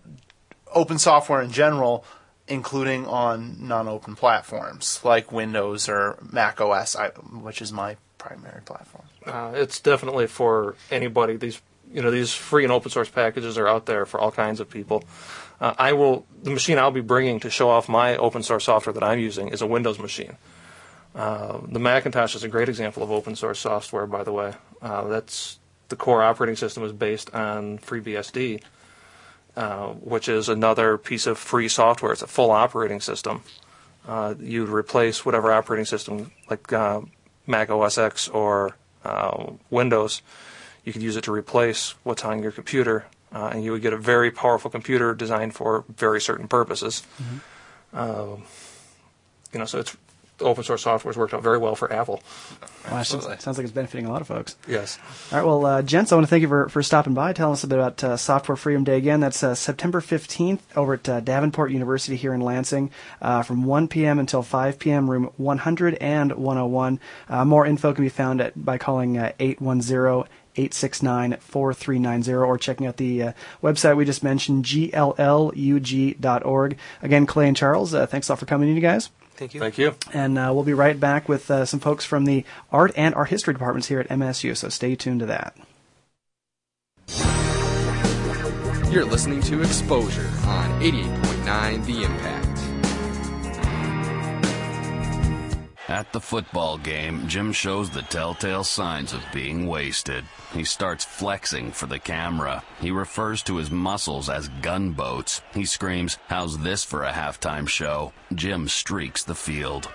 open 0.73 0.97
software 0.97 1.41
in 1.41 1.51
general, 1.51 2.03
including 2.47 3.05
on 3.05 3.57
non-open 3.67 4.15
platforms 4.15 4.99
like 5.03 5.31
Windows 5.31 5.89
or 5.89 6.17
Mac 6.31 6.61
OS, 6.61 6.95
which 7.41 7.61
is 7.61 7.73
my 7.73 7.97
primary 8.17 8.61
platform? 8.61 9.05
Uh, 9.25 9.51
it's 9.55 9.79
definitely 9.79 10.27
for 10.27 10.75
anybody. 10.91 11.37
These 11.37 11.61
you 11.91 12.01
know 12.01 12.11
these 12.11 12.33
free 12.33 12.63
and 12.63 12.71
open 12.71 12.91
source 12.91 13.09
packages 13.09 13.57
are 13.57 13.67
out 13.67 13.85
there 13.85 14.05
for 14.05 14.19
all 14.19 14.31
kinds 14.31 14.59
of 14.59 14.69
people. 14.69 15.03
Uh, 15.59 15.73
I 15.77 15.93
will 15.93 16.25
the 16.43 16.51
machine 16.51 16.77
I'll 16.77 16.91
be 16.91 17.01
bringing 17.01 17.39
to 17.41 17.49
show 17.49 17.69
off 17.69 17.89
my 17.89 18.17
open 18.17 18.43
source 18.43 18.65
software 18.65 18.93
that 18.93 19.03
I'm 19.03 19.19
using 19.19 19.49
is 19.49 19.61
a 19.61 19.67
Windows 19.67 19.99
machine. 19.99 20.37
Uh, 21.15 21.59
the 21.67 21.79
Macintosh 21.79 22.35
is 22.35 22.43
a 22.43 22.47
great 22.47 22.69
example 22.69 23.01
of 23.01 23.11
open 23.11 23.35
source 23.35 23.59
software, 23.59 24.05
by 24.05 24.23
the 24.23 24.31
way. 24.31 24.53
Uh, 24.81 25.07
that's 25.07 25.57
the 25.89 25.95
core 25.95 26.21
operating 26.21 26.55
system 26.55 26.83
is 26.83 26.91
based 26.91 27.33
on 27.33 27.79
FreeBSD, 27.79 28.61
uh, 29.57 29.87
which 29.87 30.29
is 30.29 30.47
another 30.47 30.97
piece 30.97 31.27
of 31.27 31.37
free 31.37 31.67
software. 31.67 32.13
It's 32.13 32.21
a 32.21 32.27
full 32.27 32.51
operating 32.51 33.01
system. 33.01 33.41
Uh, 34.07 34.35
you'd 34.39 34.69
replace 34.69 35.25
whatever 35.25 35.51
operating 35.51 35.85
system, 35.85 36.31
like 36.49 36.71
uh, 36.71 37.01
Mac 37.45 37.69
OS 37.69 37.97
X 37.97 38.29
or 38.29 38.75
Windows, 39.69 40.21
you 40.87 40.93
could 40.93 41.03
use 41.03 41.17
it 41.17 41.25
to 41.25 41.33
replace 41.33 41.95
what's 42.03 42.23
on 42.23 42.41
your 42.41 42.53
computer, 42.53 43.07
uh, 43.33 43.49
and 43.51 43.61
you 43.61 43.73
would 43.73 43.81
get 43.81 43.91
a 43.91 43.97
very 43.97 44.31
powerful 44.31 44.71
computer 44.71 45.13
designed 45.13 45.53
for 45.53 45.83
very 45.93 46.21
certain 46.21 46.47
purposes. 46.47 47.03
Mm-hmm. 47.21 47.37
Uh, 47.93 48.37
you 49.51 49.59
know, 49.59 49.65
so 49.65 49.79
it's 49.79 49.97
open 50.41 50.63
source 50.63 50.83
software 50.83 51.11
has 51.11 51.17
worked 51.17 51.33
out 51.33 51.43
very 51.43 51.57
well 51.57 51.75
for 51.75 51.91
Apple. 51.91 52.21
Wow, 52.89 53.03
sounds, 53.03 53.25
sounds 53.43 53.57
like 53.57 53.65
it's 53.65 53.71
benefiting 53.71 54.05
a 54.05 54.11
lot 54.11 54.21
of 54.21 54.27
folks. 54.27 54.55
Yes. 54.67 54.97
All 55.31 55.37
right, 55.37 55.45
well, 55.45 55.65
uh, 55.65 55.81
gents, 55.81 56.11
I 56.11 56.15
want 56.15 56.25
to 56.25 56.29
thank 56.29 56.41
you 56.41 56.47
for, 56.47 56.69
for 56.69 56.81
stopping 56.81 57.13
by, 57.13 57.33
telling 57.33 57.53
us 57.53 57.63
a 57.63 57.67
bit 57.67 57.79
about 57.79 58.03
uh, 58.03 58.17
Software 58.17 58.55
Freedom 58.55 58.83
Day 58.83 58.97
again. 58.97 59.19
That's 59.19 59.43
uh, 59.43 59.55
September 59.55 59.99
15th 59.99 60.59
over 60.75 60.93
at 60.93 61.09
uh, 61.09 61.19
Davenport 61.19 61.71
University 61.71 62.15
here 62.15 62.33
in 62.33 62.41
Lansing 62.41 62.91
uh, 63.21 63.43
from 63.43 63.65
1 63.65 63.87
p.m. 63.87 64.19
until 64.19 64.41
5 64.41 64.79
p.m., 64.79 65.09
room 65.09 65.31
100 65.37 65.95
and 65.95 66.33
101. 66.33 66.99
Uh, 67.27 67.45
more 67.45 67.65
info 67.65 67.93
can 67.93 68.03
be 68.03 68.09
found 68.09 68.41
at, 68.41 68.63
by 68.63 68.77
calling 68.77 69.17
810 69.17 70.27
869 70.57 71.37
4390 71.39 72.33
or 72.33 72.57
checking 72.57 72.87
out 72.87 72.97
the 72.97 73.23
uh, 73.23 73.31
website 73.61 73.95
we 73.95 74.05
just 74.05 74.23
mentioned, 74.23 74.65
glug.org. 74.65 75.57
Again, 77.03 77.25
Clay 77.25 77.47
and 77.47 77.55
Charles, 77.55 77.93
uh, 77.93 78.07
thanks 78.07 78.27
a 78.27 78.31
lot 78.31 78.39
for 78.39 78.45
coming 78.45 78.69
in, 78.69 78.75
you 78.75 78.81
guys. 78.81 79.09
Thank 79.37 79.53
you. 79.53 79.59
Thank 79.59 79.77
you. 79.77 79.95
And 80.13 80.37
uh, 80.37 80.51
we'll 80.53 80.63
be 80.63 80.73
right 80.73 80.99
back 80.99 81.29
with 81.29 81.49
uh, 81.49 81.65
some 81.65 81.79
folks 81.79 82.05
from 82.05 82.25
the 82.25 82.43
art 82.71 82.91
and 82.97 83.13
art 83.15 83.29
history 83.29 83.53
departments 83.53 83.87
here 83.87 83.99
at 83.99 84.09
MSU, 84.09 84.57
so 84.57 84.69
stay 84.69 84.95
tuned 84.95 85.19
to 85.21 85.25
that. 85.27 85.55
You're 88.91 89.05
listening 89.05 89.41
to 89.41 89.61
Exposure 89.61 90.27
on 90.45 90.81
88.9 90.81 91.85
The 91.85 92.03
Impact. 92.03 92.46
At 95.89 96.11
the 96.11 96.19
football 96.19 96.77
game, 96.77 97.29
Jim 97.29 97.53
shows 97.53 97.89
the 97.89 98.01
telltale 98.01 98.65
signs 98.65 99.13
of 99.13 99.23
being 99.33 99.67
wasted. 99.67 100.25
He 100.53 100.65
starts 100.65 101.05
flexing 101.05 101.71
for 101.71 101.85
the 101.85 101.97
camera. 101.97 102.61
He 102.81 102.91
refers 102.91 103.41
to 103.43 103.55
his 103.55 103.71
muscles 103.71 104.27
as 104.27 104.49
gunboats. 104.61 105.41
He 105.53 105.63
screams, 105.63 106.17
How's 106.27 106.57
this 106.57 106.83
for 106.83 107.03
a 107.03 107.13
halftime 107.13 107.69
show? 107.69 108.11
Jim 108.35 108.67
streaks 108.67 109.23
the 109.23 109.33
field. 109.33 109.89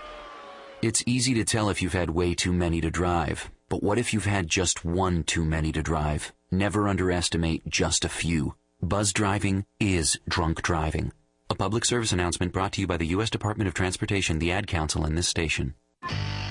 It's 0.80 1.04
easy 1.06 1.34
to 1.34 1.44
tell 1.44 1.68
if 1.68 1.82
you've 1.82 1.92
had 1.92 2.08
way 2.08 2.32
too 2.34 2.54
many 2.54 2.80
to 2.80 2.90
drive. 2.90 3.50
But 3.68 3.82
what 3.82 3.98
if 3.98 4.14
you've 4.14 4.24
had 4.24 4.48
just 4.48 4.86
one 4.86 5.24
too 5.24 5.44
many 5.44 5.72
to 5.72 5.82
drive? 5.82 6.32
Never 6.50 6.88
underestimate 6.88 7.68
just 7.68 8.02
a 8.02 8.08
few. 8.08 8.54
Buzz 8.82 9.12
driving 9.12 9.66
is 9.78 10.18
drunk 10.26 10.62
driving. 10.62 11.12
A 11.50 11.54
public 11.54 11.84
service 11.84 12.12
announcement 12.12 12.50
brought 12.50 12.72
to 12.72 12.80
you 12.80 12.86
by 12.86 12.96
the 12.96 13.08
U.S. 13.08 13.28
Department 13.28 13.68
of 13.68 13.74
Transportation, 13.74 14.38
the 14.38 14.50
Ad 14.50 14.66
Council, 14.66 15.04
and 15.04 15.18
this 15.18 15.28
station. 15.28 15.74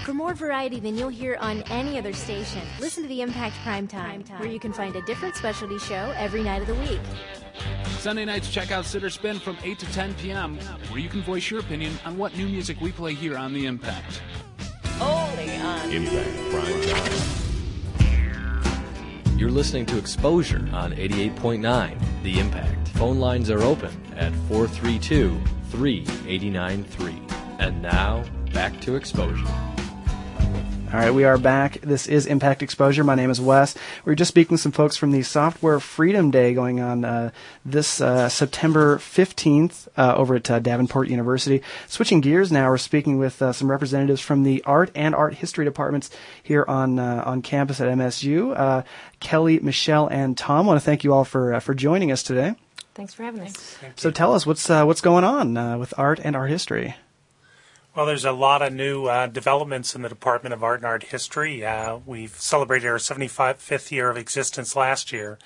For 0.04 0.16
more 0.16 0.34
variety 0.34 0.80
than 0.80 0.98
you'll 0.98 1.10
hear 1.10 1.38
on 1.40 1.62
any 1.70 2.00
other 2.00 2.12
station, 2.12 2.64
listen 2.80 3.04
to 3.04 3.10
the 3.10 3.22
Impact 3.22 3.56
Prime 3.64 3.88
Time, 3.88 4.24
where 4.38 4.50
you 4.50 4.60
can 4.60 4.74
find 4.74 4.96
a 4.96 5.02
different 5.04 5.36
specialty 5.36 5.78
show 5.78 6.12
every 6.18 6.42
night 6.42 6.62
of 6.62 6.68
the 6.68 6.74
week. 6.76 7.00
Sunday 8.00 8.26
nights, 8.26 8.50
check 8.50 8.72
out 8.72 8.84
Sitter 8.86 9.12
Spin 9.12 9.38
from 9.38 9.58
8 9.64 9.78
to 9.78 9.86
10 9.94 10.16
p.m., 10.16 10.58
where 10.90 11.00
you 11.00 11.08
can 11.08 11.22
voice 11.22 11.52
your 11.52 11.60
opinion 11.60 11.94
on 12.04 12.18
what 12.18 12.36
new 12.36 12.48
music 12.48 12.82
we 12.82 12.92
play 12.92 13.14
here 13.14 13.38
on 13.38 13.54
The 13.54 13.68
Impact. 13.68 14.24
Only 15.00 15.56
on 15.58 15.92
Impact 15.92 16.50
Prime 16.50 16.82
Time. 16.82 17.12
You're 19.38 19.52
listening 19.52 19.86
to 19.88 20.00
Exposure 20.00 20.68
on 20.74 20.94
88.9 20.94 22.24
The 22.24 22.40
Impact. 22.40 22.88
Phone 22.90 23.20
lines 23.20 23.52
are 23.52 23.62
open 23.62 23.92
at 24.16 24.34
432 24.48 25.40
3893. 25.70 27.22
And 27.60 27.82
now, 27.84 28.24
back 28.54 28.80
to 28.82 28.96
exposure. 28.96 29.48
All 30.94 31.00
right, 31.00 31.14
we 31.14 31.24
are 31.24 31.38
back. 31.38 31.80
This 31.80 32.06
is 32.06 32.26
Impact 32.26 32.62
Exposure. 32.62 33.06
My 33.06 33.16
name 33.16 33.30
is 33.30 33.40
Wes. 33.40 33.78
We 34.04 34.12
are 34.12 34.16
just 34.16 34.28
speaking 34.28 34.56
with 34.56 34.60
some 34.60 34.74
folks 34.74 34.98
from 34.98 35.12
the 35.12 35.24
Software 35.24 35.80
Freedom 35.80 36.32
Day 36.32 36.54
going 36.54 36.82
on 36.82 37.06
uh, 37.06 37.32
this 37.64 38.02
uh, 38.02 38.28
September 38.28 38.98
15th 38.98 39.88
uh, 39.96 40.16
over 40.18 40.36
at 40.36 40.52
uh, 40.52 40.60
Davenport 40.60 41.08
University. 41.08 41.64
Switching 41.88 42.20
gears 42.20 42.52
now, 42.52 42.70
we're 42.70 42.78
speaking 42.78 43.18
with 43.18 43.42
uh, 43.42 43.54
some 43.54 43.72
representatives 43.72 44.20
from 44.20 44.44
the 44.44 44.62
art 44.66 44.92
and 44.94 45.16
art 45.16 45.36
history 45.36 45.64
departments 45.64 46.10
here 46.44 46.66
on 46.68 47.00
uh, 47.00 47.24
on 47.26 47.42
campus 47.42 47.80
at 47.80 47.88
MSU. 47.88 48.84
Kelly, 49.22 49.60
Michelle, 49.62 50.08
and 50.08 50.38
Tom. 50.38 50.66
I 50.66 50.68
want 50.68 50.82
to 50.82 50.86
thank 50.86 51.06
you 51.06 51.14
all 51.14 51.24
for 51.24 51.58
for 51.62 51.74
joining 51.74 52.12
us 52.12 52.22
today. 52.22 52.56
Thanks 52.96 53.14
for 53.14 53.24
having 53.24 53.44
us. 53.44 53.78
So 53.96 54.12
tell 54.12 54.36
us 54.36 54.46
what's 54.46 54.68
what's 54.68 55.00
going 55.00 55.24
on 55.24 55.80
with 55.80 55.94
art 55.98 56.20
and 56.22 56.36
art 56.36 56.50
history. 56.50 56.96
Well, 57.94 58.06
there's 58.06 58.24
a 58.24 58.32
lot 58.32 58.62
of 58.62 58.72
new 58.72 59.08
uh, 59.08 59.28
developments 59.28 59.96
in 59.96 60.02
the 60.02 60.08
Department 60.08 60.54
of 60.54 60.64
Art 60.64 60.80
and 60.80 60.86
Art 60.86 61.04
History. 61.04 61.66
Uh, 61.66 61.98
we've 62.06 62.40
celebrated 62.40 62.88
our 62.88 62.96
75th 62.96 63.92
year 63.92 64.10
of 64.10 64.16
existence 64.16 64.78
last 64.78 65.12
year, 65.12 65.38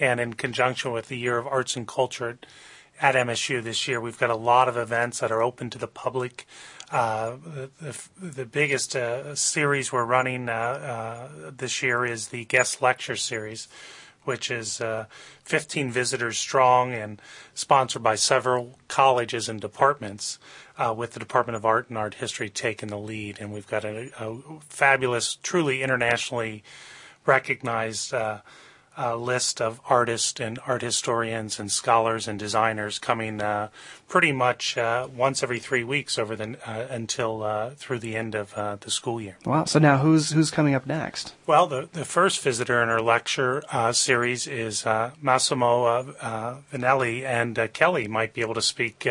and 0.00 0.18
in 0.18 0.34
conjunction 0.34 0.90
with 0.90 1.06
the 1.06 1.16
Year 1.16 1.38
of 1.38 1.46
Arts 1.46 1.76
and 1.76 1.86
Culture 1.86 2.36
at 3.00 3.14
MSU 3.14 3.62
this 3.62 3.86
year, 3.86 4.00
we've 4.00 4.18
got 4.18 4.28
a 4.28 4.34
lot 4.34 4.66
of 4.66 4.76
events 4.76 5.20
that 5.20 5.30
are 5.30 5.40
open 5.40 5.70
to 5.70 5.78
the 5.78 5.86
public. 5.86 6.48
Uh, 6.90 7.36
the, 7.80 8.08
the, 8.20 8.44
biggest 8.44 8.96
uh, 8.96 9.36
series 9.36 9.92
we're 9.92 10.04
running 10.04 10.48
uh, 10.48 10.52
uh, 10.52 11.50
this 11.56 11.80
year 11.80 12.04
is 12.04 12.28
the 12.28 12.44
guest 12.46 12.82
lecture 12.82 13.14
series, 13.14 13.68
which 14.24 14.50
is 14.50 14.82
15 15.44 15.92
visitors 15.92 16.38
strong 16.38 16.92
and 16.92 17.22
sponsored 17.54 18.02
by 18.02 18.16
several 18.16 18.80
colleges 18.88 19.48
and 19.48 19.60
departments 19.60 20.40
uh, 20.78 20.94
with 20.96 21.12
the 21.12 21.20
Department 21.20 21.56
of 21.56 21.64
Art 21.64 21.88
and 21.88 21.98
Art 21.98 22.14
History 22.14 22.48
taking 22.48 22.88
the 22.88 22.98
lead. 22.98 23.38
And 23.40 23.52
we've 23.52 23.66
got 23.66 23.84
a, 23.84 24.10
a 24.18 24.38
fabulous, 24.68 25.38
truly 25.42 25.82
internationally 25.82 26.62
recognized 27.26 28.12
uh, 28.12 28.40
uh, 28.96 29.16
list 29.16 29.60
of 29.60 29.80
artists 29.88 30.40
and 30.40 30.58
art 30.66 30.82
historians 30.82 31.58
and 31.58 31.70
scholars 31.70 32.28
and 32.28 32.38
designers 32.38 32.98
coming 32.98 33.40
uh, 33.40 33.68
pretty 34.08 34.32
much 34.32 34.78
uh, 34.78 35.08
once 35.14 35.42
every 35.42 35.58
three 35.58 35.82
weeks 35.82 36.18
over 36.18 36.36
the 36.36 36.56
uh, 36.64 36.86
until 36.90 37.42
uh, 37.42 37.70
through 37.70 37.98
the 37.98 38.14
end 38.14 38.34
of 38.34 38.54
uh, 38.54 38.76
the 38.80 38.90
school 38.90 39.20
year. 39.20 39.36
Wow. 39.44 39.64
So 39.64 39.78
now 39.78 39.98
who's 39.98 40.30
who's 40.30 40.50
coming 40.50 40.74
up 40.74 40.86
next? 40.86 41.34
Well, 41.46 41.66
the 41.66 41.88
the 41.92 42.04
first 42.04 42.40
visitor 42.42 42.82
in 42.82 42.88
our 42.88 43.00
lecture 43.00 43.62
series 43.92 44.46
is 44.46 44.84
Massimo 45.20 46.14
Vignelli, 46.72 47.24
and 47.24 47.68
Kelly 47.72 48.06
might 48.06 48.32
be 48.32 48.40
able 48.40 48.54
to 48.54 48.62
speak 48.62 49.06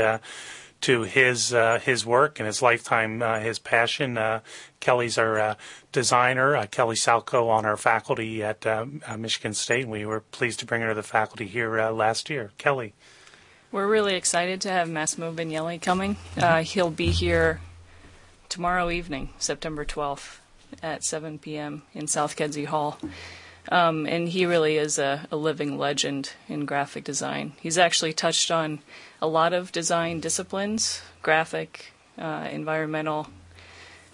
to 0.83 1.03
his 1.03 1.53
uh, 1.53 1.79
his 1.79 2.05
work 2.05 2.39
and 2.39 2.47
his 2.47 2.61
lifetime, 2.61 3.21
uh, 3.21 3.39
his 3.39 3.57
passion. 3.57 4.17
Uh, 4.17 4.41
Kelly's 4.79 5.17
our 5.17 5.39
uh, 5.39 5.55
designer, 5.91 6.55
uh, 6.55 6.65
Kelly 6.67 6.95
Salco, 6.95 7.49
on 7.49 7.65
our 7.65 7.77
faculty 7.77 8.43
at 8.43 8.65
uh, 8.65 8.85
Michigan 9.17 9.53
State. 9.53 9.87
We 9.87 10.05
were 10.05 10.19
pleased 10.19 10.59
to 10.59 10.65
bring 10.65 10.81
her 10.81 10.89
to 10.89 10.93
the 10.93 11.03
faculty 11.03 11.47
here 11.47 11.89
last 11.89 12.29
year. 12.29 12.51
Kelly. 12.57 12.93
We're 13.71 13.87
really 13.87 14.13
excited 14.13 14.61
to 14.61 14.69
have 14.69 14.87
Massimo 14.87 15.33
Vignelli 15.33 15.81
coming. 15.81 16.17
he'll 16.63 16.91
be 16.91 17.09
here 17.09 17.59
tomorrow 18.49 18.91
evening, 18.91 19.29
September 19.39 19.83
12th 19.83 20.37
at 20.83 21.03
7 21.03 21.39
p.m. 21.39 21.83
in 21.93 22.07
South 22.07 22.35
Kedzie 22.35 22.65
Hall. 22.65 22.99
Um, 23.69 24.05
and 24.05 24.27
he 24.27 24.45
really 24.45 24.77
is 24.77 24.99
a, 24.99 25.27
a, 25.31 25.37
living 25.37 25.77
legend 25.77 26.33
in 26.49 26.65
graphic 26.65 27.05
design. 27.05 27.53
He's 27.61 27.77
actually 27.77 28.11
touched 28.11 28.51
on 28.51 28.79
a 29.23 29.27
lot 29.27 29.53
of 29.53 29.71
design 29.71 30.19
disciplines 30.19 31.01
graphic, 31.23 31.93
uh, 32.19 32.49
environmental, 32.51 33.29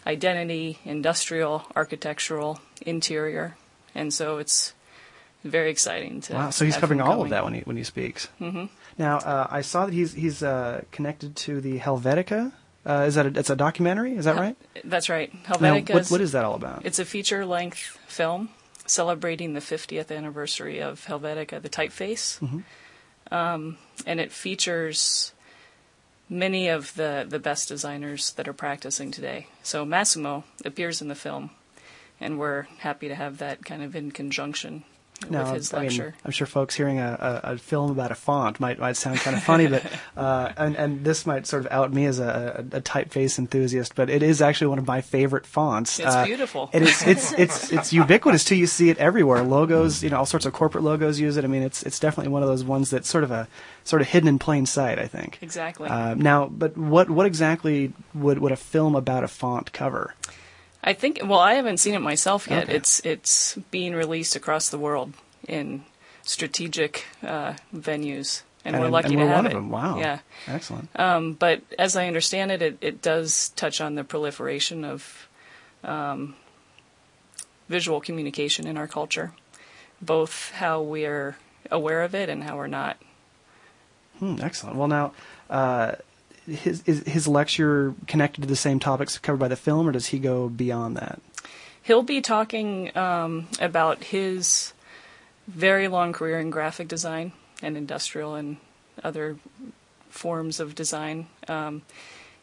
identity, 0.06 0.78
industrial, 0.86 1.66
architectural, 1.76 2.62
interior. 2.86 3.58
And 3.96 4.14
so 4.14 4.38
it's 4.38 4.76
very 5.44 5.72
exciting 5.72 6.22
to. 6.22 6.34
Wow! 6.34 6.50
So 6.52 6.64
he's 6.64 6.78
covering 6.78 7.02
all 7.02 7.24
of 7.24 7.30
that 7.32 7.44
when 7.44 7.56
he 7.56 7.62
when 7.62 7.76
he 7.76 7.84
speaks. 7.84 8.30
Mm-hmm. 8.40 8.66
Now 9.00 9.18
uh, 9.18 9.48
I 9.50 9.62
saw 9.62 9.88
that 9.88 9.94
he's 9.94 10.14
he's 10.14 10.44
uh, 10.44 10.84
connected 10.92 11.36
to 11.48 11.60
the 11.60 11.80
Helvetica. 11.80 12.54
Uh, 12.86 13.06
is 13.08 13.16
that 13.16 13.26
a, 13.26 13.40
it's 13.40 13.50
a 13.50 13.56
documentary? 13.56 14.16
Is 14.16 14.26
that 14.26 14.38
right? 14.38 14.56
That's 14.86 15.10
right. 15.10 15.32
Helvetica. 15.44 15.88
Now, 15.90 15.96
What, 15.96 16.08
what 16.10 16.22
is 16.22 16.32
that 16.32 16.46
all 16.46 16.56
about? 16.56 16.86
It's 16.86 17.00
a 17.00 17.06
feature 17.06 17.46
length 17.46 17.98
film 18.08 18.50
celebrating 18.86 19.54
the 19.54 19.60
50th 19.60 20.16
anniversary 20.16 20.80
of 20.80 21.06
Helvetica, 21.06 21.62
the 21.62 21.70
typeface. 21.70 22.40
Mm-hmm. 22.40 22.60
Um, 23.32 23.78
and 24.06 24.20
it 24.20 24.32
features 24.32 25.34
many 26.30 26.68
of 26.68 26.94
the, 26.96 27.26
the 27.28 27.40
best 27.40 27.68
designers 27.68 28.32
that 28.34 28.48
are 28.48 28.54
practicing 28.54 29.12
today. 29.12 29.48
So 29.64 29.86
Massimo 29.86 30.44
appears 30.64 31.02
in 31.02 31.08
the 31.08 31.16
film, 31.16 31.52
and 32.20 32.40
we're 32.40 32.64
happy 32.80 33.08
to 33.08 33.16
have 33.16 33.38
that 33.40 33.66
kind 33.66 33.84
of 33.84 33.96
in 33.96 34.12
conjunction 34.12 34.84
now, 35.30 35.46
with 35.46 35.54
his 35.56 35.74
lecture. 35.74 36.02
I 36.04 36.06
mean, 36.06 36.14
I'm 36.26 36.32
sure 36.32 36.48
folks 36.48 36.76
hearing 36.76 37.00
a, 37.00 37.42
a, 37.44 37.52
a, 37.54 37.58
film 37.58 37.92
about 37.92 38.12
a 38.12 38.16
font 38.16 38.60
might 38.60 38.80
might 38.80 38.96
sound 38.96 39.20
kind 39.20 39.36
of 39.36 39.44
funny, 39.44 39.68
but 39.68 39.84
uh, 40.18 40.52
and 40.58 40.76
and 40.76 41.04
this 41.04 41.26
might 41.26 41.46
sort 41.46 41.66
of 41.66 41.72
out 41.72 41.94
me 41.94 42.06
as 42.06 42.20
a, 42.20 42.66
a, 42.72 42.82
typeface 42.82 43.38
enthusiast, 43.38 43.96
but 43.96 44.10
it 44.10 44.24
is 44.24 44.42
actually 44.42 44.68
one 44.68 44.80
of 44.80 44.88
my 44.88 45.02
favorite 45.02 45.46
fonts. 45.46 46.00
It's 46.00 46.08
uh, 46.08 46.26
beautiful. 46.26 46.70
It 46.74 46.84
is. 46.84 47.02
It's 47.06 47.32
it's 47.34 47.72
it's 47.72 47.94
ubiquitous 47.94 48.44
too. 48.44 48.56
You 48.56 48.68
see 48.68 48.90
it 48.90 48.98
everywhere. 48.98 49.44
Logos, 49.44 50.04
you 50.04 50.10
know, 50.10 50.18
all 50.18 50.26
sorts 50.26 50.46
of 50.46 50.54
corporate 50.54 50.84
logos 50.84 51.20
use 51.20 51.38
it. 51.38 51.44
I 51.44 51.48
mean, 51.48 51.64
it's 51.64 51.84
it's 51.84 52.00
definitely 52.00 52.32
one 52.32 52.44
of 52.44 52.50
those 52.50 52.64
ones 52.64 52.90
that's 52.90 53.10
sort 53.10 53.24
of 53.24 53.32
a 53.32 53.48
sort 53.84 54.02
of 54.02 54.08
hidden 54.08 54.30
in 54.30 54.40
plain 54.40 54.66
sight. 54.66 55.00
I 55.00 55.08
think. 55.08 55.40
Exactly. 55.42 55.90
Uh, 55.90 56.14
now, 56.16 56.48
but 56.48 56.78
what 56.78 57.10
what 57.10 57.26
exactly 57.26 57.94
would 58.14 58.40
would 58.40 58.52
a 58.52 58.58
film 58.58 58.96
about 58.96 59.24
a 59.24 59.28
font 59.28 59.74
cover? 59.74 60.14
I 60.90 60.94
think. 60.94 61.20
Well, 61.24 61.38
I 61.38 61.54
haven't 61.54 61.78
seen 61.78 61.94
it 61.94 62.00
myself 62.00 62.48
yet. 62.50 62.64
Okay. 62.64 62.74
It's 62.74 63.00
it's 63.06 63.56
being 63.70 63.94
released 63.94 64.36
across 64.36 64.70
the 64.70 64.80
world 64.80 65.14
in 65.48 65.84
strategic 66.24 67.06
uh, 67.22 67.54
venues, 67.72 68.42
and, 68.66 68.76
and, 68.76 68.84
we're 68.84 68.90
lucky 68.90 69.10
and 69.10 69.18
we're 69.18 69.26
to 69.26 69.28
have 69.28 69.44
one 69.44 69.46
it. 69.46 69.56
Of 69.56 69.62
them. 69.62 69.70
Wow. 69.70 70.00
Yeah. 70.00 70.20
Excellent. 70.48 70.90
Um, 71.00 71.34
but 71.34 71.62
as 71.78 71.96
I 71.96 72.08
understand 72.08 72.52
it, 72.52 72.64
it, 72.64 72.78
it 72.82 73.02
does 73.04 73.50
touch 73.50 73.82
on 73.82 73.94
the 73.94 74.04
proliferation 74.04 74.84
of 74.84 75.30
um, 75.84 76.34
visual 77.68 78.02
communication 78.02 78.66
in 78.66 78.76
our 78.76 78.88
culture, 78.88 79.34
both 80.02 80.54
how 80.54 80.82
we're 80.82 81.38
aware 81.70 82.02
of 82.02 82.16
it 82.16 82.30
and 82.30 82.44
how 82.44 82.58
we're 82.58 82.66
not. 82.66 82.98
Hmm, 84.18 84.38
excellent. 84.42 84.76
Well, 84.76 84.88
now. 84.88 85.14
Uh, 85.52 85.92
his 86.50 86.84
is 86.86 87.04
his 87.08 87.28
lecture 87.28 87.94
connected 88.08 88.42
to 88.42 88.48
the 88.48 88.56
same 88.56 88.80
topics 88.80 89.18
covered 89.18 89.40
by 89.40 89.48
the 89.48 89.56
film, 89.56 89.88
or 89.88 89.92
does 89.92 90.08
he 90.08 90.20
go 90.20 90.50
beyond 90.50 90.98
that? 90.98 91.22
He'll 91.82 92.04
be 92.04 92.22
talking 92.22 92.96
um, 92.98 93.48
about 93.60 94.04
his 94.04 94.74
very 95.48 95.88
long 95.88 96.14
career 96.14 96.40
in 96.40 96.50
graphic 96.50 96.88
design 96.88 97.32
and 97.62 97.76
industrial 97.76 98.36
and 98.36 98.58
other 99.04 99.38
forms 100.10 100.60
of 100.60 100.76
design. 100.76 101.28
Um, 101.48 101.82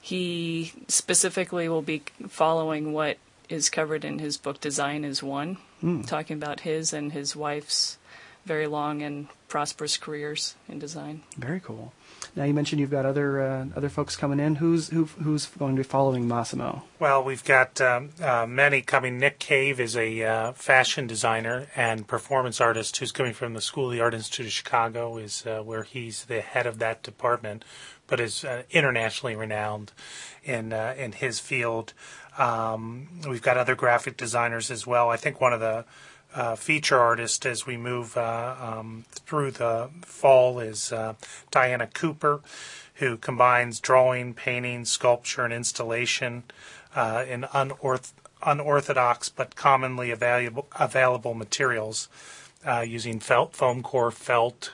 he 0.01 0.73
specifically 0.89 1.69
will 1.69 1.83
be 1.83 2.03
following 2.29 2.93
what 2.93 3.19
is 3.49 3.71
covered 3.71 4.05
in 4.05 4.19
his 4.19 4.37
book 4.37 4.61
Design 4.61 5.05
is 5.05 5.23
One, 5.23 5.59
mm. 5.83 6.07
talking 6.07 6.37
about 6.37 6.61
his 6.61 6.93
and 6.93 7.13
his 7.13 7.37
wife's 7.37 7.99
very 8.45 8.67
long 8.67 9.03
and 9.03 9.29
prosperous 9.49 9.97
careers 9.97 10.55
in 10.69 10.79
design. 10.79 11.23
Very 11.37 11.61
cool. 11.61 11.93
Now 12.35 12.45
you 12.45 12.55
mentioned 12.55 12.81
you've 12.81 12.91
got 12.91 13.07
other 13.07 13.41
uh, 13.41 13.67
other 13.77 13.89
folks 13.89 14.17
coming 14.17 14.41
in. 14.41 14.57
Who's 14.57 14.89
who, 14.89 15.05
who's 15.05 15.47
going 15.47 15.77
to 15.77 15.81
be 15.81 15.89
following 15.89 16.27
Massimo? 16.27 16.85
Well, 16.99 17.23
we've 17.23 17.45
got 17.45 17.81
um, 17.81 18.11
uh, 18.23 18.47
many 18.47 18.83
coming. 18.83 19.19
Nick 19.19 19.39
Cave 19.39 19.79
is 19.79 19.97
a 19.97 20.23
uh, 20.23 20.53
fashion 20.53 21.07
designer 21.07 21.67
and 21.77 22.07
performance 22.07 22.61
artist 22.61 22.97
who's 22.97 23.13
coming 23.13 23.33
from 23.33 23.55
the 23.55 23.61
School 23.61 23.87
of 23.87 23.93
the 23.93 24.01
Art 24.01 24.15
Institute 24.15 24.47
of 24.47 24.53
Chicago. 24.53 25.17
Is 25.19 25.47
uh, 25.47 25.63
where 25.63 25.83
he's 25.83 26.25
the 26.25 26.41
head 26.41 26.67
of 26.67 26.79
that 26.79 27.03
department, 27.03 27.65
but 28.07 28.21
is 28.21 28.45
uh, 28.45 28.63
internationally 28.71 29.37
renowned 29.37 29.93
in 30.45 30.73
uh, 30.73 30.95
in 30.97 31.13
his 31.13 31.39
field. 31.39 31.93
Um, 32.39 33.09
we've 33.29 33.43
got 33.43 33.57
other 33.57 33.75
graphic 33.75 34.17
designers 34.17 34.71
as 34.71 34.87
well. 34.87 35.09
I 35.09 35.17
think 35.17 35.41
one 35.41 35.53
of 35.53 35.61
the 35.61 35.85
uh, 36.35 36.57
feature 36.57 36.99
artist 36.99 37.47
as 37.47 37.67
we 37.67 37.77
move 37.77 38.17
uh, 38.17 38.55
um, 38.61 39.05
through 39.11 39.51
the 39.53 39.91
fall 40.03 40.59
is 40.59 40.93
uh, 40.93 41.15
Diana 41.51 41.87
Cooper, 41.87 42.41
who 42.95 43.17
combines 43.17 43.81
drawing, 43.81 44.35
painting, 44.35 44.85
sculpture, 44.85 45.45
and 45.45 45.53
installation 45.53 46.45
uh, 46.95 47.25
in 47.29 47.43
unorth- 47.43 48.13
unorthodox 48.45 49.29
but 49.29 49.57
commonly 49.57 50.11
available, 50.11 50.67
available 50.79 51.35
materials 51.35 52.09
uh, 52.67 52.81
using 52.81 53.21
felt, 53.21 53.55
foam 53.55 53.83
core 53.83 54.11
felt, 54.11 54.73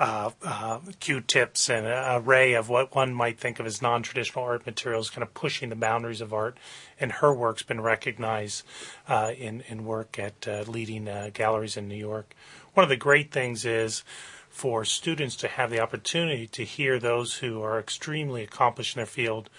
uh, 0.00 0.30
uh, 0.42 0.80
Q-tips 0.98 1.68
and 1.68 1.86
an 1.86 2.22
array 2.22 2.54
of 2.54 2.70
what 2.70 2.94
one 2.94 3.12
might 3.12 3.38
think 3.38 3.60
of 3.60 3.66
as 3.66 3.82
non-traditional 3.82 4.42
art 4.42 4.64
materials, 4.64 5.10
kind 5.10 5.22
of 5.22 5.34
pushing 5.34 5.68
the 5.68 5.76
boundaries 5.76 6.22
of 6.22 6.32
art. 6.32 6.56
And 6.98 7.12
her 7.12 7.34
work's 7.34 7.62
been 7.62 7.82
recognized 7.82 8.64
uh, 9.06 9.32
in 9.36 9.60
in 9.68 9.84
work 9.84 10.18
at 10.18 10.48
uh, 10.48 10.64
leading 10.66 11.06
uh, 11.06 11.30
galleries 11.34 11.76
in 11.76 11.86
New 11.86 11.96
York. 11.96 12.34
One 12.72 12.82
of 12.82 12.88
the 12.88 12.96
great 12.96 13.30
things 13.30 13.66
is 13.66 14.02
for 14.48 14.86
students 14.86 15.36
to 15.36 15.48
have 15.48 15.70
the 15.70 15.80
opportunity 15.80 16.46
to 16.46 16.64
hear 16.64 16.98
those 16.98 17.36
who 17.36 17.62
are 17.62 17.78
extremely 17.78 18.42
accomplished 18.42 18.96
in 18.96 19.00
their 19.00 19.06
field 19.06 19.50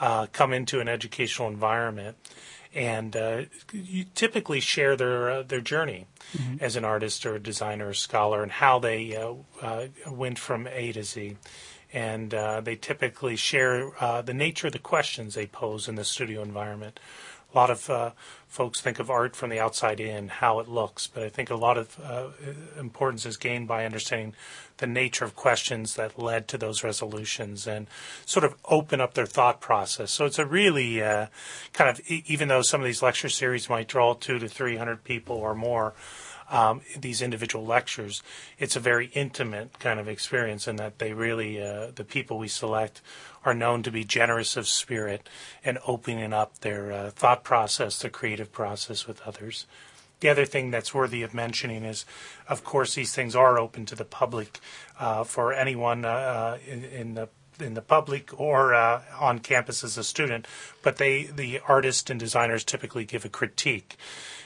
uh, 0.00 0.26
come 0.32 0.52
into 0.52 0.80
an 0.80 0.88
educational 0.88 1.48
environment 1.48 2.16
and 2.76 3.16
uh, 3.16 3.42
you 3.72 4.04
typically 4.14 4.60
share 4.60 4.96
their 4.96 5.30
uh, 5.30 5.42
their 5.42 5.62
journey 5.62 6.06
mm-hmm. 6.36 6.56
as 6.60 6.76
an 6.76 6.84
artist 6.84 7.24
or 7.24 7.34
a 7.34 7.40
designer 7.40 7.88
or 7.88 7.94
scholar 7.94 8.42
and 8.42 8.52
how 8.52 8.78
they 8.78 9.16
uh, 9.16 9.32
uh, 9.62 9.86
went 10.10 10.38
from 10.38 10.66
A 10.66 10.92
to 10.92 11.02
Z. 11.02 11.36
And 11.92 12.34
uh, 12.34 12.60
they 12.60 12.76
typically 12.76 13.36
share 13.36 13.92
uh, 14.02 14.20
the 14.20 14.34
nature 14.34 14.66
of 14.66 14.74
the 14.74 14.78
questions 14.78 15.34
they 15.34 15.46
pose 15.46 15.88
in 15.88 15.94
the 15.94 16.04
studio 16.04 16.42
environment. 16.42 17.00
A 17.54 17.56
lot 17.56 17.70
of 17.70 18.14
folks 18.48 18.80
think 18.80 18.98
of 18.98 19.10
art 19.10 19.34
from 19.34 19.50
the 19.50 19.60
outside 19.60 19.98
in, 20.00 20.28
how 20.28 20.60
it 20.60 20.68
looks, 20.68 21.06
but 21.06 21.22
I 21.22 21.28
think 21.30 21.48
a 21.48 21.56
lot 21.56 21.78
of 21.78 21.96
importance 22.78 23.24
is 23.24 23.36
gained 23.36 23.66
by 23.66 23.84
understanding 23.86 24.34
the 24.78 24.86
nature 24.86 25.24
of 25.24 25.34
questions 25.34 25.94
that 25.94 26.18
led 26.18 26.48
to 26.48 26.58
those 26.58 26.84
resolutions 26.84 27.66
and 27.66 27.86
sort 28.26 28.44
of 28.44 28.56
open 28.66 29.00
up 29.00 29.14
their 29.14 29.26
thought 29.26 29.60
process. 29.60 30.10
So 30.10 30.26
it's 30.26 30.38
a 30.38 30.44
really 30.44 31.02
uh, 31.02 31.26
kind 31.72 31.88
of, 31.88 32.00
even 32.10 32.48
though 32.48 32.62
some 32.62 32.82
of 32.82 32.84
these 32.84 33.02
lecture 33.02 33.30
series 33.30 33.70
might 33.70 33.88
draw 33.88 34.12
two 34.12 34.38
to 34.38 34.48
three 34.48 34.76
hundred 34.76 35.02
people 35.04 35.36
or 35.36 35.54
more, 35.54 35.94
um, 36.48 36.82
these 36.96 37.22
individual 37.22 37.64
lectures, 37.64 38.22
it's 38.58 38.76
a 38.76 38.80
very 38.80 39.06
intimate 39.14 39.78
kind 39.80 39.98
of 39.98 40.08
experience 40.08 40.68
in 40.68 40.76
that 40.76 40.98
they 40.98 41.12
really, 41.12 41.60
uh, 41.60 41.90
the 41.94 42.04
people 42.04 42.38
we 42.38 42.48
select 42.48 43.00
are 43.46 43.54
known 43.54 43.82
to 43.84 43.90
be 43.90 44.04
generous 44.04 44.56
of 44.56 44.66
spirit 44.66 45.28
and 45.64 45.78
opening 45.86 46.32
up 46.32 46.58
their 46.58 46.92
uh, 46.92 47.10
thought 47.10 47.44
process, 47.44 47.98
their 48.00 48.10
creative 48.10 48.52
process 48.52 49.06
with 49.06 49.22
others. 49.24 49.66
The 50.20 50.28
other 50.28 50.44
thing 50.44 50.70
that's 50.70 50.92
worthy 50.92 51.22
of 51.22 51.32
mentioning 51.32 51.84
is, 51.84 52.04
of 52.48 52.64
course, 52.64 52.94
these 52.94 53.14
things 53.14 53.36
are 53.36 53.58
open 53.58 53.86
to 53.86 53.94
the 53.94 54.04
public 54.04 54.60
uh, 54.98 55.24
for 55.24 55.52
anyone 55.52 56.04
uh, 56.04 56.08
uh, 56.08 56.58
in, 56.66 56.84
in, 56.84 57.14
the 57.14 57.28
in 57.60 57.74
the 57.74 57.82
public 57.82 58.38
or 58.38 58.74
uh, 58.74 59.02
on 59.20 59.38
campus 59.38 59.84
as 59.84 59.96
a 59.96 60.04
student. 60.04 60.48
But 60.82 60.96
they, 60.96 61.24
the 61.24 61.60
artists 61.68 62.10
and 62.10 62.18
designers, 62.18 62.64
typically 62.64 63.04
give 63.04 63.24
a 63.24 63.28
critique. 63.28 63.96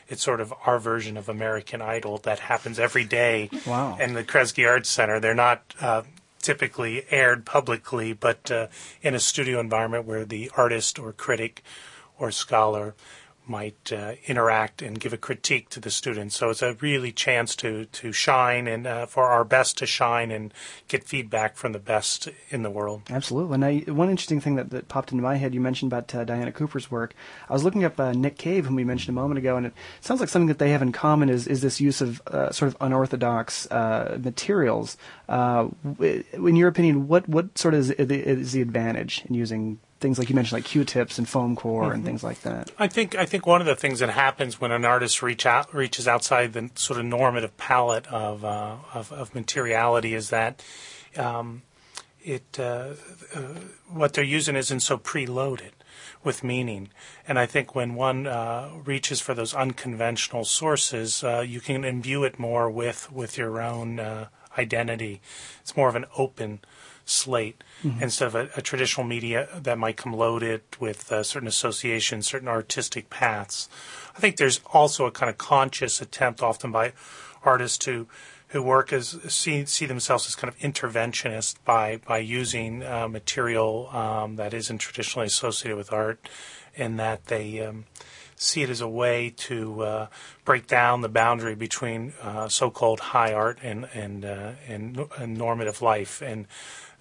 It's 0.09 0.25
sort 0.25 0.41
of 0.41 0.53
our 0.67 0.81
version 0.81 1.17
of 1.17 1.29
American 1.29 1.81
Idol 1.81 2.19
that 2.19 2.41
happens 2.41 2.81
every 2.81 3.05
day. 3.05 3.49
Wow. 3.65 3.97
In 3.99 4.15
the 4.15 4.25
Kresge 4.25 4.69
Arts 4.69 4.91
Center, 4.91 5.21
they're 5.21 5.35
not 5.35 5.75
uh, 5.81 6.03
typically 6.43 7.05
aired 7.11 7.45
publicly, 7.45 8.13
but 8.13 8.51
uh, 8.51 8.67
in 9.03 9.15
a 9.15 9.21
studio 9.21 9.61
environment 9.61 10.07
where 10.07 10.25
the 10.25 10.51
artist 10.57 10.99
or 10.99 11.13
critic 11.13 11.63
or 12.19 12.31
scholar 12.31 12.95
might 13.51 13.93
uh, 13.93 14.15
interact 14.27 14.81
and 14.81 14.99
give 15.01 15.13
a 15.13 15.19
critique 15.19 15.69
to 15.71 15.81
the 15.81 15.91
students. 15.91 16.37
So 16.37 16.51
it's 16.51 16.63
a 16.63 16.75
really 16.81 17.13
chance 17.13 17.57
to 17.57 17.85
to 17.87 18.13
shine 18.13 18.67
and 18.67 18.87
uh, 18.87 19.07
for 19.07 19.25
our 19.25 19.45
best 19.45 19.77
to 19.79 19.87
shine 19.87 20.31
and 20.31 20.55
get 20.89 21.05
feedback 21.05 21.57
from 21.57 21.73
the 21.73 21.79
best 21.79 22.29
in 22.51 22.63
the 22.63 22.71
world. 22.71 23.03
Absolutely. 23.11 23.85
You- 23.85 23.95
one 23.95 24.09
interesting 24.09 24.41
thing 24.41 24.55
that, 24.55 24.71
that 24.71 24.89
popped 24.89 25.11
into 25.13 25.23
my 25.23 25.37
head, 25.37 25.53
you 25.55 25.61
mentioned 25.61 25.93
about 25.93 26.15
uh, 26.15 26.25
Diana 26.25 26.53
Cooper's 26.53 26.91
work. 26.91 27.15
I 27.49 27.53
was 27.53 27.65
looking 27.65 27.85
up 27.85 27.99
uh, 27.99 28.13
Nick 28.13 28.39
Cave, 28.39 28.67
whom 28.67 28.77
we 28.77 28.85
mentioned 28.85 29.11
a 29.11 29.21
moment 29.21 29.39
ago, 29.39 29.57
and 29.57 29.67
it 29.67 29.75
sounds 30.01 30.21
like 30.21 30.29
something 30.31 30.47
that 30.49 30.59
they 30.59 30.71
have 30.71 30.83
in 30.83 30.93
common 30.93 31.29
is, 31.29 31.47
is 31.47 31.61
this 31.61 31.81
use 31.81 32.01
of 32.01 32.23
uh, 32.29 32.53
sort 32.53 32.69
of 32.69 32.77
unorthodox 32.81 33.67
uh, 33.71 34.17
materials. 34.23 34.97
In 35.29 36.57
your 36.57 36.69
opinion, 36.69 37.09
what, 37.09 37.29
what 37.29 37.59
sort 37.59 37.75
of 37.75 37.81
is, 37.81 37.91
is 37.91 38.53
the 38.53 38.63
advantage 38.63 39.25
in 39.27 39.35
using 39.35 39.81
things 40.01 40.19
like 40.19 40.29
you 40.29 40.35
mentioned, 40.35 40.57
like 40.59 40.65
Q-tips 40.65 41.19
and 41.19 41.29
foam 41.29 41.55
core 41.55 41.93
and 41.93 42.03
Mhm. 42.03 42.07
things 42.07 42.25
like 42.25 42.41
that? 42.43 42.71
I 42.79 42.89
think 42.89 43.15
I 43.15 43.27
think 43.27 43.47
one 43.47 43.61
of 43.61 43.67
the 43.67 43.77
things 43.77 43.99
that 44.01 44.11
happens 44.11 44.61
when 44.61 44.73
an 44.73 44.85
artist 44.85 45.23
reach 45.23 45.45
out 45.47 45.73
reaches 45.75 46.09
outside 46.09 46.53
the 46.55 46.71
sort 46.75 46.99
of 46.99 47.05
normative 47.05 47.57
palette 47.57 48.07
of 48.09 48.45
uh, 48.45 48.77
of, 48.95 49.13
of 49.13 49.35
materiality 49.35 50.15
is 50.15 50.31
that 50.31 50.63
um, 51.17 51.63
it 52.23 52.59
uh, 52.59 52.95
uh, 53.35 53.41
what 53.89 54.13
they're 54.15 54.25
using 54.25 54.57
isn't 54.57 54.81
so 54.81 54.97
preloaded 54.99 55.73
with 56.23 56.45
meaning. 56.45 56.89
And 57.27 57.39
I 57.39 57.47
think 57.47 57.75
when 57.75 57.95
one 57.95 58.27
uh, 58.27 58.71
reaches 58.85 59.21
for 59.21 59.35
those 59.35 59.55
unconventional 59.55 60.45
sources, 60.45 61.23
uh, 61.25 61.41
you 61.41 61.61
can 61.61 61.85
imbue 61.85 62.25
it 62.25 62.39
more 62.39 62.71
with 62.71 63.11
with 63.13 63.37
your 63.39 63.61
own 63.61 64.01
uh, 64.01 64.29
identity. 64.59 65.21
It's 65.61 65.77
more 65.77 65.89
of 65.89 65.95
an 65.97 66.07
open 66.17 66.61
slate 67.11 67.63
Mhm. 67.85 68.03
instead 68.03 68.27
of 68.29 68.35
a, 68.35 68.49
a 68.57 68.63
traditional 68.63 69.07
media 69.07 69.49
that 69.55 69.79
might 69.79 69.97
come 69.97 70.13
loaded 70.13 70.61
with 70.79 71.11
uh, 71.11 71.23
certain 71.23 71.49
associations, 71.49 72.27
certain 72.27 72.49
artistic 72.49 73.11
paths. 73.11 73.69
I 74.17 74.21
think 74.21 74.37
there's 74.37 74.61
also 74.73 75.07
a 75.07 75.11
kind 75.11 75.31
of 75.31 75.39
conscious 75.39 76.01
attempt, 76.01 76.43
often 76.43 76.71
by 76.71 76.93
artists, 77.43 77.79
to 77.79 78.07
who 78.49 78.63
work 78.63 78.93
as 78.93 79.17
see 79.29 79.65
see 79.65 79.87
themselves 79.87 80.27
as 80.27 80.35
kind 80.35 80.53
of 80.53 80.59
interventionists 80.59 81.55
by 81.65 82.01
by 82.07 82.19
using 82.19 82.83
uh, 82.83 83.09
material 83.09 83.89
um, 83.93 84.37
that 84.37 84.53
isn't 84.53 84.79
traditionally 84.79 85.27
associated 85.27 85.77
with 85.77 85.93
art, 85.93 86.29
and 86.77 86.99
that 86.99 87.27
they 87.27 87.61
um, 87.65 87.85
see 88.37 88.63
it 88.63 88.71
as 88.71 88.81
a 88.81 88.89
way 88.89 89.31
to 89.37 89.83
uh, 89.83 90.07
break 90.45 90.67
down 90.67 91.01
the 91.03 91.09
boundary 91.09 91.55
between 91.55 92.13
uh, 92.23 92.49
so-called 92.49 93.01
high 93.01 93.33
art 93.33 93.59
and 93.63 93.89
and, 93.95 94.25
uh, 94.25 94.53
and 94.69 94.99
and 95.17 95.37
normative 95.39 95.81
life 95.81 96.21
and 96.21 96.47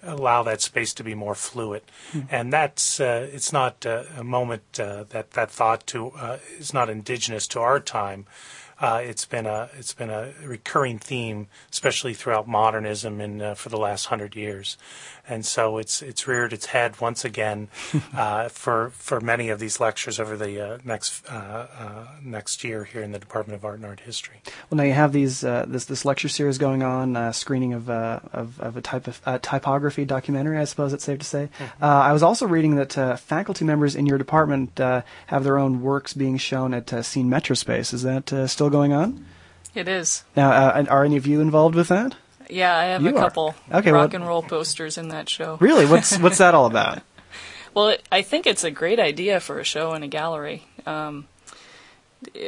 allow 0.02 0.42
that 0.42 0.60
space 0.60 0.94
to 0.94 1.04
be 1.04 1.14
more 1.14 1.34
fluid. 1.34 1.82
Hmm. 2.12 2.20
And 2.30 2.52
that's 2.52 3.00
uh, 3.00 3.28
it's 3.32 3.52
not 3.52 3.84
uh, 3.86 4.04
a 4.16 4.24
moment 4.24 4.80
uh, 4.80 5.04
that 5.10 5.32
that 5.32 5.50
thought 5.50 5.86
to 5.88 6.10
uh, 6.10 6.38
is 6.58 6.72
not 6.72 6.88
indigenous 6.88 7.46
to 7.48 7.60
our 7.60 7.80
time. 7.80 8.26
Uh, 8.80 9.00
it's 9.02 9.26
been 9.26 9.46
a 9.46 9.68
it's 9.78 9.92
been 9.92 10.10
a 10.10 10.32
recurring 10.42 10.98
theme, 10.98 11.46
especially 11.70 12.14
throughout 12.14 12.48
modernism 12.48 13.20
and 13.20 13.42
uh, 13.42 13.54
for 13.54 13.68
the 13.68 13.76
last 13.76 14.06
hundred 14.06 14.34
years, 14.34 14.78
and 15.28 15.44
so 15.44 15.76
it's 15.76 16.00
it's 16.00 16.26
reared 16.26 16.52
its 16.52 16.66
head 16.66 16.98
once 17.00 17.24
again 17.24 17.68
uh, 18.16 18.48
for 18.48 18.90
for 18.94 19.20
many 19.20 19.50
of 19.50 19.58
these 19.58 19.80
lectures 19.80 20.18
over 20.18 20.36
the 20.36 20.60
uh, 20.60 20.78
next 20.82 21.26
uh, 21.28 21.66
uh, 21.78 22.06
next 22.22 22.64
year 22.64 22.84
here 22.84 23.02
in 23.02 23.12
the 23.12 23.18
Department 23.18 23.58
of 23.58 23.64
Art 23.64 23.76
and 23.76 23.84
Art 23.84 24.00
History. 24.00 24.40
Well, 24.70 24.76
now 24.76 24.84
you 24.84 24.94
have 24.94 25.12
these 25.12 25.44
uh, 25.44 25.66
this 25.68 25.84
this 25.84 26.04
lecture 26.04 26.28
series 26.28 26.56
going 26.56 26.82
on, 26.82 27.16
uh, 27.16 27.32
screening 27.32 27.74
of, 27.74 27.90
uh, 27.90 28.20
of 28.32 28.58
of 28.60 28.76
a 28.76 28.80
type 28.80 29.06
of 29.06 29.20
uh, 29.26 29.38
typography 29.42 30.06
documentary. 30.06 30.56
I 30.56 30.64
suppose 30.64 30.94
it's 30.94 31.04
safe 31.04 31.18
to 31.18 31.26
say. 31.26 31.48
Mhm. 31.58 31.66
Uh, 31.82 31.86
I 31.86 32.12
was 32.12 32.22
also 32.22 32.46
reading 32.46 32.76
that 32.76 32.96
uh, 32.96 33.16
faculty 33.16 33.64
members 33.64 33.94
in 33.94 34.06
your 34.06 34.16
department 34.16 34.80
uh, 34.80 35.02
have 35.26 35.44
their 35.44 35.58
own 35.58 35.82
works 35.82 36.14
being 36.14 36.38
shown 36.38 36.72
at 36.72 36.92
uh, 36.92 37.02
Scene 37.02 37.28
Metrospace. 37.28 37.92
Is 37.92 38.02
that 38.02 38.32
uh, 38.32 38.46
still 38.70 38.78
going 38.78 38.92
on? 38.92 39.24
It 39.74 39.88
is. 39.88 40.24
Now, 40.36 40.50
uh, 40.50 40.84
are 40.88 41.04
any 41.04 41.16
of 41.16 41.26
you 41.26 41.40
involved 41.40 41.74
with 41.74 41.88
that? 41.88 42.16
Yeah, 42.48 42.76
I 42.76 42.84
have 42.86 43.02
You 43.02 43.10
a 43.10 43.14
are. 43.14 43.18
couple 43.20 43.54
Okay, 43.72 43.92
rock 43.92 44.08
what- 44.08 44.14
and 44.14 44.26
roll 44.26 44.42
posters 44.42 44.98
in 44.98 45.08
that 45.08 45.28
show. 45.28 45.56
Really? 45.60 45.86
What's 45.86 46.18
what's 46.18 46.38
that 46.38 46.54
all 46.54 46.66
about? 46.66 47.02
Well, 47.72 47.86
it, 47.90 48.02
I 48.10 48.22
think 48.22 48.48
it's 48.48 48.64
a 48.64 48.70
great 48.72 48.98
idea 48.98 49.38
for 49.38 49.60
a 49.60 49.64
show 49.64 49.94
in 49.94 50.02
a 50.02 50.08
gallery. 50.08 50.64
Um, 50.86 51.28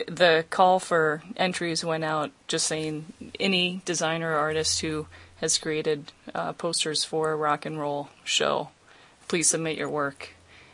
the 0.08 0.44
call 0.50 0.80
for 0.80 1.22
entries 1.36 1.84
went 1.84 2.02
out 2.02 2.32
just 2.48 2.66
saying 2.66 3.12
any 3.38 3.82
designer 3.84 4.32
or 4.32 4.38
artist 4.38 4.80
who 4.80 5.06
has 5.36 5.58
created 5.58 6.10
uh, 6.34 6.52
posters 6.54 7.04
for 7.04 7.30
a 7.30 7.36
rock 7.36 7.64
and 7.64 7.78
roll 7.78 8.08
show, 8.24 8.70
please 9.28 9.48
submit 9.48 9.78
your 9.78 9.88
work. 9.88 10.30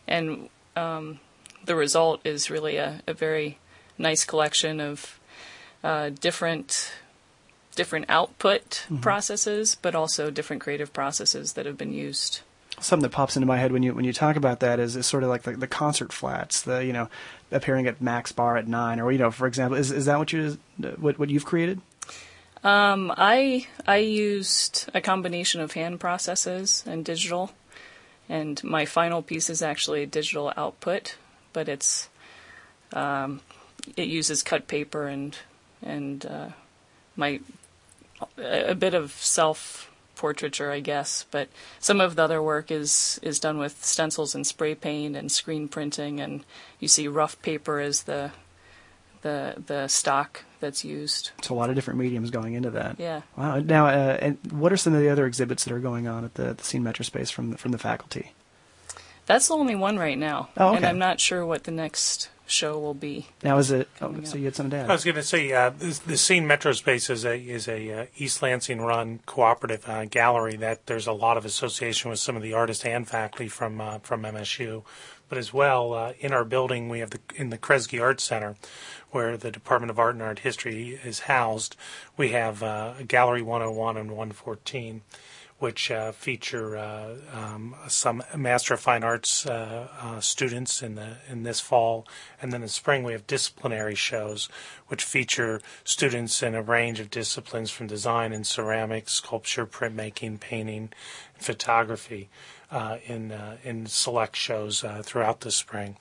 And 0.07 0.49
um, 0.77 1.21
the 1.63 1.77
result 1.77 2.23
is 2.25 2.49
really 2.49 2.79
a, 2.79 3.03
a 3.07 3.13
very 3.13 3.59
nice 3.99 4.25
collection 4.25 4.81
of 4.81 5.18
uh, 5.85 6.11
different 6.11 6.93
different 7.75 8.07
output 8.09 8.87
Mhm. 8.91 9.01
processes, 9.01 9.77
but 9.81 9.95
also 9.95 10.31
different 10.33 10.61
creative 10.61 10.93
processes 10.93 11.53
that 11.53 11.65
have 11.65 11.79
been 11.79 11.93
used. 11.93 12.41
Something 12.81 13.03
that 13.05 13.15
pops 13.15 13.37
into 13.37 13.47
my 13.47 13.57
head 13.59 13.71
when 13.73 13.83
you 13.85 13.95
when 13.95 14.05
you 14.05 14.13
talk 14.13 14.35
about 14.37 14.59
that 14.61 14.81
is, 14.81 14.97
is 14.97 15.07
sort 15.07 15.23
of 15.23 15.29
like 15.29 15.43
the, 15.43 15.53
the 15.53 15.67
concert 15.69 16.13
flats, 16.13 16.61
the 16.63 16.85
you 16.85 16.93
know 16.93 17.09
appearing 17.53 17.87
at 17.87 18.01
Mac's 18.01 18.33
Bar 18.33 18.57
at 18.57 18.67
nine, 18.69 18.99
or 19.01 19.13
you 19.13 19.19
know, 19.19 19.31
for 19.31 19.47
example, 19.47 19.79
is 19.79 19.91
is 19.93 20.07
that 20.07 20.19
what 20.19 20.33
you 20.33 20.59
what 20.97 21.19
what 21.19 21.31
you've 21.31 21.45
created? 21.45 21.81
Um, 22.65 23.13
I 23.17 23.67
I 23.87 23.99
used 23.99 24.89
a 24.93 25.01
combination 25.01 25.61
of 25.61 25.73
hand 25.73 26.01
processes 26.01 26.83
and 26.87 27.05
digital, 27.05 27.53
and 28.29 28.63
my 28.65 28.85
final 28.87 29.23
piece 29.23 29.49
is 29.49 29.63
actually 29.63 30.03
a 30.03 30.07
digital 30.07 30.53
output, 30.57 31.17
but 31.53 31.69
it's 31.69 32.09
um, 32.93 33.41
it 33.97 34.09
uses 34.09 34.43
cut 34.43 34.67
paper 34.67 35.07
and 35.07 35.37
and 35.83 36.25
uh, 36.27 36.49
my 37.17 37.41
a 38.37 38.71
a 38.71 38.75
bit 38.75 38.95
of 38.95 39.13
self 39.13 39.91
portraiture, 40.17 40.71
I 40.71 40.81
guess. 40.81 41.25
But 41.31 41.49
some 41.79 42.01
of 42.01 42.17
the 42.17 42.23
other 42.25 42.43
work 42.43 42.71
is 42.71 43.19
is 43.23 43.39
done 43.39 43.59
with 43.59 43.85
stencils 43.85 44.35
and 44.35 44.47
spray 44.47 44.75
paint 44.75 45.17
and 45.17 45.31
screen 45.31 45.69
printing, 45.69 46.21
and 46.21 46.45
you 46.81 46.89
see 46.89 47.09
rough 47.09 47.41
paper 47.43 47.81
as 47.81 48.03
the 48.03 48.33
the 49.23 49.63
the 49.67 49.89
stock 49.89 50.45
that's 50.61 50.85
used. 50.85 51.31
It's 51.39 51.49
a 51.49 51.55
lot 51.55 51.71
of 51.71 51.77
different 51.77 52.01
mediums 52.01 52.31
going 52.31 52.55
into 52.55 52.71
that. 52.71 52.99
Yeah. 52.99 53.23
Wow. 53.37 53.61
Now, 53.61 53.87
uh, 53.87 54.19
and 54.21 54.39
what 54.51 54.73
are 54.73 54.77
some 54.77 54.95
of 54.95 55.01
the 55.01 55.09
other 55.09 55.27
exhibits 55.27 55.65
that 55.65 55.73
are 55.73 55.79
going 55.79 56.09
on 56.09 56.25
at 56.25 56.35
the, 56.35 56.55
the 56.55 56.65
Scene 56.65 56.83
Metrospace 56.83 57.31
from 57.31 57.51
the, 57.51 57.59
from 57.59 57.73
the 57.73 57.79
faculty? 57.79 58.33
That's 59.27 59.49
the 59.49 59.55
only 59.55 59.77
one 59.77 59.99
right 59.99 60.19
now. 60.19 60.49
Oh, 60.57 60.75
And. 60.75 60.85
I'm 60.85 60.99
not 60.99 61.21
sure 61.21 61.45
what 61.45 61.65
the 61.65 61.71
next 61.71 62.29
show 62.51 62.79
will 62.79 62.95
be. 62.95 63.27
Now, 63.43 63.59
is 63.59 63.71
it? 63.71 63.89
Oh, 64.01 64.15
so 64.25 64.37
you 64.37 64.47
had 64.47 64.57
something 64.57 64.71
to 64.71 64.77
add? 64.85 64.91
I 64.91 64.93
was 64.93 65.05
going 65.05 65.15
to 65.17 65.23
say 65.23 65.53
uh, 65.53 65.71
this, 65.71 65.99
the 66.01 66.17
Scene 66.17 66.47
Metro 66.47 66.73
Space 66.73 67.11
is 67.11 67.25
a 67.25 67.39
is 67.39 67.69
a 67.69 68.03
uh, 68.03 68.07
East 68.17 68.43
Lansing 68.43 68.81
run 68.81 69.21
cooperative 69.27 69.89
uh, 69.89 70.05
gallery 70.07 70.57
that 70.57 70.87
there's 70.87 71.07
a 71.07 71.13
lot 71.13 71.37
of 71.37 71.45
association 71.45 72.11
with 72.11 72.19
some 72.19 72.37
of 72.37 72.43
the 72.43 72.53
artists 72.53 72.85
and 72.85 73.09
faculty 73.09 73.49
from 73.49 73.81
uh, 73.81 73.99
from 73.99 74.23
MSU, 74.23 74.83
but 75.29 75.39
as 75.39 75.53
well 75.53 75.93
uh, 75.93 76.13
in 76.21 76.33
our 76.33 76.45
building 76.45 76.89
we 76.89 77.01
have 77.01 77.11
the 77.11 77.21
in 77.35 77.51
the 77.51 77.59
Kresge 77.59 78.01
Art 78.01 78.21
Center, 78.21 78.57
where 79.11 79.37
the 79.37 79.51
Department 79.51 79.91
of 79.91 79.99
Art 79.99 80.15
and 80.15 80.23
Art 80.23 80.41
History 80.41 80.99
is 81.05 81.21
housed. 81.21 81.77
We 82.17 82.31
have 82.31 82.63
uh, 82.63 82.95
Gallery 83.07 83.43
101 83.43 83.97
and 83.97 84.11
114 84.11 85.03
which 85.59 85.91
uh, 85.91 86.13
feature 86.13 86.77
uh, 86.77 87.15
um, 87.33 87.75
some 87.89 88.23
Master 88.37 88.75
of 88.75 88.81
Fine 88.81 89.03
Arts 89.03 89.45
uh, 89.45 89.89
uh, 90.01 90.21
students 90.21 90.83
in 90.83 90.95
the 90.95 91.17
in 91.29 91.43
this 91.43 91.61
fall, 91.61 92.07
and 92.41 92.53
then 92.53 92.63
in 92.63 92.69
spring 92.69 93.03
we 93.03 93.13
have 93.13 93.27
disciplinary 93.27 93.95
shows, 93.95 94.49
which 94.87 95.03
feature 95.03 95.61
students 95.85 96.43
in 96.43 96.55
a 96.55 96.63
range 96.63 97.01
of 97.01 97.11
disciplines 97.11 97.71
from 97.71 97.89
design 97.89 98.33
and 98.33 98.47
ceramics, 98.47 99.15
sculpture, 99.15 99.67
printmaking, 99.67 100.39
painting, 100.39 100.91
and 101.35 101.45
photography. 101.45 102.29
Uh, 102.71 102.99
in 103.07 103.33
uh, 103.33 103.57
in 103.65 103.87
select 103.87 104.37
shows 104.37 104.85
uh, 104.85 105.01
throughout 105.03 105.41
the 105.41 105.51
spring, 105.51 105.97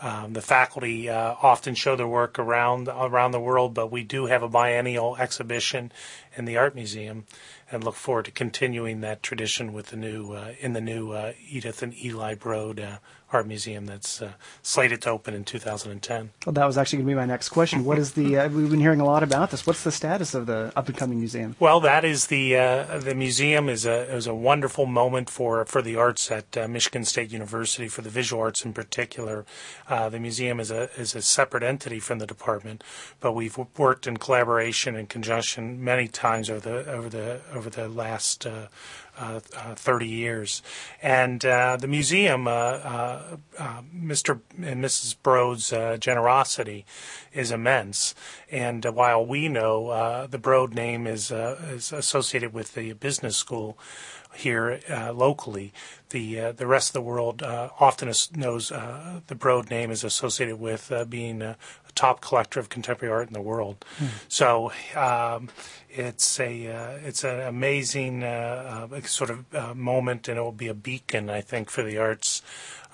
um, 0.00 0.34
the 0.34 0.40
faculty 0.40 1.08
uh, 1.08 1.34
often 1.42 1.74
show 1.74 1.96
their 1.96 2.06
work 2.06 2.38
around 2.38 2.86
around 2.86 3.32
the 3.32 3.40
world, 3.40 3.74
but 3.74 3.90
we 3.90 4.04
do 4.04 4.26
have 4.26 4.40
a 4.40 4.48
biennial 4.48 5.16
exhibition 5.16 5.90
in 6.36 6.44
the 6.44 6.56
art 6.56 6.76
museum, 6.76 7.24
and 7.72 7.82
look 7.82 7.96
forward 7.96 8.26
to 8.26 8.30
continuing 8.30 9.00
that 9.00 9.20
tradition 9.20 9.72
with 9.72 9.86
the 9.86 9.96
new 9.96 10.32
uh, 10.32 10.52
in 10.60 10.74
the 10.74 10.80
new 10.80 11.10
uh, 11.10 11.32
Edith 11.48 11.82
and 11.82 11.92
Eli 12.04 12.34
Broad 12.34 13.00
Art 13.32 13.46
Museum 13.46 13.86
that's 13.86 14.20
uh, 14.20 14.32
slated 14.62 15.00
to 15.02 15.10
open 15.10 15.34
in 15.34 15.44
2010. 15.44 16.30
Well, 16.44 16.52
that 16.52 16.66
was 16.66 16.76
actually 16.76 16.98
going 16.98 17.06
to 17.06 17.10
be 17.12 17.16
my 17.16 17.26
next 17.26 17.48
question. 17.48 17.84
What 17.84 17.98
is 17.98 18.12
the? 18.12 18.38
Uh, 18.38 18.48
we've 18.48 18.70
been 18.70 18.80
hearing 18.80 19.00
a 19.00 19.04
lot 19.04 19.22
about 19.22 19.50
this. 19.50 19.66
What's 19.66 19.84
the 19.84 19.92
status 19.92 20.34
of 20.34 20.46
the 20.46 20.72
up 20.76 20.88
and 20.88 20.96
coming 20.96 21.18
museum? 21.18 21.56
Well, 21.58 21.80
that 21.80 22.04
is 22.04 22.26
the 22.26 22.56
uh, 22.56 22.98
the 22.98 23.14
museum 23.14 23.68
is 23.68 23.86
a 23.86 24.14
is 24.14 24.26
a 24.26 24.34
wonderful 24.34 24.86
moment 24.86 25.30
for 25.30 25.64
for 25.64 25.80
the 25.80 25.96
arts 25.96 26.30
at 26.30 26.56
uh, 26.56 26.68
Michigan 26.68 27.04
State 27.04 27.32
University 27.32 27.88
for 27.88 28.02
the 28.02 28.10
visual 28.10 28.42
arts 28.42 28.64
in 28.64 28.72
particular. 28.72 29.46
Uh, 29.88 30.08
the 30.08 30.20
museum 30.20 30.60
is 30.60 30.70
a 30.70 30.90
is 31.00 31.14
a 31.14 31.22
separate 31.22 31.62
entity 31.62 32.00
from 32.00 32.18
the 32.18 32.26
department, 32.26 32.84
but 33.20 33.32
we've 33.32 33.58
worked 33.78 34.06
in 34.06 34.18
collaboration 34.18 34.94
and 34.94 35.08
conjunction 35.08 35.82
many 35.82 36.08
times 36.08 36.50
over 36.50 36.60
the 36.60 36.90
over 36.90 37.08
the 37.08 37.40
over 37.54 37.70
the 37.70 37.88
last. 37.88 38.46
Uh, 39.22 39.32
uh, 39.32 39.40
uh, 39.56 39.74
30 39.74 40.06
years. 40.06 40.62
And 41.00 41.44
uh, 41.44 41.76
the 41.76 41.86
museum, 41.86 42.44
Mr. 42.44 44.40
and 44.60 44.84
Mrs. 44.84 45.14
Broad's 45.22 45.70
generosity 46.00 46.84
is 47.32 47.50
immense. 47.52 48.14
And 48.50 48.84
while 48.84 49.24
we 49.24 49.48
know 49.48 50.26
the 50.26 50.38
Broad 50.38 50.74
name 50.74 51.06
is, 51.06 51.30
is 51.30 51.92
associated 51.92 52.52
with 52.52 52.74
the 52.74 52.94
business 52.94 53.36
school, 53.36 53.78
here 54.34 54.80
uh, 54.88 55.12
locally. 55.12 55.74
The 56.08 56.40
uh, 56.40 56.52
the 56.52 56.66
rest 56.66 56.88
of 56.88 56.94
the 56.94 57.02
world 57.02 57.42
uh, 57.42 57.68
often 57.78 58.10
knows 58.34 58.68
the 58.68 59.34
Broad 59.34 59.68
name 59.70 59.90
is 59.90 60.04
associated 60.04 60.58
with 60.58 60.90
being 61.08 61.54
top 61.94 62.20
collector 62.20 62.60
of 62.60 62.68
contemporary 62.68 63.12
art 63.12 63.28
in 63.28 63.34
the 63.34 63.40
world. 63.40 63.84
Mm. 63.98 64.08
So 64.28 64.72
um, 64.96 65.48
it's 65.94 66.40
a 66.40 66.68
uh, 66.68 66.98
it's 67.04 67.24
an 67.24 67.40
amazing 67.40 68.24
uh, 68.24 68.88
uh, 68.92 69.00
sort 69.02 69.30
of 69.30 69.54
uh, 69.54 69.74
moment, 69.74 70.28
and 70.28 70.38
it 70.38 70.42
will 70.42 70.52
be 70.52 70.68
a 70.68 70.74
beacon, 70.74 71.28
I 71.28 71.40
think, 71.40 71.68
for 71.70 71.82
the 71.82 71.98
arts, 71.98 72.42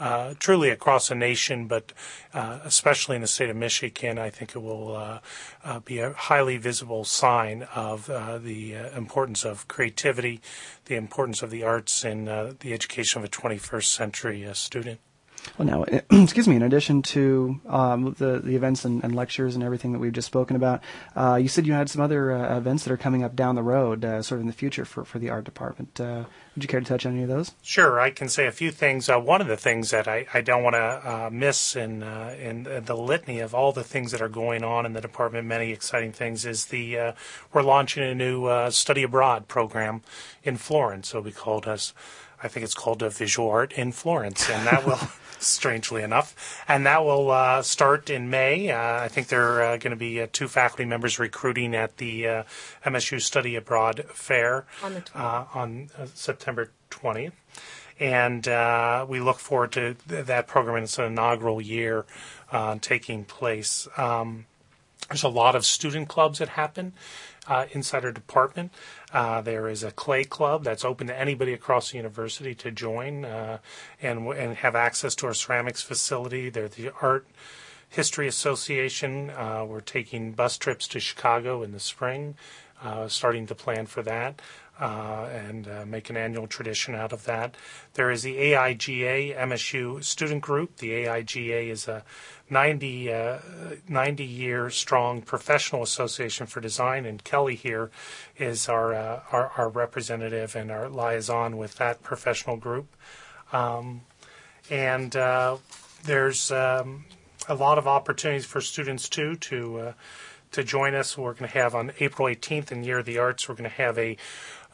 uh, 0.01 0.35
truly 0.39 0.71
across 0.71 1.09
the 1.09 1.15
nation, 1.15 1.67
but 1.67 1.93
uh, 2.35 2.59
especially 2.65 3.17
in 3.17 3.23
the 3.23 3.29
state 3.29 3.51
of 3.51 3.57
Michigan. 3.57 4.19
I 4.19 4.31
think 4.31 4.57
it 4.57 4.61
will 4.61 5.21
be 5.85 6.01
a 6.01 6.13
highly 6.13 6.57
visible 6.57 7.05
sign 7.05 7.63
of 7.75 8.07
the 8.07 8.75
importance 8.97 9.45
of 9.45 9.69
creativity, 9.69 10.41
the 10.87 10.97
importance 10.97 11.43
of 11.43 11.51
the 11.51 11.63
arts 11.63 12.05
in 12.05 12.25
the 12.25 12.73
education 12.73 13.23
of 13.23 13.25
a 13.25 13.31
21st 13.31 13.85
century 13.85 14.49
student. 14.55 15.01
Well, 15.57 15.67
now, 15.67 15.85
excuse 16.23 16.49
me. 16.49 16.57
In 16.57 16.63
addition 16.63 17.03
to 17.03 17.61
um, 17.67 18.15
the 18.19 18.41
the 18.41 18.57
events 18.57 18.85
and, 18.85 19.03
and, 19.03 19.15
lectures 19.15 19.55
and 19.55 19.65
everything 19.65 19.93
that 19.93 19.99
we've 19.99 20.13
just 20.13 20.27
spoken 20.27 20.57
about, 20.57 20.83
uh, 21.17 21.37
you 21.37 21.49
said 21.49 21.67
you 21.67 21.73
had 21.73 21.89
some 21.89 22.03
other 22.03 22.33
uh, 22.33 22.57
events 22.57 22.85
that 22.85 22.93
are 22.93 22.97
coming 22.97 23.25
up 23.25 23.35
down 23.35 23.55
the 23.55 23.63
road, 23.63 24.05
uh, 24.05 24.23
sort 24.23 24.39
of 24.39 24.43
in 24.43 24.47
the 24.47 24.53
future 24.53 24.85
for, 24.85 25.05
for 25.05 25.19
the 25.19 25.31
art 25.31 25.45
department. 25.45 26.01
Uh, 26.01 26.25
would 26.55 26.65
you 26.65 26.69
care 26.69 26.81
to 26.81 26.87
touch 26.87 27.07
on 27.07 27.13
any 27.13 27.23
of 27.23 27.29
those? 27.29 27.53
Sure, 27.63 28.01
I 28.01 28.11
can 28.11 28.29
say 28.29 28.47
a 28.47 28.53
few 28.53 28.71
things. 28.71 29.09
Uh, 29.09 29.19
one 29.19 29.41
of 29.41 29.47
the 29.47 29.57
things 29.57 29.91
that 29.91 30.09
I, 30.09 30.27
I 30.35 30.41
don't 30.41 30.63
want 30.63 30.75
to 30.75 30.79
uh, 30.79 31.31
miss 31.33 31.77
in 31.77 32.03
in 32.03 32.65
the 32.85 32.97
litany 32.97 33.41
of 33.41 33.55
all 33.55 33.73
the 33.73 33.85
things 33.85 34.13
that 34.13 34.21
are 34.21 34.29
going 34.29 34.65
on 34.65 34.85
in 34.87 34.93
the 34.93 35.01
department, 35.01 35.47
many 35.47 35.73
exciting 35.73 36.13
things, 36.13 36.45
is 36.45 36.67
the 36.67 37.15
we're 37.53 37.63
launching 37.63 38.03
a 38.03 38.15
new 38.15 38.71
study 38.71 39.03
abroad 39.03 39.49
program 39.49 40.03
in 40.43 40.57
Florence. 40.57 41.11
It'll 41.11 41.23
be 41.23 41.33
called 41.33 41.67
us. 41.67 41.95
I 42.43 42.49
think 42.49 42.65
it's 42.65 42.75
called 42.75 43.03
a 43.03 43.11
Visual 43.11 43.51
Art 43.51 43.73
in 43.73 43.93
Florence, 43.93 44.49
and 44.49 44.67
that 44.67 44.87
will 44.87 44.99
strangely 45.39 46.03
enough. 46.03 46.63
And 46.69 46.87
that 46.87 47.05
will 47.05 47.31
uh, 47.31 47.63
start 47.63 48.11
in 48.11 48.31
May. 48.31 48.71
Uh, 48.71 49.01
I 49.03 49.09
think 49.09 49.29
there 49.29 49.55
are 49.55 49.63
uh, 49.63 49.77
going 49.77 49.91
to 49.91 49.97
be 49.97 50.21
uh, 50.21 50.27
two 50.33 50.49
faculty 50.49 50.85
members 50.85 51.19
recruiting 51.19 51.75
at 51.75 51.97
the 51.99 52.27
uh, 52.27 52.43
MSU 52.85 53.21
Study 53.21 53.57
Abroad 53.57 54.05
Fair 54.13 54.67
on, 54.83 55.03
on 55.55 55.91
September 56.15 56.71
20th. 56.91 57.33
And 58.01 59.09
we 59.09 59.21
look 59.21 59.39
forward 59.39 59.73
to 59.73 59.95
th- 59.95 60.27
that 60.27 60.47
program 60.47 60.77
in 60.77 60.85
its 60.85 60.99
inaugural 60.99 61.61
year 61.61 62.07
taking 62.81 63.25
place. 63.25 63.89
Um, 63.97 64.47
there's 65.09 65.23
a 65.23 65.29
lot 65.29 65.57
of 65.57 65.65
student 65.65 66.09
clubs 66.09 66.39
that 66.39 66.51
happen 66.51 66.93
uh, 67.49 67.67
inside 67.73 68.05
our 68.05 68.13
department. 68.13 68.73
Uh, 69.13 69.41
there 69.41 69.69
is 69.69 69.83
a 69.83 69.91
clay 69.91 70.23
club 70.25 70.65
that's 70.65 70.85
open 70.85 71.07
to 71.07 71.19
anybody 71.19 71.53
across 71.55 71.91
the 71.91 71.97
university 71.97 72.55
to 72.55 72.71
join 72.71 73.25
uh, 73.25 73.59
and 74.03 74.27
and 74.29 74.57
have 74.57 74.77
access 74.77 75.15
to 75.15 75.27
our 75.27 75.35
ceramics 75.35 75.83
facility. 75.83 76.51
There's 76.51 76.73
the 76.73 76.91
art 77.01 77.27
history 77.89 78.29
association. 78.29 79.31
Uh, 79.31 79.65
we're 79.67 79.81
taking 79.81 80.33
bus 80.33 80.59
trips 80.59 80.87
to 80.89 81.01
Chicago 81.01 81.63
in 81.63 81.73
the 81.73 81.81
spring, 81.81 82.35
uh, 82.83 83.09
starting 83.09 83.47
to 83.47 83.55
plan 83.55 83.87
for 83.87 84.03
that. 84.03 84.43
Uh, 84.81 85.29
and 85.33 85.67
uh, 85.67 85.85
make 85.85 86.09
an 86.09 86.17
annual 86.17 86.47
tradition 86.47 86.95
out 86.95 87.13
of 87.13 87.25
that. 87.25 87.57
There 87.95 88.13
is 88.13 88.23
the 88.23 88.37
AIGA 88.37 89.37
MSU 89.37 90.05
student 90.05 90.41
group. 90.41 90.77
The 90.77 90.93
AIGA 91.05 91.69
is 91.69 91.89
a 91.89 92.05
90, 92.49 93.13
uh, 93.13 93.39
90 93.89 94.25
year 94.25 94.71
strong 94.71 95.21
professional 95.21 95.83
association 95.83 96.47
for 96.47 96.61
design, 96.61 97.07
and 97.07 97.25
Kelly 97.25 97.57
here 97.57 97.91
is 98.37 98.69
our, 98.69 98.95
uh, 98.95 99.23
our, 99.33 99.51
our, 99.57 99.69
representative 99.69 100.55
and 100.55 100.71
our 100.71 100.89
liaison 100.89 101.57
with 101.57 101.75
that 101.79 102.05
professional 102.05 102.57
group. 102.57 102.87
Um, 103.53 104.03
and 104.71 105.17
uh, 105.17 105.57
there's 106.05 106.53
um, 106.53 107.05
a 107.49 107.55
lot 107.57 107.79
of 107.79 107.89
opportunities 107.89 108.47
for 108.47 108.61
students 108.61 109.09
too 109.09 109.35
to 109.35 109.95
to 110.53 110.65
join 110.65 110.95
us. 110.95 111.17
We're 111.17 111.35
going 111.35 111.51
to 111.51 111.59
have 111.59 111.75
on 111.75 111.93
April 112.01 112.29
18th 112.29 112.73
in 112.73 112.85
Year 112.85 112.99
of 112.99 113.07
the 113.07 113.19
Arts. 113.19 113.49
We're 113.49 113.55
going 113.55 113.71
to 113.71 113.77
have 113.77 113.99
a 113.99 114.17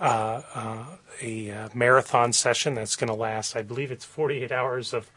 uh, 0.00 0.42
uh, 0.54 0.84
a 1.22 1.68
marathon 1.72 2.32
session 2.32 2.74
that's 2.74 2.96
going 2.96 3.08
to 3.08 3.14
last. 3.14 3.54
I 3.54 3.62
believe 3.62 3.92
it's 3.92 4.04
48 4.04 4.50
hours 4.50 4.92
of 4.92 5.08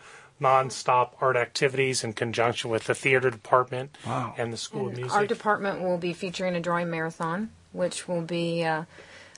nonstop 0.42 1.12
art 1.20 1.36
activities 1.36 2.04
in 2.04 2.14
conjunction 2.14 2.70
with 2.70 2.86
the 2.86 2.96
theater 2.96 3.30
department 3.30 3.98
wow. 4.06 4.34
and 4.38 4.54
the 4.54 4.58
school 4.58 4.88
and 4.88 4.92
of 4.92 4.98
music. 4.98 5.18
Our 5.18 5.26
department 5.26 5.82
will 5.82 5.98
be 5.98 6.14
featuring 6.14 6.56
a 6.56 6.60
drawing 6.60 6.90
marathon, 6.90 7.50
which 7.72 8.08
will 8.08 8.22
be 8.22 8.64
uh, 8.64 8.84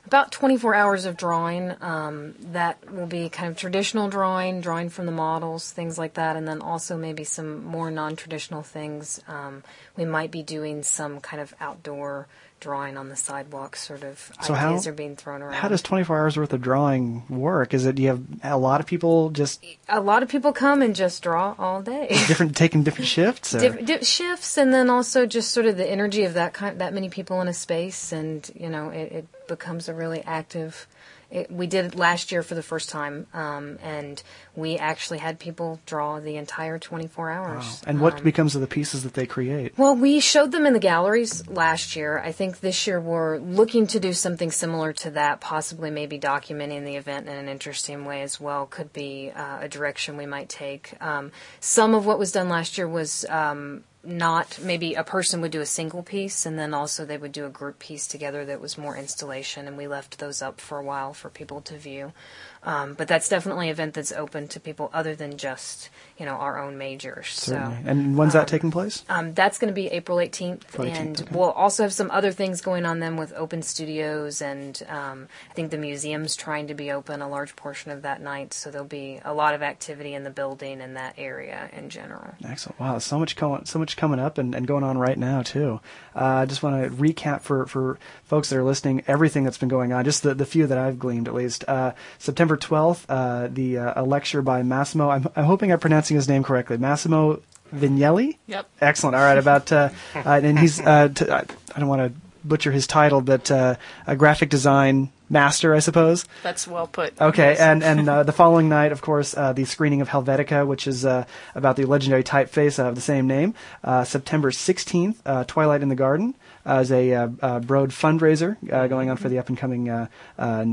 about 0.09 0.31
24 0.31 0.73
hours 0.73 1.05
of 1.05 1.15
drawing. 1.15 1.75
Um, 1.81 2.33
that 2.39 2.91
will 2.91 3.05
be 3.05 3.29
kind 3.29 3.51
of 3.51 3.55
traditional 3.55 4.09
drawing, 4.09 4.59
drawing 4.59 4.89
from 4.89 5.05
the 5.05 5.11
models, 5.11 5.71
things 5.71 5.99
like 5.99 6.15
that, 6.15 6.35
and 6.35 6.47
then 6.47 6.61
also 6.61 6.97
maybe 6.97 7.23
some 7.23 7.63
more 7.63 7.91
non 7.91 8.15
traditional 8.15 8.63
things. 8.63 9.21
Um, 9.27 9.63
we 9.95 10.05
might 10.05 10.31
be 10.31 10.41
doing 10.41 10.81
some 10.81 11.19
kind 11.19 11.39
of 11.39 11.53
outdoor 11.59 12.27
drawing 12.59 12.97
on 12.97 13.09
the 13.09 13.15
sidewalk 13.15 13.75
sort 13.75 14.03
of 14.03 14.31
so 14.41 14.53
ideas 14.53 14.85
how, 14.85 14.91
are 14.91 14.93
being 14.93 15.15
thrown 15.15 15.41
around. 15.41 15.53
How 15.53 15.67
does 15.67 15.81
24 15.81 16.17
hours 16.17 16.37
worth 16.37 16.53
of 16.53 16.61
drawing 16.61 17.23
work? 17.29 17.73
Is 17.73 17.85
it 17.85 17.97
you 17.97 18.07
have 18.09 18.23
a 18.43 18.57
lot 18.57 18.79
of 18.79 18.85
people 18.87 19.29
just 19.29 19.63
a 19.87 19.99
lot 19.99 20.23
of 20.23 20.29
people 20.29 20.53
come 20.53 20.81
and 20.81 20.95
just 20.95 21.23
draw 21.23 21.55
all 21.57 21.81
day. 21.81 22.07
different 22.27 22.55
taking 22.55 22.83
different 22.83 23.07
shifts. 23.17 23.55
Shifts, 24.01 24.57
and 24.57 24.73
then 24.73 24.89
also 24.89 25.25
just 25.25 25.51
sort 25.51 25.65
of 25.65 25.77
the 25.77 25.89
energy 25.89 26.23
of 26.23 26.33
that 26.33 26.53
kind, 26.53 26.79
that 26.79 26.93
many 26.93 27.09
people 27.09 27.41
in 27.41 27.47
a 27.47 27.53
space, 27.53 28.11
and 28.11 28.49
you 28.55 28.69
know, 28.69 28.89
it, 28.89 29.11
it 29.11 29.47
becomes 29.47 29.89
a 29.89 29.93
really 29.93 30.21
active 30.23 30.87
it, 31.31 31.51
we 31.51 31.67
did 31.67 31.85
it 31.85 31.95
last 31.95 32.31
year 32.31 32.41
for 32.41 32.55
the 32.55 32.63
first 32.63 32.89
time, 32.89 33.27
um, 33.33 33.77
and 33.83 34.21
we 34.55 34.77
actually 34.77 35.19
had 35.19 35.39
people 35.39 35.79
draw 35.85 36.19
the 36.19 36.37
entire 36.37 36.79
24 36.79 37.29
hours. 37.29 37.63
Wow. 37.63 37.77
And 37.85 38.01
what 38.01 38.17
um, 38.17 38.23
becomes 38.23 38.55
of 38.55 38.61
the 38.61 38.67
pieces 38.67 39.03
that 39.03 39.13
they 39.13 39.25
create? 39.25 39.77
Well, 39.77 39.95
we 39.95 40.19
showed 40.19 40.51
them 40.51 40.65
in 40.65 40.73
the 40.73 40.79
galleries 40.79 41.47
last 41.47 41.95
year. 41.95 42.19
I 42.19 42.31
think 42.31 42.61
this 42.61 42.87
year 42.87 42.99
we're 42.99 43.37
looking 43.37 43.85
to 43.87 43.99
do 43.99 44.11
something 44.11 44.49
similar 44.49 44.91
to 44.93 45.11
that, 45.11 45.39
possibly 45.39 45.91
maybe 45.91 46.19
documenting 46.19 46.83
the 46.83 46.95
event 46.95 47.27
in 47.27 47.35
an 47.35 47.47
interesting 47.47 48.05
way 48.05 48.23
as 48.23 48.39
well. 48.39 48.65
Could 48.65 48.91
be 48.91 49.31
uh, 49.35 49.59
a 49.61 49.69
direction 49.69 50.17
we 50.17 50.25
might 50.25 50.49
take. 50.49 50.93
Um, 50.99 51.31
some 51.59 51.93
of 51.93 52.05
what 52.05 52.17
was 52.17 52.31
done 52.31 52.49
last 52.49 52.77
year 52.77 52.87
was 52.87 53.23
um, 53.29 53.83
not 54.03 54.59
maybe 54.61 54.93
a 54.93 55.03
person 55.03 55.41
would 55.41 55.51
do 55.51 55.61
a 55.61 55.65
single 55.65 56.03
piece 56.03 56.45
and 56.45 56.57
then 56.57 56.73
also 56.73 57.05
they 57.05 57.17
would 57.17 57.33
do 57.33 57.45
a 57.45 57.49
group 57.49 57.79
piece 57.79 58.07
together 58.07 58.45
that 58.45 58.61
was 58.61 58.77
more 58.77 58.95
installation 58.95 59.67
and 59.67 59.77
we 59.77 59.87
left 59.87 60.19
those 60.19 60.41
up 60.41 60.61
for 60.61 60.79
a 60.79 60.83
while 60.83 61.13
for 61.13 61.29
people 61.29 61.59
to 61.59 61.77
view 61.77 62.13
um, 62.63 62.93
but 62.93 63.07
that's 63.07 63.29
definitely 63.29 63.67
an 63.67 63.71
event 63.71 63.93
that's 63.93 64.11
open 64.11 64.47
to 64.49 64.59
people 64.59 64.89
other 64.93 65.15
than 65.15 65.37
just 65.37 65.89
you 66.17 66.25
know 66.25 66.33
our 66.33 66.61
own 66.61 66.77
majors. 66.77 67.29
Certainly. 67.29 67.77
So, 67.83 67.89
and 67.89 68.17
when's 68.17 68.35
um, 68.35 68.41
that 68.41 68.47
taking 68.47 68.71
place? 68.71 69.05
Um, 69.07 69.33
that's 69.33 69.57
going 69.57 69.69
to 69.69 69.75
be 69.75 69.87
April 69.87 70.17
18th, 70.17 70.65
18th 70.65 70.95
and 70.95 71.21
okay. 71.21 71.35
we'll 71.35 71.51
also 71.51 71.83
have 71.83 71.93
some 71.93 72.11
other 72.11 72.31
things 72.31 72.61
going 72.61 72.85
on 72.85 72.99
then 72.99 73.15
with 73.15 73.33
open 73.33 73.61
studios, 73.61 74.41
and 74.41 74.81
um, 74.89 75.27
I 75.49 75.53
think 75.53 75.71
the 75.71 75.77
museum's 75.77 76.35
trying 76.35 76.67
to 76.67 76.73
be 76.73 76.91
open 76.91 77.21
a 77.21 77.29
large 77.29 77.55
portion 77.55 77.91
of 77.91 78.01
that 78.01 78.21
night, 78.21 78.53
so 78.53 78.71
there'll 78.71 78.87
be 78.87 79.21
a 79.23 79.33
lot 79.33 79.53
of 79.53 79.63
activity 79.63 80.13
in 80.13 80.23
the 80.23 80.29
building 80.29 80.81
and 80.81 80.97
that 80.97 81.15
area 81.17 81.69
in 81.71 81.89
general. 81.89 82.33
Excellent! 82.43 82.79
Wow, 82.79 82.97
so 82.99 83.17
much 83.17 83.37
coming, 83.37 83.65
so 83.65 83.79
much 83.79 83.95
coming 83.95 84.19
up 84.19 84.37
and, 84.37 84.53
and 84.53 84.67
going 84.67 84.83
on 84.83 84.97
right 84.97 85.17
now 85.17 85.41
too. 85.41 85.79
Uh, 86.13 86.25
I 86.25 86.45
just 86.45 86.61
want 86.61 86.83
to 86.83 86.89
recap 86.89 87.41
for 87.41 87.65
for 87.67 87.97
folks 88.25 88.49
that 88.49 88.57
are 88.57 88.63
listening 88.63 89.03
everything 89.07 89.45
that's 89.45 89.57
been 89.57 89.69
going 89.69 89.93
on, 89.93 90.03
just 90.03 90.23
the 90.23 90.33
the 90.33 90.45
few 90.45 90.67
that 90.67 90.77
I've 90.77 90.99
gleaned 90.99 91.29
at 91.29 91.33
least. 91.33 91.63
Uh, 91.67 91.93
September 92.17 92.48
12th, 92.57 93.05
uh, 93.09 93.47
the 93.51 93.77
uh, 93.77 94.01
a 94.01 94.03
lecture 94.03 94.41
by 94.41 94.63
Massimo. 94.63 95.09
I'm, 95.09 95.27
I'm 95.35 95.45
hoping 95.45 95.71
I'm 95.71 95.79
pronouncing 95.79 96.15
his 96.15 96.27
name 96.27 96.43
correctly. 96.43 96.77
Massimo 96.77 97.41
Vignelli. 97.73 98.37
Yep. 98.47 98.69
Excellent. 98.81 99.15
All 99.15 99.21
right. 99.21 99.37
About 99.37 99.71
uh, 99.71 99.89
uh, 100.15 100.41
and 100.43 100.57
he's 100.59 100.79
uh, 100.79 101.09
t- 101.09 101.29
I 101.29 101.45
don't 101.77 101.87
want 101.87 102.13
to 102.13 102.19
butcher 102.43 102.71
his 102.71 102.87
title, 102.87 103.21
but 103.21 103.51
uh, 103.51 103.75
a 104.07 104.15
graphic 104.15 104.49
design 104.49 105.11
master, 105.29 105.75
I 105.75 105.79
suppose. 105.79 106.25
That's 106.43 106.67
well 106.67 106.87
put. 106.87 107.19
Okay, 107.19 107.51
yes. 107.51 107.59
and 107.59 107.83
and 107.83 108.09
uh, 108.09 108.23
the 108.23 108.31
following 108.31 108.69
night, 108.69 108.91
of 108.91 109.01
course, 109.01 109.35
uh, 109.37 109.53
the 109.53 109.65
screening 109.65 110.01
of 110.01 110.09
Helvetica, 110.09 110.65
which 110.65 110.87
is 110.87 111.05
uh, 111.05 111.25
about 111.55 111.75
the 111.75 111.85
legendary 111.85 112.23
typeface 112.23 112.79
of 112.79 112.95
the 112.95 113.01
same 113.01 113.27
name. 113.27 113.53
Uh, 113.83 114.03
September 114.03 114.51
sixteenth, 114.51 115.21
uh, 115.25 115.43
Twilight 115.45 115.81
in 115.81 115.89
the 115.89 115.95
Garden. 115.95 116.35
Is 116.77 116.91
a 116.91 117.13
uh, 117.13 117.29
uh, 117.41 117.59
Broad 117.59 117.89
fundraiser 117.89 118.57
uh, 118.71 118.87
going 118.87 119.09
on 119.09 119.17
for 119.17 119.29
the 119.29 119.39
up 119.39 119.49
and 119.49 119.57
coming 119.57 119.89
uh, 119.89 120.07
uh, 120.37 120.65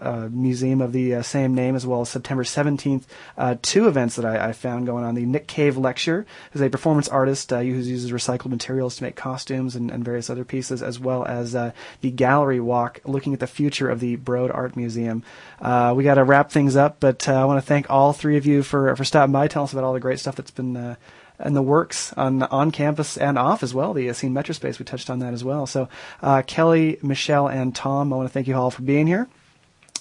uh, 0.00 0.28
museum 0.30 0.80
of 0.80 0.92
the 0.92 1.22
same 1.22 1.54
name, 1.54 1.76
as 1.76 1.86
well 1.86 2.00
as 2.00 2.08
September 2.08 2.42
17th. 2.42 3.04
Uh, 3.38 3.56
two 3.62 3.88
events 3.88 4.16
that 4.16 4.24
I, 4.24 4.48
I 4.48 4.52
found 4.52 4.86
going 4.86 5.04
on: 5.04 5.14
the 5.14 5.24
Nick 5.26 5.46
Cave 5.46 5.76
Lecture, 5.76 6.26
who's 6.52 6.62
a 6.62 6.68
performance 6.68 7.08
artist 7.08 7.50
who 7.50 7.60
uses 7.60 8.12
recycled 8.12 8.50
materials 8.50 8.96
to 8.96 9.04
make 9.04 9.16
costumes 9.16 9.76
and, 9.76 9.90
and 9.90 10.04
various 10.04 10.28
other 10.28 10.44
pieces, 10.44 10.82
as 10.82 10.98
well 10.98 11.24
as 11.24 11.52
the 11.52 12.10
Gallery 12.10 12.60
Walk, 12.60 13.00
looking 13.04 13.32
at 13.32 13.40
the 13.40 13.46
future 13.46 13.88
of 13.88 14.00
the 14.00 14.16
Broad 14.16 14.50
Art 14.50 14.76
Museum. 14.76 15.22
We 15.60 16.04
got 16.04 16.14
to 16.14 16.24
wrap 16.24 16.50
things 16.50 16.76
up, 16.76 17.00
but 17.00 17.28
I 17.28 17.44
want 17.44 17.58
to 17.58 17.66
thank 17.66 17.90
all 17.90 18.12
three 18.12 18.36
of 18.36 18.46
you 18.46 18.62
for 18.62 18.94
for 18.96 19.04
stopping 19.04 19.32
by, 19.32 19.48
telling 19.48 19.64
us 19.64 19.72
about 19.72 19.84
all 19.84 19.94
the 19.94 20.00
great 20.00 20.18
stuff 20.18 20.36
that's 20.36 20.50
been. 20.50 20.96
In 21.44 21.52
the 21.52 21.62
works 21.62 22.14
on 22.14 22.42
on 22.44 22.70
campus 22.70 23.18
and 23.18 23.38
off 23.38 23.62
as 23.62 23.74
well. 23.74 23.92
The 23.92 24.10
Scene 24.14 24.32
Metrospace, 24.32 24.78
we 24.78 24.86
touched 24.86 25.10
on 25.10 25.18
that 25.18 25.34
as 25.34 25.44
well. 25.44 25.66
So, 25.66 25.88
uh, 26.22 26.42
Kelly, 26.46 26.98
Michelle, 27.02 27.48
and 27.48 27.74
Tom, 27.74 28.12
I 28.12 28.16
want 28.16 28.28
to 28.28 28.32
thank 28.32 28.46
you 28.46 28.54
all 28.54 28.70
for 28.70 28.82
being 28.82 29.06
here. 29.06 29.28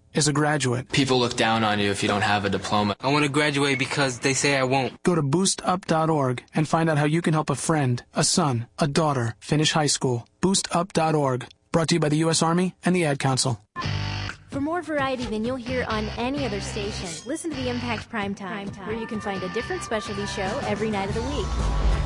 is 0.13 0.27
a 0.27 0.33
graduate. 0.33 0.91
People 0.91 1.19
look 1.19 1.35
down 1.35 1.63
on 1.63 1.79
you 1.79 1.91
if 1.91 2.01
you 2.03 2.09
don't 2.09 2.21
have 2.21 2.45
a 2.45 2.49
diploma. 2.49 2.95
I 2.99 3.11
want 3.11 3.23
to 3.25 3.29
graduate 3.31 3.79
because 3.79 4.19
they 4.19 4.33
say 4.33 4.57
I 4.57 4.63
won't. 4.63 5.01
Go 5.03 5.15
to 5.15 5.23
boostup.org 5.23 6.43
and 6.53 6.67
find 6.67 6.89
out 6.89 6.97
how 6.97 7.05
you 7.05 7.21
can 7.21 7.33
help 7.33 7.49
a 7.49 7.55
friend, 7.55 8.03
a 8.13 8.23
son, 8.23 8.67
a 8.79 8.87
daughter 8.87 9.35
finish 9.39 9.71
high 9.71 9.87
school. 9.87 10.27
Boostup.org. 10.41 11.47
Brought 11.71 11.87
to 11.89 11.95
you 11.95 11.99
by 11.99 12.09
the 12.09 12.17
U.S. 12.17 12.41
Army 12.43 12.75
and 12.83 12.95
the 12.95 13.05
Ad 13.05 13.19
Council. 13.19 13.61
For 14.49 14.59
more 14.59 14.81
variety 14.81 15.23
than 15.23 15.45
you'll 15.45 15.55
hear 15.55 15.85
on 15.87 16.09
any 16.17 16.45
other 16.45 16.59
station, 16.59 17.07
listen 17.25 17.49
to 17.51 17.55
the 17.55 17.69
Impact 17.69 18.11
Primetime, 18.11 18.67
where 18.85 18.97
you 18.97 19.07
can 19.07 19.21
find 19.21 19.41
a 19.41 19.47
different 19.53 19.81
specialty 19.81 20.25
show 20.25 20.59
every 20.65 20.89
night 20.89 21.07
of 21.07 21.15
the 21.15 21.21
week. 21.21 21.45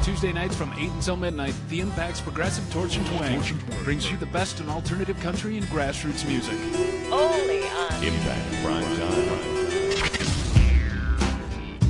Tuesday 0.03 0.32
nights 0.32 0.56
from 0.56 0.72
8 0.78 0.91
until 0.91 1.18
midnight, 1.18 1.56
The 1.70 1.80
Impact's 1.80 2.22
Progressive 2.22 2.72
Torch 2.72 2.97
and 2.97 3.08
Twang 3.08 3.41
brings 3.84 4.12
you 4.12 4.18
the 4.18 4.28
best 4.28 4.60
in 4.60 4.70
alternative 4.70 5.20
country 5.22 5.58
and 5.58 5.66
grassroots 5.66 6.28
music. 6.28 6.53
Only 7.12 7.41
on 7.41 7.45
Impact 8.06 8.64
Prime 8.64 8.84
Time. 8.97 9.39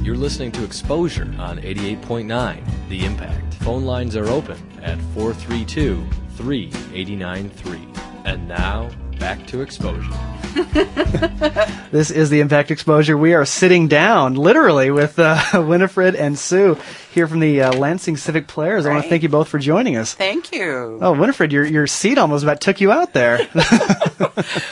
You're 0.02 0.16
listening 0.16 0.52
to 0.54 0.64
Exposure 0.64 1.34
on 1.38 1.60
88.9 1.60 2.64
The 2.88 3.04
Impact. 3.06 3.56
Phone 3.56 3.84
lines 3.84 4.16
are 4.16 4.28
open 4.28 4.58
at 4.82 4.98
432 5.14 6.08
3893. 6.38 7.82
And 8.24 8.48
now, 8.48 8.90
back 9.20 9.46
to 9.48 9.60
Exposure. 9.62 10.14
This 11.92 12.12
is 12.12 12.30
the 12.30 12.40
Impact 12.42 12.72
Exposure. 12.72 13.18
We 13.18 13.34
are 13.34 13.46
sitting 13.46 13.88
down, 13.88 14.36
literally, 14.36 14.92
with 14.92 15.18
uh, 15.18 15.40
Winifred 15.54 16.16
and 16.16 16.38
Sue 16.38 16.78
here 17.16 17.28
from 17.28 17.40
the 17.40 17.62
uh, 17.64 17.74
Lansing 17.74 18.18
Civic 18.18 18.46
Players. 18.48 18.86
I 18.86 18.92
want 18.92 19.04
to 19.04 19.10
thank 19.10 19.24
you 19.24 19.30
both 19.30 19.48
for 19.48 19.58
joining 19.58 19.96
us. 19.96 20.14
Thank 20.14 20.52
you. 20.52 21.00
Oh, 21.02 21.14
Winifred, 21.14 21.52
your 21.52 21.66
your 21.66 21.88
seat 21.88 22.20
almost 22.20 22.44
about 22.44 22.62
took 22.62 22.80
you 22.80 22.92
out 22.92 23.14
there. 23.14 23.40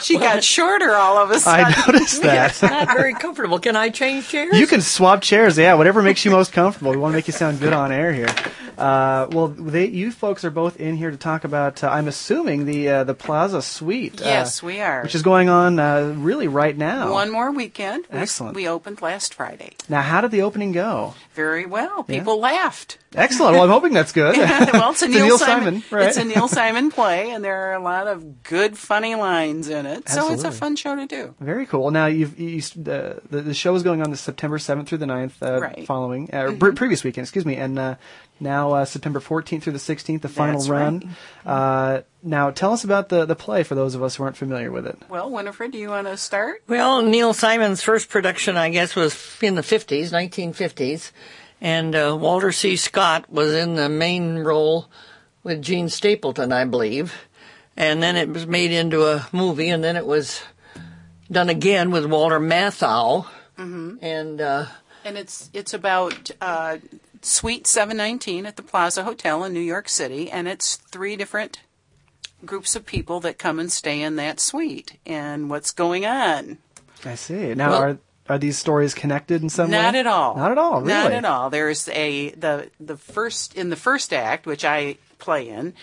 She 0.02 0.18
got 0.18 0.44
shorter 0.54 0.94
all 0.94 1.16
of 1.18 1.30
a 1.30 1.40
sudden. 1.40 1.66
I 1.66 1.84
noticed 1.86 2.22
that. 2.22 2.50
It's 2.50 2.62
not 2.62 2.88
very 2.88 3.14
comfortable. 3.14 3.58
Can 3.58 3.76
I 3.76 3.88
change 3.88 4.28
chairs? 4.28 4.56
You 4.58 4.66
can 4.66 4.80
swap 4.82 5.22
chairs, 5.22 5.56
yeah, 5.58 5.74
whatever 5.74 6.02
makes 6.02 6.24
you 6.24 6.30
most 6.30 6.52
comfortable. 6.52 6.90
We 6.92 6.96
want 6.98 7.12
to 7.12 7.16
make 7.16 7.26
you 7.26 7.32
sound 7.32 7.60
good 7.60 7.72
on 7.72 7.90
air 7.90 8.12
here. 8.12 8.28
Uh, 8.76 9.26
well, 9.30 9.48
they, 9.48 9.86
you 9.86 10.10
folks 10.10 10.44
are 10.44 10.50
both 10.50 10.78
in 10.80 10.96
here 10.96 11.10
to 11.10 11.16
talk 11.16 11.44
about, 11.44 11.82
uh, 11.82 11.88
I'm 11.88 12.08
assuming, 12.08 12.66
the 12.66 12.88
uh, 12.88 13.04
the 13.04 13.14
Plaza 13.14 13.62
Suite. 13.62 14.20
uh, 14.20 14.24
Yes, 14.26 14.62
we 14.62 14.80
are. 14.80 15.02
Which 15.02 15.14
is 15.14 15.22
going 15.22 15.48
on 15.48 15.78
uh, 15.78 16.14
really 16.18 16.48
right 16.48 16.76
now. 16.76 17.12
One 17.12 17.30
more 17.30 17.50
weekend. 17.52 18.04
Excellent. 18.10 18.54
We 18.56 18.68
opened 18.68 19.00
last 19.00 19.32
Friday. 19.34 19.74
Now, 19.88 20.02
how 20.02 20.20
did 20.20 20.30
the 20.32 20.42
opening 20.42 20.72
go? 20.72 21.14
Very 21.34 21.66
well. 21.66 22.04
Yeah. 22.08 22.16
People 22.34 22.42
laughed. 22.42 22.98
Excellent. 23.14 23.52
Well, 23.54 23.62
I'm 23.62 23.70
hoping 23.70 23.92
that's 23.92 24.10
good. 24.10 24.36
well, 24.72 24.90
it's 24.90 25.02
a 25.02 25.08
Neil, 25.08 25.38
Simon, 25.38 25.84
right? 25.92 26.08
It's 26.08 26.16
a 26.16 26.24
Neil 26.24 26.48
Simon 26.48 26.90
play, 26.90 27.30
and 27.30 27.44
there 27.44 27.70
are 27.70 27.74
a 27.74 27.78
lot 27.80 28.08
of 28.08 28.42
good, 28.42 28.76
funny 28.76 29.14
lines 29.14 29.68
in 29.68 29.86
it. 29.86 30.08
So 30.08 30.32
it's 30.32 30.42
a 30.42 30.50
fun 30.50 30.74
show 30.74 30.96
to 30.96 31.06
do. 31.06 31.34
Very 31.38 31.64
cool. 31.66 31.92
Now, 31.92 32.06
you've 32.06 32.36
you, 32.40 32.58
uh, 32.58 33.20
the 33.30 33.42
the 33.44 33.54
show 33.54 33.72
is 33.76 33.84
going 33.84 34.02
on 34.02 34.10
the 34.10 34.16
September 34.16 34.58
7th 34.58 34.88
through 34.88 34.98
the 34.98 35.06
9th, 35.06 35.40
uh, 35.42 35.60
Right. 35.60 35.86
following 35.86 36.28
uh, 36.34 36.54
pre- 36.58 36.72
previous 36.72 37.04
weekend, 37.04 37.24
excuse 37.24 37.46
me, 37.46 37.54
and 37.54 37.78
uh, 37.78 37.94
now 38.40 38.72
uh, 38.72 38.84
September 38.84 39.20
14th 39.20 39.62
through 39.62 39.74
the 39.74 39.78
16th, 39.78 40.22
the 40.22 40.28
final 40.28 40.58
That's 40.58 40.68
run. 40.68 41.14
Uh, 41.46 42.00
now, 42.24 42.50
tell 42.50 42.72
us 42.72 42.82
about 42.82 43.10
the 43.10 43.26
the 43.26 43.36
play 43.36 43.62
for 43.62 43.76
those 43.76 43.94
of 43.94 44.02
us 44.02 44.16
who 44.16 44.24
aren't 44.24 44.36
familiar 44.36 44.72
with 44.72 44.88
it. 44.88 44.98
Well, 45.08 45.30
Winifred, 45.30 45.70
do 45.70 45.78
you 45.78 45.90
want 45.90 46.08
to 46.08 46.16
start? 46.16 46.62
Well, 46.66 47.02
Neil 47.02 47.32
Simon's 47.32 47.80
first 47.80 48.08
production, 48.08 48.56
I 48.56 48.70
guess, 48.70 48.96
was 48.96 49.14
in 49.40 49.54
the 49.54 49.62
50s, 49.62 50.10
1950s. 50.10 51.12
And 51.64 51.96
uh, 51.96 52.14
Walter 52.20 52.52
C. 52.52 52.76
Scott 52.76 53.30
was 53.30 53.54
in 53.54 53.74
the 53.74 53.88
main 53.88 54.40
role 54.40 54.90
with 55.42 55.62
Gene 55.62 55.88
Stapleton, 55.88 56.52
I 56.52 56.66
believe. 56.66 57.14
And 57.74 58.02
then 58.02 58.16
it 58.16 58.28
was 58.28 58.46
made 58.46 58.70
into 58.70 59.06
a 59.06 59.26
movie, 59.32 59.70
and 59.70 59.82
then 59.82 59.96
it 59.96 60.04
was 60.04 60.42
done 61.32 61.48
again 61.48 61.90
with 61.90 62.04
Walter 62.04 62.38
Matthau. 62.38 63.24
Mm-hmm. 63.58 63.96
And 64.02 64.42
uh, 64.42 64.66
And 65.06 65.16
it's 65.16 65.48
it's 65.54 65.72
about 65.72 66.30
uh, 66.38 66.76
Suite 67.22 67.66
719 67.66 68.44
at 68.44 68.56
the 68.56 68.62
Plaza 68.62 69.04
Hotel 69.04 69.42
in 69.42 69.54
New 69.54 69.60
York 69.60 69.88
City, 69.88 70.30
and 70.30 70.46
it's 70.46 70.76
three 70.76 71.16
different 71.16 71.62
groups 72.44 72.76
of 72.76 72.84
people 72.84 73.20
that 73.20 73.38
come 73.38 73.58
and 73.58 73.72
stay 73.72 74.02
in 74.02 74.16
that 74.16 74.38
suite. 74.38 74.98
And 75.06 75.48
what's 75.48 75.70
going 75.70 76.04
on? 76.04 76.58
I 77.06 77.14
see. 77.14 77.54
Now, 77.54 77.70
Well- 77.70 77.82
are 77.82 77.98
are 78.28 78.38
these 78.38 78.56
stories 78.58 78.94
connected 78.94 79.42
in 79.42 79.48
some 79.48 79.70
way? 79.70 79.76
Not 79.76 79.94
at 79.94 80.06
all. 80.06 80.36
Not 80.36 80.52
at 80.52 80.58
all. 80.58 80.80
Really. 80.80 80.88
Not 80.92 81.12
at 81.12 81.24
all. 81.24 81.50
There's 81.50 81.88
a 81.88 82.30
the 82.30 82.70
the 82.80 82.96
first 82.96 83.54
in 83.54 83.70
the 83.70 83.76
first 83.76 84.12
act, 84.12 84.46
which 84.46 84.64
I 84.64 84.96
play 85.18 85.48
in. 85.48 85.74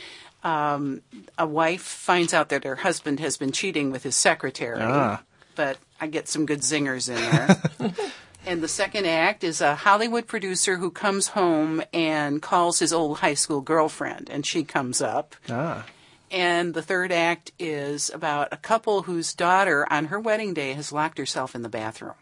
Um, 0.44 1.02
a 1.38 1.46
wife 1.46 1.82
finds 1.84 2.34
out 2.34 2.50
that 2.50 2.64
her 2.64 2.78
husband 2.78 3.20
has 3.20 3.38
been 3.38 3.52
cheating 3.52 3.92
with 3.92 4.02
his 4.02 4.16
secretary, 4.16 4.80
Ah. 4.82 5.22
but 5.56 5.78
I 6.00 6.08
get 6.08 6.28
some 6.28 6.48
good 6.48 6.62
zingers 6.62 7.10
in 7.10 7.16
there. 7.16 7.94
and 8.48 8.64
the 8.64 8.68
second 8.68 9.06
act 9.06 9.44
is 9.44 9.62
a 9.62 9.76
Hollywood 9.76 10.26
producer 10.26 10.78
who 10.78 10.90
comes 10.90 11.28
home 11.28 11.84
and 11.94 12.42
calls 12.42 12.80
his 12.80 12.92
old 12.92 13.20
high 13.20 13.36
school 13.36 13.62
girlfriend, 13.62 14.32
and 14.32 14.44
she 14.44 14.64
comes 14.64 15.00
up. 15.00 15.36
Ah. 15.48 15.86
And 16.32 16.74
the 16.74 16.82
third 16.82 17.12
act 17.12 17.52
is 17.60 18.10
about 18.10 18.48
a 18.52 18.58
couple 18.58 19.04
whose 19.04 19.36
daughter, 19.36 19.86
on 19.94 20.06
her 20.06 20.20
wedding 20.20 20.56
day, 20.56 20.74
has 20.74 20.92
locked 20.92 21.20
herself 21.20 21.54
in 21.54 21.62
the 21.62 21.70
bathroom 21.70 22.16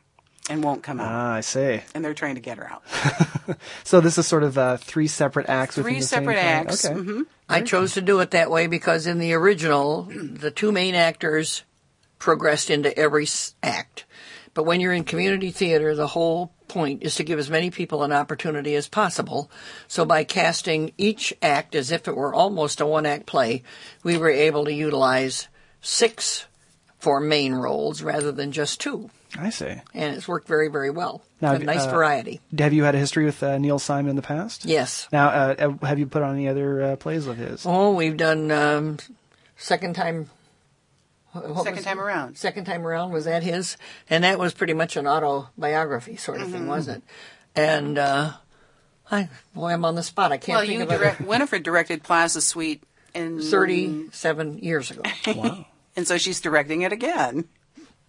and 0.49 0.63
won't 0.63 0.83
come 0.83 0.99
out. 0.99 1.07
Ah, 1.09 1.33
I 1.35 1.41
see. 1.41 1.81
And 1.93 2.03
they're 2.03 2.13
trying 2.13 2.35
to 2.35 2.41
get 2.41 2.57
her 2.57 2.69
out. 2.69 2.83
So 3.83 3.99
this 3.99 4.19
is 4.19 4.27
sort 4.27 4.43
of 4.43 4.59
uh, 4.59 4.77
three 4.77 5.07
separate 5.07 5.49
acts. 5.49 5.73
Three 5.75 5.95
the 5.95 6.01
separate 6.01 6.35
play. 6.35 6.41
acts. 6.43 6.85
Okay. 6.85 6.93
mhm. 6.93 7.25
I 7.49 7.61
chose 7.61 7.93
to 7.95 8.01
do 8.01 8.19
it 8.19 8.29
that 8.31 8.51
way 8.51 8.67
because 8.67 9.07
in 9.07 9.17
the 9.17 9.33
original, 9.33 10.03
the 10.03 10.51
two 10.51 10.71
main 10.71 10.93
actors 10.93 11.63
progressed 12.19 12.69
into 12.69 12.95
every 12.95 13.27
act. 13.63 14.05
But 14.53 14.65
when 14.65 14.81
you're 14.81 14.93
in 14.93 15.03
community 15.03 15.49
theater, 15.49 15.95
the 15.95 16.07
whole 16.07 16.53
point 16.67 17.01
is 17.01 17.15
to 17.15 17.23
give 17.23 17.39
as 17.39 17.49
many 17.49 17.71
people 17.71 18.03
an 18.03 18.11
opportunity 18.11 18.75
as 18.75 18.87
possible. 18.87 19.49
So 19.87 20.05
by 20.05 20.23
casting 20.25 20.91
each 20.97 21.33
act 21.41 21.73
as 21.73 21.91
if 21.91 22.07
it 22.07 22.15
were 22.15 22.33
almost 22.33 22.81
a 22.81 22.85
one 22.85 23.07
act 23.07 23.25
play, 23.25 23.63
we 24.03 24.15
were 24.17 24.29
able 24.29 24.65
to 24.65 24.73
utilize 24.73 25.47
six 25.81 26.45
for 26.99 27.19
main 27.19 27.53
roles 27.55 28.03
rather 28.03 28.31
than 28.31 28.51
just 28.51 28.79
two. 28.79 29.09
I 29.37 29.49
see. 29.51 29.67
And 29.93 30.15
it's 30.15 30.27
worked 30.27 30.47
very, 30.47 30.69
very 30.69 30.89
well. 30.89 31.21
Now, 31.41 31.53
a 31.53 31.59
nice 31.59 31.85
uh, 31.85 31.91
variety. 31.91 32.41
Have 32.57 32.73
you 32.73 32.83
had 32.83 32.95
a 32.95 32.97
history 32.97 33.25
with 33.25 33.41
uh, 33.43 33.57
Neil 33.59 33.77
Simon 33.79 34.09
in 34.09 34.15
the 34.15 34.21
past? 34.23 34.65
Yes. 34.65 35.07
Now, 35.11 35.27
uh, 35.29 35.55
uh, 35.81 35.85
have 35.85 35.99
you 35.99 36.07
put 36.07 36.23
on 36.23 36.33
any 36.33 36.47
other 36.47 36.81
uh, 36.81 36.95
plays 36.95 37.27
of 37.27 37.37
his? 37.37 37.63
Oh, 37.65 37.93
we've 37.93 38.17
done 38.17 38.49
um, 38.51 38.97
second 39.55 39.93
time. 39.95 40.29
what 41.33 41.47
was 41.47 41.63
Second 41.63 41.79
it? 41.79 41.83
time 41.83 41.99
around. 41.99 42.37
Second 42.37 42.65
time 42.65 42.85
around 42.87 43.11
was 43.11 43.25
that 43.25 43.43
his, 43.43 43.77
and 44.09 44.23
that 44.23 44.39
was 44.39 44.53
pretty 44.53 44.73
much 44.73 44.97
an 44.97 45.05
autobiography 45.07 46.15
sort 46.15 46.41
of 46.41 46.49
thing, 46.51 46.63
Mhm. 46.63 46.67
wasn't 46.67 46.97
it? 46.97 47.03
And 47.55 47.97
uh, 47.99 48.33
I 49.11 49.29
boy, 49.53 49.69
I'm 49.73 49.85
on 49.85 49.93
the 49.95 50.03
spot. 50.03 50.31
I 50.31 50.37
can't 50.37 50.55
Well, 50.57 50.61
think 50.65 50.73
you 50.73 50.83
of 50.83 50.91
it. 50.91 50.97
direct, 50.97 51.21
Winifred 51.21 51.61
directed 51.63 52.01
Plaza 52.03 52.41
Suite 52.41 52.81
in 53.13 53.39
37 53.43 54.57
years 54.59 54.89
ago. 54.91 55.03
Wow. 55.35 55.65
and 55.95 56.07
so 56.07 56.17
she's 56.17 56.41
directing 56.41 56.81
it 56.81 56.91
again. 56.91 57.45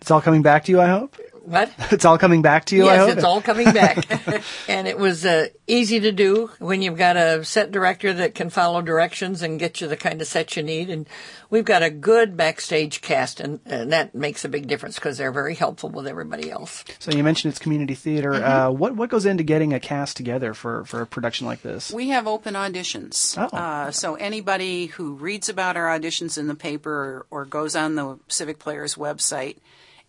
It's 0.01 0.11
all 0.11 0.21
coming 0.21 0.43
back 0.43 0.65
to 0.65 0.73
you, 0.73 0.81
I 0.81 0.89
hope. 0.89 1.17
What? 1.51 1.73
It's 1.93 2.05
all 2.05 2.19
coming 2.19 2.43
back 2.43 2.67
to 2.67 2.77
you, 2.77 2.89
I 2.89 2.95
yes, 2.95 3.17
it's 3.17 3.25
all 3.25 3.41
coming 3.41 3.73
back. 3.73 4.07
and 4.69 4.87
it 4.87 4.97
was 4.97 5.27
uh, 5.27 5.49
easy 5.67 5.99
to 6.01 6.13
do 6.13 6.51
when 6.61 6.83
you've 6.83 6.97
got 6.97 7.17
a 7.17 7.45
set 7.45 7.73
director 7.73 8.13
that 8.13 8.35
can 8.37 8.51
follow 8.51 8.81
directions 8.81 9.43
and 9.43 9.59
get 9.59 9.81
you 9.81 9.89
the 9.89 9.97
kind 9.97 10.21
of 10.21 10.29
set 10.29 10.57
you 10.57 10.63
need. 10.63 10.91
And 10.91 11.09
we've 11.51 11.65
got 11.65 11.83
a 11.83 11.91
good 11.91 12.37
backstage 12.37 13.01
cast, 13.01 13.41
and, 13.41 13.59
and 13.67 13.93
that 13.93 14.15
makes 14.15 14.45
a 14.45 14.49
big 14.49 14.69
difference 14.69 14.95
because 14.95 15.19
they're 15.19 15.33
very 15.33 15.57
helpful 15.57 15.91
with 15.91 16.07
everybody 16.07 16.51
else. 16.51 16.85
So 17.01 17.11
you 17.11 17.25
mentioned 17.25 17.51
it's 17.51 17.59
community 17.59 17.97
theater. 17.97 18.31
Mm-hmm. 18.31 18.45
Uh, 18.45 18.71
what 18.71 18.95
what 18.95 19.11
goes 19.11 19.27
into 19.27 19.43
getting 19.43 19.73
a 19.73 19.81
cast 19.81 20.17
together 20.17 20.55
for, 20.55 20.85
for 20.85 21.01
a 21.03 21.07
production 21.07 21.47
like 21.47 21.63
this? 21.63 21.91
We 21.91 22.11
have 22.11 22.29
open 22.29 22.55
auditions. 22.55 23.37
Oh. 23.37 23.57
Uh, 23.57 23.91
so 23.91 24.15
anybody 24.15 24.87
who 24.87 25.15
reads 25.15 25.49
about 25.49 25.77
our 25.77 25.87
auditions 25.87 26.39
in 26.39 26.47
the 26.47 26.55
paper 26.55 26.93
or, 26.93 27.27
or 27.41 27.45
goes 27.45 27.75
on 27.75 27.97
the 27.97 28.21
Civic 28.29 28.61
Players 28.61 28.95
website 28.95 29.57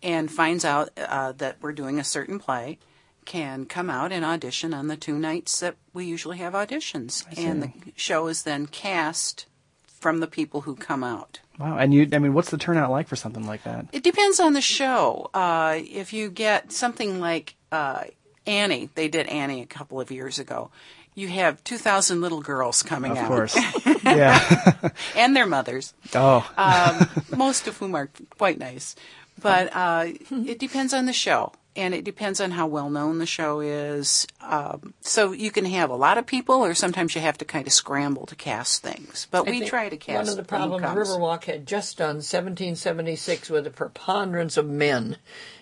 and 0.04 0.32
finds 0.32 0.66
out 0.66 0.90
uh, 0.98 1.32
that 1.34 1.58
we're 1.62 1.74
doing 1.74 2.00
a 2.00 2.04
certain 2.04 2.40
play 2.40 2.78
can 3.26 3.66
come 3.66 3.90
out 3.90 4.12
and 4.12 4.26
audition 4.26 4.74
on 4.74 4.88
the 4.88 4.98
two 4.98 5.18
nights 5.18 5.60
that 5.60 5.76
we 5.94 6.06
usually 6.06 6.38
have 6.38 6.54
auditions. 6.54 7.26
And 7.38 7.62
the 7.62 7.72
show 7.96 8.28
is 8.28 8.44
then 8.44 8.66
cast 8.66 9.46
from 9.86 10.20
the 10.20 10.28
people 10.28 10.62
who 10.62 10.76
come 10.76 11.04
out. 11.04 11.40
Wow. 11.60 11.78
And 11.78 11.94
you, 11.94 12.10
I 12.12 12.18
mean, 12.18 12.34
what's 12.34 12.50
the 12.50 12.58
turnout 12.58 12.90
like 12.90 13.08
for 13.08 13.16
something 13.16 13.46
like 13.46 13.64
that? 13.64 13.86
It 13.92 14.04
depends 14.04 14.40
on 14.40 14.54
the 14.54 14.62
show. 14.62 15.30
Uh, 15.34 15.78
if 15.80 16.12
you 16.12 16.32
get 16.32 16.72
something 16.72 17.20
like 17.20 17.56
uh, 17.72 18.06
Annie, 18.48 18.90
they 18.96 19.08
did 19.08 19.28
Annie 19.28 19.62
a 19.62 19.68
couple 19.68 20.02
of 20.02 20.10
years 20.10 20.40
ago. 20.40 20.72
You 21.14 21.28
have 21.28 21.64
2,000 21.64 22.22
little 22.22 22.42
girls 22.42 22.82
coming 22.82 23.12
Of 23.12 23.18
out. 23.20 23.24
Of 23.26 23.30
course. 23.30 23.58
yeah. 24.04 24.90
and 25.16 25.36
their 25.36 25.46
mothers. 25.46 25.94
Oh. 26.16 26.50
um, 26.58 27.08
most 27.38 27.68
of 27.68 27.78
whom 27.78 27.94
are 27.96 28.10
quite 28.38 28.58
nice. 28.58 28.96
But 29.42 29.76
uh, 29.76 30.08
it 30.32 30.60
depends 30.60 30.94
on 30.94 31.06
the 31.06 31.14
show, 31.14 31.54
and 31.76 31.94
it 31.94 32.04
depends 32.04 32.40
on 32.40 32.52
how 32.52 32.68
well 32.68 32.90
known 32.90 33.18
the 33.18 33.26
show 33.26 33.60
is. 33.60 34.28
Um, 34.42 34.94
so 35.02 35.32
you 35.32 35.52
can 35.52 35.66
have 35.66 35.90
a 35.90 35.96
lot 35.96 36.18
of 36.18 36.26
people, 36.26 36.56
or 36.56 36.74
sometimes 36.74 37.16
you 37.16 37.22
have 37.22 37.38
to 37.40 37.46
kind 37.46 37.66
of 37.66 37.74
scramble 37.74 38.26
to 38.28 38.36
cast 38.36 38.84
things. 38.84 39.28
But 39.32 39.48
I 39.48 39.52
we 39.52 39.66
try 39.66 39.90
to 39.90 39.98
cast. 39.98 40.18
One 40.18 40.30
of 40.30 40.38
the 40.38 40.44
problems. 40.44 40.84
Riverwalk 40.84 41.46
had 41.46 41.66
just 41.66 41.98
done 41.98 42.18
1776 42.18 43.50
with 43.50 43.66
a 43.66 43.72
preponderance 43.72 44.58
of 44.58 44.68
men, 44.68 45.18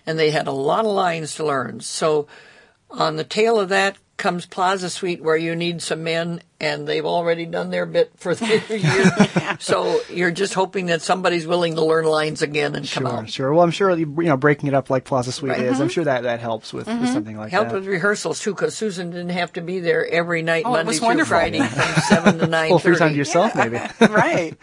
and 0.06 0.18
they 0.18 0.30
had 0.30 0.46
a 0.46 0.52
lot 0.52 0.84
of 0.84 0.92
lines 0.92 1.34
to 1.36 1.46
learn. 1.46 1.80
So 1.80 2.26
on 2.90 3.16
the 3.16 3.24
tail 3.24 3.58
of 3.58 3.68
that 3.70 3.96
comes 4.20 4.46
Plaza 4.46 4.88
Suite, 4.90 5.20
where 5.22 5.36
you 5.36 5.56
need 5.56 5.82
some 5.82 6.04
men, 6.04 6.40
and 6.60 6.86
they've 6.86 7.04
already 7.06 7.46
done 7.46 7.70
their 7.70 7.86
bit 7.86 8.12
for 8.16 8.34
the 8.36 8.78
year. 8.78 9.56
so 9.58 9.98
you're 10.10 10.30
just 10.30 10.54
hoping 10.54 10.86
that 10.86 11.02
somebody's 11.02 11.46
willing 11.46 11.74
to 11.74 11.84
learn 11.84 12.04
lines 12.04 12.42
again 12.42 12.76
and 12.76 12.88
come 12.88 13.06
out. 13.06 13.28
sure. 13.30 13.52
Well, 13.52 13.64
I'm 13.64 13.70
sure 13.72 13.96
you 13.96 14.06
know 14.06 14.36
breaking 14.36 14.68
it 14.68 14.74
up 14.74 14.90
like 14.90 15.04
Plaza 15.04 15.32
Suite 15.32 15.50
Right. 15.52 15.60
is. 15.62 15.80
I'm 15.80 15.88
Mhm. 15.88 15.92
sure 15.92 16.04
that 16.04 16.22
that 16.24 16.38
helps 16.40 16.72
with, 16.72 16.86
with 16.86 16.96
Mhm. 16.96 17.12
something 17.12 17.36
like 17.36 17.50
Help 17.50 17.68
that. 17.68 17.74
with 17.74 17.86
rehearsals 17.86 18.40
too, 18.40 18.52
because 18.54 18.76
Susan 18.76 19.10
didn't 19.10 19.30
have 19.30 19.52
to 19.54 19.62
be 19.62 19.80
there 19.80 20.06
every 20.06 20.42
night, 20.42 20.64
Oh, 20.66 20.70
it 20.74 20.78
Monday 20.78 20.88
was 20.88 20.98
through 20.98 21.08
wonderful. 21.08 21.30
Friday, 21.30 21.60
from 21.60 22.02
seven 22.02 22.38
to 22.40 22.46
nine 22.58 22.70
well, 22.70 22.78
free 22.78 22.96
time 22.96 23.12
to 23.12 23.16
yourself, 23.16 23.54
maybe. 23.56 23.78
right. 24.00 24.54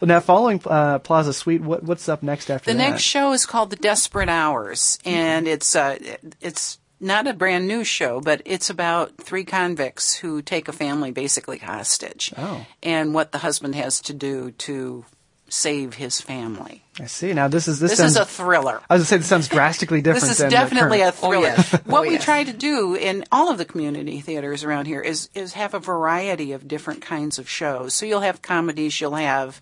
Well, 0.00 0.08
now 0.08 0.20
following 0.20 0.60
uh, 0.66 0.98
Plaza 1.00 1.32
Suite, 1.32 1.62
what 1.62 1.82
what's 1.82 2.08
up 2.08 2.22
next 2.22 2.50
after 2.50 2.66
that? 2.70 2.72
The 2.76 2.78
that? 2.84 2.90
next 2.90 3.02
show 3.02 3.32
is 3.32 3.46
called 3.46 3.70
The 3.70 3.76
Desperate 3.76 4.28
Hours, 4.28 4.98
and 5.06 5.48
it's 5.48 5.74
uh, 5.74 5.96
it's 6.42 6.78
not 7.00 7.26
a 7.26 7.34
brand 7.34 7.66
new 7.66 7.84
show, 7.84 8.20
but 8.20 8.42
it's 8.44 8.70
about 8.70 9.16
three 9.18 9.44
convicts 9.44 10.16
who 10.16 10.40
take 10.42 10.68
a 10.68 10.72
family 10.72 11.10
basically 11.10 11.58
hostage, 11.58 12.32
Oh. 12.38 12.64
and 12.82 13.12
what 13.14 13.32
the 13.32 13.38
husband 13.38 13.74
has 13.74 14.00
to 14.02 14.12
do 14.14 14.50
to 14.52 15.04
save 15.48 15.94
his 15.94 16.20
family. 16.20 16.82
I 16.98 17.06
see. 17.06 17.32
Now 17.32 17.46
this 17.46 17.68
is 17.68 17.78
this, 17.78 17.92
This, 17.92 17.98
sounds, 18.00 18.12
is 18.12 18.16
a 18.16 18.24
thriller. 18.24 18.80
I 18.90 18.94
was 18.94 19.02
gonna 19.02 19.06
say 19.06 19.16
this 19.18 19.26
sounds 19.28 19.46
drastically 19.48 20.00
different. 20.00 20.26
This 20.26 20.40
is 20.40 20.50
definitely 20.50 21.02
a 21.02 21.12
thriller. 21.12 21.52
What 21.84 22.06
Oh, 22.06 22.08
we 22.08 22.18
try 22.18 22.42
to 22.42 22.52
do 22.52 22.94
in 22.96 23.24
all 23.30 23.48
of 23.50 23.56
the 23.58 23.64
community 23.64 24.20
theaters 24.20 24.64
around 24.64 24.86
here 24.86 25.00
is 25.00 25.28
is 25.34 25.52
have 25.52 25.72
a 25.74 25.78
variety 25.78 26.50
of 26.50 26.66
different 26.66 27.00
kinds 27.02 27.38
of 27.38 27.48
shows. 27.48 27.94
So 27.94 28.06
you'll 28.06 28.22
have 28.22 28.42
comedies, 28.42 29.00
you'll 29.00 29.14
have 29.14 29.60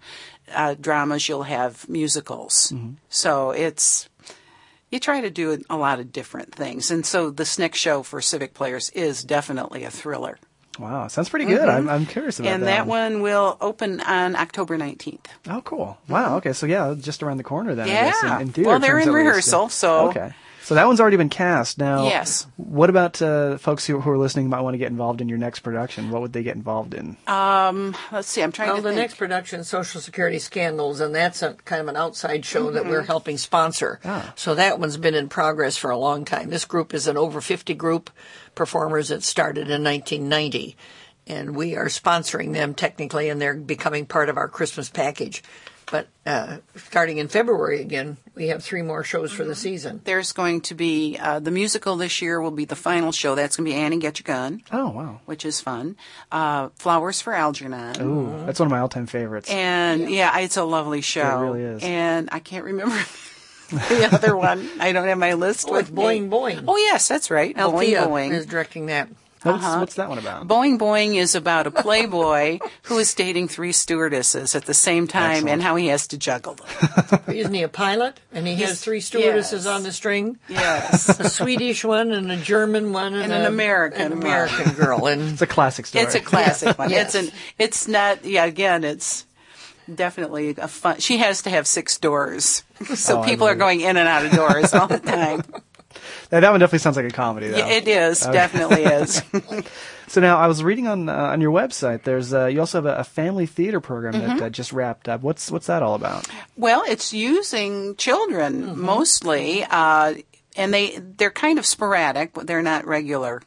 uh, 0.55 0.75
dramas, 0.81 1.29
you'll 1.29 1.43
have 1.43 1.87
musicals. 1.89 2.73
Mm-hmm. 2.75 2.93
So 3.11 3.51
it's 3.51 4.09
you 4.95 5.01
try 5.01 5.21
to 5.21 5.31
do 5.31 5.61
a 5.69 5.77
lot 5.77 6.01
of 6.01 6.13
different 6.13 6.55
things. 6.55 6.91
And 6.91 7.05
so 7.05 7.29
this 7.31 7.59
next 7.59 7.79
show 7.81 8.03
for 8.03 8.21
Civic 8.23 8.55
Players 8.55 8.89
is 8.91 9.23
definitely 9.25 9.85
a 9.85 9.91
thriller. 9.91 10.39
Wow, 10.79 11.07
sounds 11.09 11.29
pretty 11.29 11.45
good. 11.45 11.61
Mhm. 11.69 11.75
I'm, 11.75 11.89
I'm 11.89 12.07
curious 12.07 12.41
about 12.41 12.51
and 12.53 12.63
that. 12.65 12.69
And 12.69 12.79
that 12.81 12.87
one 12.89 13.21
will 13.23 13.57
open 13.61 14.01
on 14.01 14.35
October 14.35 14.77
19th. 14.77 15.27
Oh, 15.49 15.61
cool. 15.63 15.99
Wow. 16.09 16.37
Okay, 16.39 16.53
so 16.53 16.67
yeah, 16.67 16.95
just 16.99 17.23
around 17.23 17.37
the 17.37 17.45
corner 17.45 17.75
then. 17.77 17.87
I 17.87 17.91
guess, 17.91 18.17
Yeah. 18.25 18.41
in, 18.41 18.53
in 18.57 18.65
Well, 18.65 18.79
they're 18.81 18.99
in 18.99 19.07
least, 19.07 19.15
rehearsal, 19.15 19.69
so- 19.69 20.09
okay. 20.09 20.33
So 20.65 20.75
that 20.77 20.87
one's 20.87 20.99
already 20.99 21.19
been 21.19 21.29
cast. 21.29 21.79
Now, 21.79 22.05
Yes. 22.05 22.47
What 22.57 22.89
about 22.89 23.21
uh, 23.21 23.59
folks 23.59 23.87
who, 23.87 24.01
who 24.01 24.11
are 24.11 24.17
listening 24.19 24.49
might 24.49 24.63
want 24.63 24.75
to 24.75 24.79
get 24.79 24.91
involved 24.91 25.21
in 25.21 25.29
your 25.29 25.37
next 25.37 25.61
production? 25.61 26.11
What 26.11 26.23
would 26.23 26.33
they 26.33 26.43
get 26.43 26.57
involved 26.57 26.95
in? 26.95 27.17
Um, 27.27 27.95
let's 28.11 28.29
see. 28.29 28.43
I'm 28.43 28.51
trying 28.51 28.69
Well, 28.69 28.77
to 28.79 28.83
Well, 28.83 28.93
the 28.93 28.97
think. 28.99 29.11
next 29.11 29.19
production, 29.19 29.63
Social 29.65 30.01
Security 30.01 30.39
Scandals, 30.39 31.01
and 31.01 31.15
that's 31.15 31.43
a 31.43 31.53
kind 31.67 31.83
of 31.83 31.89
an 31.89 31.97
outside 31.97 32.47
show 32.47 32.71
that 32.71 32.85
Mhm. 32.85 32.89
we're 32.89 33.03
helping 33.03 33.37
sponsor. 33.37 34.01
Ah. 34.05 34.33
So 34.37 34.55
that 34.55 34.81
one's 34.81 34.97
been 34.97 35.15
in 35.15 35.29
progress 35.29 35.77
for 35.77 35.91
a 35.91 35.99
long 35.99 36.25
time. 36.25 36.49
This 36.49 36.65
group 36.65 36.95
is 36.95 37.07
an 37.07 37.19
over 37.19 37.43
50 37.43 37.75
group 37.75 38.09
performers 38.55 39.09
that 39.09 39.23
started 39.23 39.69
in 39.69 39.83
1990. 39.83 40.77
And 41.27 41.55
we 41.57 41.77
are 41.77 41.87
sponsoring 41.87 42.53
them 42.55 42.75
technically, 42.75 43.29
and 43.29 43.41
they're 43.41 43.55
becoming 43.55 44.07
part 44.07 44.29
of 44.29 44.37
our 44.39 44.49
Christmas 44.49 44.89
package. 44.89 45.43
But 45.91 46.09
uh, 46.25 46.59
starting 46.77 47.19
in 47.19 47.29
February 47.29 47.81
again, 47.81 48.17
we 48.35 48.49
have 48.49 48.63
three 48.65 48.83
more 48.83 49.05
shows 49.05 49.31
for 49.33 49.45
the 49.45 49.55
season. 49.55 50.01
There's 50.05 50.33
going 50.33 50.63
to 50.63 50.75
be 50.75 51.19
uh, 51.21 51.41
the 51.41 51.51
musical 51.51 51.97
this 51.97 52.23
year 52.23 52.41
will 52.41 52.51
be 52.51 52.65
the 52.65 52.75
final 52.77 53.13
show. 53.13 53.35
That's 53.35 53.57
going 53.57 53.67
to 53.67 53.75
be 53.75 53.77
Annie 53.79 53.99
Get 53.99 54.19
Your 54.19 54.25
Gun. 54.25 54.63
Oh, 54.73 54.89
wow. 54.91 55.21
Which 55.27 55.45
is 55.45 55.61
fun. 55.61 55.97
Uh, 56.33 56.71
Flowers 56.77 57.21
for 57.21 57.35
Algernon. 57.35 58.01
Ooh, 58.01 58.47
that's 58.47 58.59
one 58.61 58.67
of 58.67 58.71
my 58.71 58.79
all-time 58.81 59.07
favorites. 59.07 59.51
And 59.51 60.09
yeah. 60.11 60.39
it's 60.39 60.57
a 60.57 60.65
lovely 60.65 61.03
show. 61.03 61.21
It 61.39 61.43
really 61.45 61.63
is. 61.63 61.83
And 61.85 62.29
I 62.33 62.39
can't 62.41 62.65
remember 62.65 62.97
the 63.71 64.09
other 64.13 64.37
one. 64.37 64.69
I 64.81 64.93
don't 64.93 65.07
have 65.09 65.19
my 65.19 65.35
list 65.35 65.67
Oh, 65.69 65.73
with 65.73 65.89
it's 65.89 65.91
Boing 65.91 66.23
me. 66.25 66.29
Boing. 66.29 66.65
Oh 66.67 66.77
yes, 66.77 67.09
that's 67.09 67.31
right. 67.31 67.57
Althea 67.59 68.03
Boing 68.03 68.31
Boing. 68.31 68.33
is 68.33 68.47
directing 68.47 68.87
that. 68.87 69.09
What's, 69.45 69.63
Uh-huh. 69.65 69.79
what's 69.81 69.95
that 69.95 70.09
one 70.09 70.19
about? 70.19 70.49
Boing 70.49 70.79
Boing 70.79 71.17
is 71.17 71.35
about 71.35 71.67
a 71.67 71.71
playboy 71.71 72.59
who 72.85 72.99
is 72.99 73.15
dating 73.15 73.49
three 73.49 73.73
stewardesses 73.73 74.55
at 74.55 74.65
the 74.65 74.75
same 74.75 75.07
time 75.07 75.31
Excellent. 75.33 75.53
and 75.53 75.63
how 75.63 75.77
he 75.77 75.87
has 75.89 76.07
to 76.09 76.17
juggle 76.19 76.55
them. 76.55 77.21
Isn't 77.29 77.55
he 77.55 77.63
a 77.63 77.69
pilot? 77.69 78.19
And 78.33 78.47
he 78.47 78.57
has 78.57 78.81
three 78.83 79.01
stewardesses 79.01 79.65
yes. 79.67 79.73
on 79.75 79.83
the 79.83 79.93
string? 79.93 80.39
Yes. 80.49 81.21
a 81.21 81.29
Swedish 81.31 81.85
one 81.85 82.11
and 82.11 82.33
a 82.33 82.37
German 82.37 82.93
one 82.93 83.15
and, 83.15 83.25
And 83.25 83.33
an 83.33 83.45
a- 83.45 83.49
American 83.49 84.01
an 84.01 84.11
one. 84.13 84.21
American 84.23 84.73
girl. 84.73 85.07
And 85.07 85.33
It's 85.33 85.43
a 85.43 85.47
classic 85.47 85.87
story. 85.87 86.05
It's 86.05 86.15
a 86.15 86.21
classic 86.21 86.79
one. 86.79 86.91
Yes. 86.95 87.15
It's 87.15 87.29
an. 87.29 87.39
It's 87.59 87.89
not. 87.89 88.25
Yeah. 88.25 88.45
Again, 88.47 88.83
it's 88.85 89.27
definitely 89.95 90.55
a 90.57 90.69
fun. 90.69 90.99
She 91.01 91.19
has 91.19 91.43
to 91.43 91.51
have 91.51 91.67
six 91.67 91.99
doors, 91.99 92.63
so 92.95 93.21
Oh, 93.21 93.25
people 93.25 93.47
are 93.47 93.55
going 93.55 93.81
in 93.83 93.97
and 93.99 94.09
out 94.09 94.25
of 94.25 94.33
doors 94.33 94.73
all 94.73 94.87
the 94.87 94.99
time. 94.99 95.43
That, 96.31 96.41
that 96.41 96.51
one 96.51 96.61
definitely 96.61 96.81
sounds 96.81 96.97
like 96.97 97.07
a 97.07 97.11
comedy, 97.11 97.49
though. 97.49 97.59
Yeah, 97.59 97.69
it 97.69 97.89
is. 97.89 98.23
Okay. 98.25 98.33
Definitely 98.33 98.85
is. 98.85 99.23
So 100.07 100.21
now 100.21 100.37
I 100.37 100.49
was 100.49 100.63
reading 100.63 100.87
on 100.87 101.09
uh, 101.09 101.13
on 101.15 101.41
your 101.41 101.51
website. 101.51 102.03
There's 102.03 102.35
uh, 102.35 102.45
you 102.47 102.61
also 102.61 102.77
have 102.79 102.87
a, 102.87 102.97
a 103.01 103.05
family 103.05 103.47
theater 103.47 103.81
program 103.81 104.13
Mm-hmm. 104.13 104.37
that 104.37 104.45
uh, 104.45 104.51
just 104.51 104.71
wrapped 104.71 105.09
up. 105.09 105.23
What's 105.23 105.51
what's 105.51 105.67
that 105.67 105.83
all 105.83 105.95
about? 105.95 106.29
Well, 106.59 106.85
it's 106.87 107.15
using 107.15 107.97
children 107.97 108.79
mostly, 108.79 109.65
uh, 109.65 110.15
and 110.57 110.75
they 110.75 110.99
they're 110.99 111.31
kind 111.31 111.59
of 111.59 111.65
sporadic. 111.65 112.35
but 112.35 112.47
They're 112.47 112.63
not 112.63 112.87
regular 112.87 113.41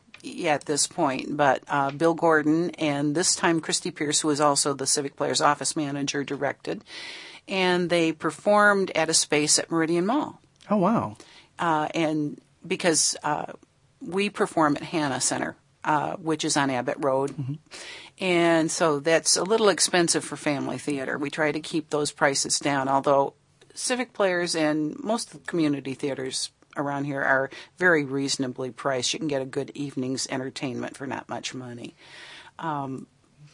at 0.46 0.66
this 0.66 0.88
point. 0.88 1.38
But 1.38 1.62
uh, 1.70 1.92
Bill 1.92 2.16
Gordon 2.16 2.72
and 2.72 3.14
this 3.14 3.36
time 3.36 3.62
Christy 3.62 3.92
Pierce, 3.92 4.22
who 4.22 4.30
is 4.32 4.42
also 4.42 4.74
the 4.74 4.88
Civic 4.88 5.16
Players 5.16 5.42
office 5.42 5.76
manager, 5.76 6.24
directed, 6.24 6.84
and 7.48 7.88
they 7.92 8.12
performed 8.12 8.90
at 8.96 9.10
a 9.10 9.14
space 9.14 9.60
at 9.60 9.70
Meridian 9.70 10.08
Mall. 10.08 10.42
Oh 10.72 10.78
wow. 10.78 11.18
uh, 11.60 11.88
and 11.94 12.42
because 12.68 13.16
uh, 13.24 13.54
we 14.02 14.30
perform 14.30 14.76
at 14.76 14.84
Hannah 14.84 15.22
Center, 15.22 15.56
uh, 15.84 16.14
which 16.14 16.46
is 16.46 16.58
on 16.58 16.70
Abbott 16.70 16.98
Road, 17.00 17.58
and 18.20 18.70
so 18.70 19.00
that's 19.00 19.38
a 19.38 19.44
little 19.44 19.70
expensive 19.70 20.24
for 20.24 20.36
family 20.36 20.78
theater. 20.78 21.18
We 21.18 21.30
try 21.30 21.52
to 21.52 21.60
keep 21.60 21.90
those 21.90 22.12
prices 22.12 22.60
down, 22.60 22.90
although 22.90 23.34
civic 23.74 24.14
players 24.14 24.56
and 24.56 24.98
most 25.00 25.34
of 25.34 25.40
the 25.42 25.48
community 25.48 25.94
theaters 25.94 26.52
around 26.76 27.06
here 27.06 27.22
are 27.22 27.50
very 27.78 28.04
reasonably 28.04 28.72
priced. 28.72 29.14
You 29.14 29.20
can 29.20 29.28
get 29.28 29.42
a 29.42 29.46
good 29.46 29.72
evening's 29.74 30.28
entertainment 30.30 30.96
for 30.96 31.08
not 31.08 31.30
much 31.30 31.54
money. 31.54 31.96
Um, 32.60 33.08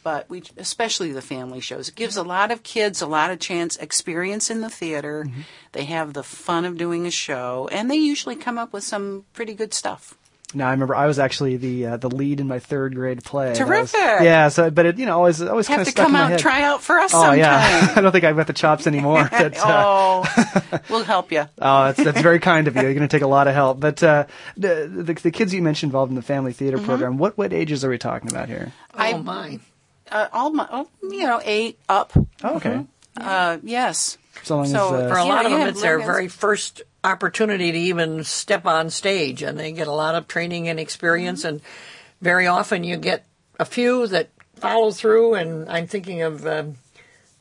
but 0.04 0.28
we, 0.30 0.42
especially 0.58 1.10
the 1.12 1.20
family 1.22 1.58
shows, 1.60 1.88
it 1.88 1.96
gives 1.96 2.16
a 2.16 2.22
lot 2.22 2.52
of 2.52 2.62
kids 2.62 3.02
a 3.02 3.06
lot 3.06 3.30
of 3.32 3.40
chance 3.40 3.76
experience 3.78 4.50
in 4.50 4.60
the 4.60 4.70
theater. 4.70 5.26
They 5.72 5.84
have 5.86 6.12
the 6.12 6.22
fun 6.22 6.64
of 6.64 6.76
doing 6.76 7.06
a 7.06 7.10
show, 7.10 7.68
and 7.72 7.90
they 7.90 7.96
usually 7.96 8.36
come 8.36 8.58
up 8.58 8.72
with 8.72 8.84
some 8.84 9.24
pretty 9.32 9.54
good 9.54 9.74
stuff. 9.74 10.14
Now 10.56 10.68
I 10.68 10.70
remember 10.70 10.94
I 10.94 11.06
was 11.06 11.18
actually 11.18 11.56
the 11.56 11.86
uh, 11.86 11.96
the 11.96 12.08
lead 12.08 12.38
in 12.38 12.46
my 12.46 12.60
third 12.60 12.94
grade 12.94 13.24
play. 13.24 13.50
and 13.50 13.58
I 13.60 13.64
was- 13.80 13.90
Terrific. 13.90 14.20
yeah. 14.22 14.46
So, 14.50 14.70
but 14.70 14.86
it 14.86 14.98
you 14.98 15.06
know 15.06 15.16
always 15.16 15.42
always 15.42 15.66
kind 15.66 15.80
of 15.80 15.88
stuck 15.88 16.04
come 16.06 16.06
in 16.06 16.12
my 16.12 16.18
out 16.20 16.24
head. 16.26 16.32
and 16.34 16.40
try 16.42 16.62
out 16.62 16.80
for 16.80 16.96
us 17.00 17.12
Oh 17.12 17.22
sometime. 17.22 17.38
yeah. 17.40 17.92
I 17.96 18.00
don't 18.00 18.12
think 18.12 18.22
I've 18.22 18.36
got 18.36 18.46
the 18.46 18.52
chops 18.52 18.86
anymore. 18.86 19.28
But, 19.32 19.56
uh, 19.58 19.62
oh, 19.66 20.78
we'll 20.90 21.02
help 21.02 21.32
you. 21.32 21.46
Oh, 21.60 21.84
that's 21.86 22.04
that's 22.04 22.20
very 22.20 22.38
kind 22.38 22.68
of 22.68 22.76
you. 22.76 22.82
You're 22.82 22.94
going 22.94 23.08
to 23.08 23.16
take 23.16 23.22
a 23.22 23.26
lot 23.26 23.48
of 23.48 23.54
help. 23.54 23.80
But 23.80 24.00
uh, 24.04 24.26
the, 24.56 24.86
the 24.88 25.14
the 25.14 25.30
kids 25.32 25.52
you 25.52 25.60
mentioned 25.60 25.88
involved 25.90 26.10
in 26.10 26.16
the 26.16 26.22
family 26.22 26.52
theater 26.52 26.78
Mhm. 26.78 26.84
program. 26.84 27.18
What 27.18 27.36
what 27.36 27.52
ages 27.52 27.84
are 27.84 27.90
we 27.90 27.98
talking 27.98 28.30
about 28.30 28.48
here? 28.48 28.72
I, 28.94 29.14
mine. 29.18 29.60
Uh, 30.10 30.28
all 30.32 30.50
my, 30.50 30.68
oh, 30.70 30.88
you 31.02 31.26
know, 31.26 31.40
eight 31.44 31.78
up. 31.88 32.12
Oh, 32.42 32.56
okay. 32.56 32.84
Uh, 33.16 33.58
yes. 33.62 34.18
So 34.42 34.56
long 34.58 34.66
So, 34.66 34.94
as 34.94 35.02
uh, 35.04 35.14
For 35.14 35.18
a 35.20 35.24
Yeah, 35.24 35.32
lot 35.32 35.44
of 35.46 35.52
them, 35.52 35.60
yeah, 35.62 35.68
it's 35.68 35.80
their 35.82 35.98
Logan's- 35.98 36.12
very 36.12 36.28
first 36.28 36.82
opportunity 37.02 37.72
to 37.72 37.78
even 37.78 38.24
step 38.24 38.66
on 38.66 38.90
stage, 38.90 39.42
and 39.42 39.58
they 39.58 39.72
get 39.72 39.86
a 39.88 39.92
lot 39.92 40.14
of 40.14 40.26
training 40.28 40.68
and 40.68 40.78
experience. 40.80 41.40
Mm-hmm. 41.40 41.48
And 41.48 41.60
very 42.20 42.46
often, 42.46 42.84
you 42.84 42.96
get 42.96 43.24
a 43.58 43.64
few 43.64 44.06
that 44.08 44.30
follow 44.56 44.90
through. 44.90 45.34
And 45.34 45.68
I'm 45.70 45.86
thinking 45.86 46.22
of 46.22 46.46
um, 46.46 46.76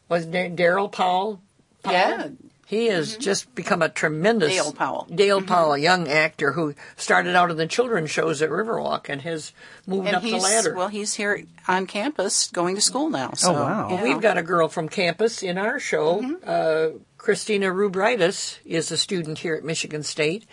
was 0.10 0.26
Da- 0.26 0.50
Daryl 0.50 0.92
Powell. 0.92 1.42
Powell? 1.84 1.94
Yeah. 1.94 2.28
He 2.74 2.88
has 2.88 3.18
just 3.18 3.54
become 3.56 3.82
a 3.82 3.90
tremendous 3.90 4.52
Dale 4.54 4.72
Powell. 4.74 5.08
Dale 5.14 5.40
Mm-hmm. 5.40 5.48
Powell, 5.48 5.74
a 5.74 5.78
young 5.78 6.08
actor 6.08 6.52
who 6.54 6.74
started 6.98 7.36
out 7.36 7.52
in 7.52 7.58
the 7.58 7.68
children's 7.68 8.10
shows 8.10 8.42
at 8.42 8.50
Riverwalk 8.50 9.10
and 9.10 9.22
has 9.22 9.52
moved 9.86 10.08
And 10.08 10.16
up 10.18 10.24
the 10.24 10.34
ladder. 10.38 10.74
well, 10.76 10.88
he's 10.88 11.14
here 11.14 11.44
on 11.68 11.86
campus 11.88 12.50
going 12.52 12.76
to 12.76 12.82
school 12.82 13.10
now. 13.10 13.32
So, 13.36 13.54
Well, 13.54 13.92
yeah. 13.92 14.04
We've 14.04 14.22
got 14.22 14.38
a 14.38 14.44
girl 14.44 14.68
from 14.70 14.90
campus 14.90 15.44
in 15.44 15.58
our 15.58 15.80
show. 15.80 16.22
Mm-hmm. 16.22 16.34
Uh, 16.46 17.00
Christina 17.18 17.68
Rubritis 17.68 18.58
is 18.66 18.92
a 18.92 18.98
student 18.98 19.40
here 19.40 19.56
at 19.56 19.64
Michigan 19.64 20.04
State. 20.04 20.46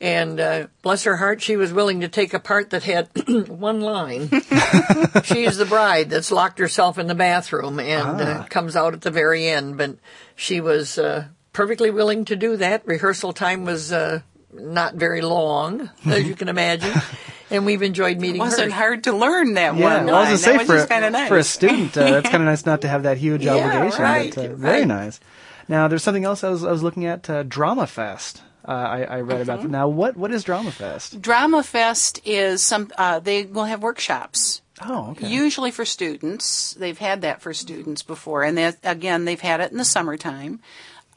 And 0.00 0.38
uh, 0.38 0.68
bless 0.82 1.02
her 1.04 1.16
heart, 1.16 1.42
she 1.42 1.56
was 1.56 1.72
willing 1.72 2.00
to 2.02 2.08
take 2.08 2.32
a 2.32 2.38
part 2.38 2.70
that 2.70 2.84
had 2.84 3.08
one 3.48 3.80
line. 3.80 4.28
She's 5.24 5.56
the 5.56 5.66
bride 5.68 6.10
that's 6.10 6.30
locked 6.30 6.60
herself 6.60 6.98
in 6.98 7.08
the 7.08 7.14
bathroom 7.16 7.80
and 7.80 8.20
uh, 8.20 8.38
Ah. 8.42 8.46
comes 8.48 8.76
out 8.76 8.94
at 8.94 9.00
the 9.00 9.10
very 9.10 9.48
end. 9.48 9.76
But 9.76 9.96
she 10.36 10.60
was 10.60 10.98
uh, 10.98 11.26
perfectly 11.58 11.90
willing 11.90 12.24
to 12.26 12.36
do 12.36 12.56
that. 12.56 12.86
Rehearsal 12.86 13.32
time 13.32 13.64
was 13.64 13.90
uh, 13.92 14.20
not 14.52 14.94
very 14.94 15.20
long, 15.22 15.90
as 16.06 16.22
you 16.24 16.34
can 16.36 16.48
imagine. 16.48 16.94
And 17.50 17.64
we've 17.64 17.80
enjoyed 17.82 18.20
meeting 18.20 18.36
It 18.36 18.40
wasn't 18.40 18.72
her. 18.72 18.78
hard 18.78 19.04
to 19.04 19.12
learn 19.14 19.54
that 19.54 19.74
yeah, 19.74 19.82
one 19.96 20.04
well, 20.06 20.16
I 20.16 20.30
was 20.32 20.44
gonna 20.44 20.58
say 20.58 20.66
for 20.66 20.76
just 20.76 20.88
kind 20.90 21.02
of 21.02 21.12
nice. 21.12 21.28
for 21.28 21.38
a 21.38 21.42
student, 21.42 21.96
uh, 21.96 22.04
that's 22.10 22.28
kind 22.28 22.42
of 22.42 22.46
nice 22.46 22.66
not 22.66 22.82
to 22.82 22.88
have 22.88 23.04
that 23.04 23.16
huge 23.16 23.42
Yeah, 23.46 23.54
obligation. 23.54 24.02
right, 24.02 24.34
but, 24.34 24.50
uh, 24.50 24.54
very 24.54 24.84
nice. 24.84 25.18
Now, 25.66 25.88
there's 25.88 26.02
something 26.02 26.26
else 26.26 26.44
I 26.44 26.50
was 26.50 26.62
I 26.62 26.70
was 26.70 26.82
looking 26.82 27.06
at 27.06 27.30
uh, 27.30 27.44
Drama 27.44 27.86
Fest. 27.86 28.42
Uh, 28.66 28.72
I, 28.72 29.02
I 29.04 29.20
read 29.22 29.40
about 29.40 29.60
Mm-hmm. 29.60 29.68
it. 29.68 29.78
Now, 29.80 29.88
what 29.88 30.14
what 30.18 30.30
is 30.30 30.44
Drama 30.44 30.70
Fest? 30.70 31.22
Drama 31.22 31.62
Fest 31.62 32.20
is 32.26 32.62
some. 32.62 32.92
Uh, 32.98 33.18
they 33.18 33.44
will 33.46 33.64
have 33.64 33.80
workshops. 33.82 34.60
Oh, 34.84 35.12
okay. 35.12 35.26
Usually 35.28 35.70
for 35.70 35.86
students. 35.86 36.74
They've 36.74 36.98
had 36.98 37.22
that 37.22 37.40
for 37.40 37.54
students 37.54 38.02
before, 38.02 38.42
and 38.44 38.58
that, 38.58 38.76
again, 38.84 39.24
they've 39.24 39.40
had 39.40 39.60
it 39.62 39.72
in 39.72 39.78
the 39.78 39.86
summertime. 39.86 40.60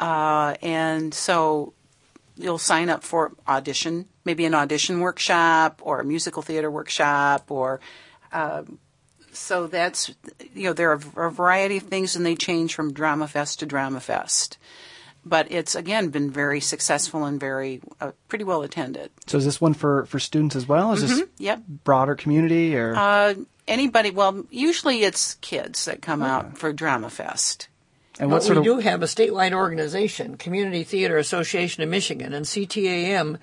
Uh, 0.02 0.56
and 0.64 1.14
so 1.14 1.74
you'll 2.36 2.58
sign 2.58 2.90
up 2.90 3.04
for 3.04 3.32
audition, 3.48 4.08
maybe 4.26 4.46
an 4.46 4.56
audition 4.56 5.00
workshop 5.00 5.80
or 5.84 6.00
a 6.02 6.04
musical 6.04 6.42
theater 6.42 6.72
workshop, 6.72 7.52
or 7.52 7.80
um, 8.34 8.80
so 9.32 9.68
that's 9.68 10.10
you 10.54 10.64
know 10.64 10.74
there 10.74 10.92
are 10.92 11.26
a 11.28 11.32
variety 11.32 11.78
of 11.78 11.84
things, 11.84 12.16
and 12.16 12.26
they 12.26 12.36
change 12.36 12.74
from 12.74 12.92
Drama 12.94 13.28
Fest 13.28 13.60
to 13.60 13.66
Drama 13.68 14.00
Fest. 14.00 14.58
But 15.24 15.52
it's 15.52 15.76
again 15.76 16.10
been 16.10 16.32
very 16.32 16.60
successful 16.60 17.26
and 17.26 17.40
very 17.40 17.80
uh, 18.02 18.12
pretty 18.28 18.44
well 18.44 18.64
attended. 18.64 19.12
So, 19.28 19.38
is 19.38 19.46
this 19.46 19.62
one 19.62 19.76
for 19.76 20.06
for 20.08 20.18
students 20.20 20.56
as 20.56 20.68
well? 20.68 20.94
Is 20.94 21.02
this 21.04 21.20
Mhm, 21.22 21.28
Yep. 21.38 21.62
broader 21.84 22.16
community 22.16 22.76
or? 22.76 22.96
Uh, 22.96 23.36
anybody? 23.68 24.10
Well, 24.10 24.46
usually 24.50 25.04
it's 25.04 25.36
kids 25.36 25.86
that 25.86 26.02
come 26.02 26.24
out 26.24 26.58
for 26.58 26.74
Drama 26.74 27.12
Fest. 27.12 27.68
And 28.20 28.30
But 28.30 28.36
what 28.36 28.44
sort 28.44 28.58
we 28.58 28.70
of 28.70 28.78
do 28.78 28.80
have 28.80 29.02
a 29.02 29.06
statewide 29.06 29.54
organization, 29.54 30.38
Community 30.38 30.84
Theater 30.84 31.18
Association 31.18 31.84
of 31.84 31.90
Michigan, 31.90 32.34
and 32.34 32.46
CTAM 32.46 33.38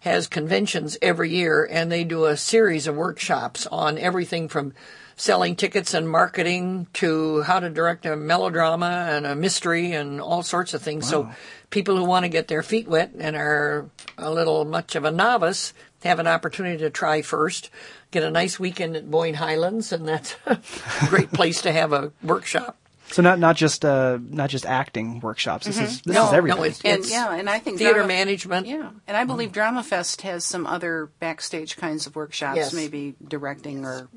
has 0.00 0.26
conventions 0.26 0.98
every 1.00 1.30
year, 1.30 1.66
and 1.70 1.90
they 1.90 2.04
do 2.04 2.24
a 2.24 2.36
series 2.36 2.86
of 2.86 2.94
workshops 2.94 3.66
on 3.66 3.98
everything 3.98 4.48
from 4.48 4.74
selling 5.16 5.56
tickets 5.56 5.94
and 5.94 6.08
marketing 6.08 6.86
to 6.92 7.42
how 7.42 7.60
to 7.60 7.70
direct 7.70 8.04
a 8.04 8.16
melodrama 8.16 9.06
and 9.10 9.26
a 9.26 9.36
mystery 9.36 9.92
and 9.92 10.20
all 10.20 10.42
sorts 10.42 10.74
of 10.74 10.82
things. 10.82 11.08
So 11.08 11.30
people 11.70 11.96
who 11.96 12.04
want 12.04 12.24
to 12.24 12.28
get 12.28 12.48
their 12.48 12.62
feet 12.62 12.88
wet 12.88 13.12
and 13.18 13.36
are 13.36 13.88
a 14.18 14.30
little 14.30 14.64
much 14.64 14.96
of 14.96 15.04
a 15.04 15.10
novice 15.10 15.72
have 16.02 16.18
an 16.18 16.26
opportunity 16.26 16.78
to 16.78 16.90
try 16.90 17.22
first. 17.22 17.70
Get 18.10 18.22
a 18.22 18.30
nice 18.30 18.60
weekend 18.60 18.96
at 18.96 19.10
Boyne 19.10 19.34
Highlands, 19.34 19.92
and 19.92 20.06
that's 20.06 20.36
a 20.46 20.60
great 21.08 21.32
place 21.32 21.62
to 21.62 21.72
have 21.72 21.92
a 21.92 22.12
workshop. 22.22 22.76
So 23.10 23.22
not 23.22 23.38
not 23.38 23.56
just 23.56 23.84
uh 23.84 24.18
not 24.22 24.50
just 24.50 24.66
acting 24.66 25.20
workshops. 25.20 25.66
This 25.66 25.78
is 25.78 26.02
this 26.02 26.14
No, 26.14 26.26
is 26.26 26.32
no, 26.32 26.36
everything. 26.38 26.64
it's- 26.64 26.80
And 26.84 27.06
yeah, 27.08 27.34
and 27.34 27.48
I 27.50 27.58
think 27.58 27.78
theater 27.78 27.94
Drama- 27.94 28.08
management. 28.08 28.66
Yeah, 28.66 28.90
and 29.06 29.16
I 29.16 29.24
believe 29.24 29.52
Drama 29.52 29.82
Fest 29.82 30.22
has 30.22 30.44
some 30.44 30.66
other 30.66 31.10
backstage 31.20 31.76
kinds 31.76 32.06
of 32.06 32.16
workshops, 32.16 32.56
Yes. 32.56 32.72
maybe 32.72 33.14
directing 33.26 33.84
or 33.84 34.08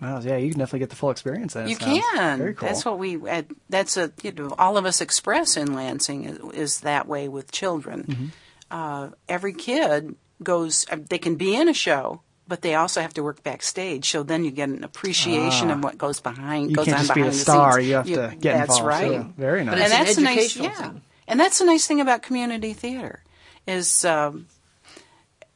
Wow, 0.00 0.18
yeah, 0.20 0.38
you 0.38 0.48
can 0.50 0.58
definitely 0.58 0.78
get 0.78 0.88
the 0.90 0.96
full 0.96 1.10
experience. 1.10 1.52
Then 1.52 1.66
it 1.66 1.70
you 1.70 1.76
can. 1.76 2.38
Very 2.38 2.54
cool. 2.54 2.68
That's 2.68 2.84
what 2.86 2.98
we. 2.98 3.16
Uh, 3.16 3.42
that's 3.68 3.98
a 3.98 4.10
you 4.22 4.32
know 4.32 4.54
all 4.58 4.78
of 4.78 4.86
us 4.86 5.02
express 5.02 5.58
in 5.58 5.74
Lansing 5.74 6.24
is, 6.24 6.38
is 6.54 6.80
that 6.80 7.06
way 7.06 7.28
with 7.28 7.52
children. 7.52 8.04
Mm-hmm. 8.04 8.26
Uh, 8.70 9.10
every 9.28 9.52
kid 9.52 10.14
goes. 10.42 10.86
Uh, 10.90 10.96
they 11.08 11.18
can 11.18 11.36
be 11.36 11.54
in 11.54 11.68
a 11.68 11.74
show. 11.74 12.22
But 12.50 12.62
they 12.62 12.74
also 12.74 13.00
have 13.00 13.14
to 13.14 13.22
work 13.22 13.44
backstage, 13.44 14.10
so 14.10 14.24
then 14.24 14.44
you 14.44 14.50
get 14.50 14.68
an 14.68 14.82
appreciation 14.82 15.70
Ah. 15.70 15.74
of 15.74 15.84
what 15.84 15.96
goes 15.96 16.18
behind. 16.18 16.70
You 16.70 16.76
goes 16.76 16.86
can't 16.86 16.98
on 16.98 17.04
just 17.06 17.14
be 17.14 17.22
a 17.22 17.32
star, 17.32 17.74
scenes. 17.78 17.88
you 17.88 17.94
have 17.94 18.06
to 18.06 18.36
get 18.36 18.54
That's 18.66 18.78
involved, 18.78 18.84
right. 18.86 19.10
so 19.22 19.32
very 19.38 19.62
nice. 19.64 19.74
But 19.76 19.78
it's 19.82 19.92
and 19.92 20.00
an 20.00 20.04
that's 20.06 20.18
a 20.18 20.20
nice, 20.20 20.38
educational 20.38 20.64
yeah. 20.66 20.88
thing. 20.90 21.02
And 21.28 21.38
that's 21.38 21.58
the 21.60 21.64
nice 21.64 21.86
thing 21.86 22.00
about 22.00 22.22
community 22.22 22.72
theater 22.72 23.22
is 23.68 24.04
um, 24.04 24.48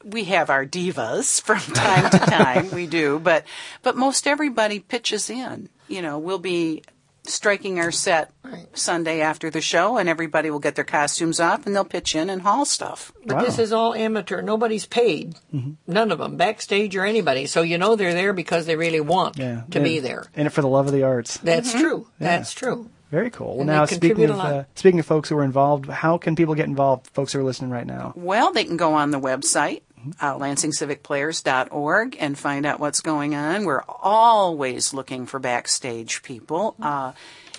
we 0.05 0.25
have 0.25 0.51
our 0.51 0.65
divas 0.65 1.43
from 1.47 1.59
time 1.61 2.11
to 2.11 2.19
time. 2.19 2.71
we 2.71 2.87
do, 2.87 3.19
but 3.19 3.45
but 3.83 3.97
most 3.97 4.29
everybody 4.29 4.79
pitches 4.79 5.29
in. 5.31 5.69
You 5.89 6.01
know, 6.01 6.19
we'll 6.21 6.39
be 6.39 6.85
striking 7.27 7.79
our 7.79 7.91
set 7.91 8.31
Sunday 8.73 9.21
after 9.21 9.51
the 9.51 9.61
show, 9.61 9.97
and 9.97 10.09
everybody 10.09 10.51
will 10.51 10.59
get 10.59 10.75
their 10.75 10.85
costumes 10.85 11.41
off, 11.41 11.67
and 11.67 11.75
they'll 11.75 11.85
pitch 11.85 12.15
in 12.15 12.31
and 12.31 12.43
haul 12.43 12.65
stuff. 12.65 13.13
But 13.25 13.41
this 13.41 13.59
is 13.59 13.73
all 13.73 13.95
amateur. 13.95 14.43
Nobody's 14.43 14.87
paid. 14.87 15.35
Mm-hmm. 15.53 15.73
None 15.87 16.13
of 16.13 16.19
them, 16.19 16.37
backstage 16.37 16.95
or 16.97 17.05
anybody. 17.05 17.47
So 17.47 17.63
you 17.63 17.79
know 17.79 17.97
they're 17.97 18.15
there 18.15 18.33
because 18.33 18.67
they 18.67 18.77
really 18.77 19.01
want 19.01 19.39
yeah, 19.39 19.63
to 19.71 19.79
in- 19.79 19.85
be 19.85 20.01
there. 20.01 20.27
And 20.35 20.53
for 20.53 20.63
the 20.63 20.69
love 20.69 20.87
of 20.87 20.93
the 20.93 21.03
arts. 21.03 21.39
That's 21.39 21.73
true. 21.73 22.09
Yeah. 22.19 22.37
That's 22.37 22.53
true. 22.53 22.91
Very 23.11 23.31
cool. 23.31 23.53
Well, 23.53 23.61
And 23.61 23.67
now 23.69 23.85
speaking 23.85 24.29
of 24.29 24.41
uh, 24.41 24.65
speaking 24.75 24.99
of 24.99 25.07
folks 25.07 25.29
who 25.29 25.37
are 25.39 25.45
involved, 25.45 25.87
how 25.87 26.19
can 26.19 26.35
people 26.35 26.55
get 26.57 26.67
involved? 26.67 27.07
Folks 27.09 27.33
who 27.33 27.39
are 27.39 27.45
listening 27.45 27.71
right 27.71 27.87
now. 27.87 28.13
Well, 28.17 28.53
they 28.53 28.65
can 28.65 28.77
go 28.77 28.95
on 28.95 29.13
the 29.13 29.21
website, 29.21 29.83
uh, 30.21 30.35
lansingcivicplayers.org, 30.35 32.17
and 32.19 32.39
find 32.39 32.67
out 32.67 32.81
what's 32.81 33.01
going 33.01 33.35
on. 33.35 33.65
We're 33.65 33.85
always 33.89 34.95
looking 34.95 35.27
for 35.27 35.39
backstage 35.39 36.23
people. 36.23 36.75
Uh, 36.81 37.13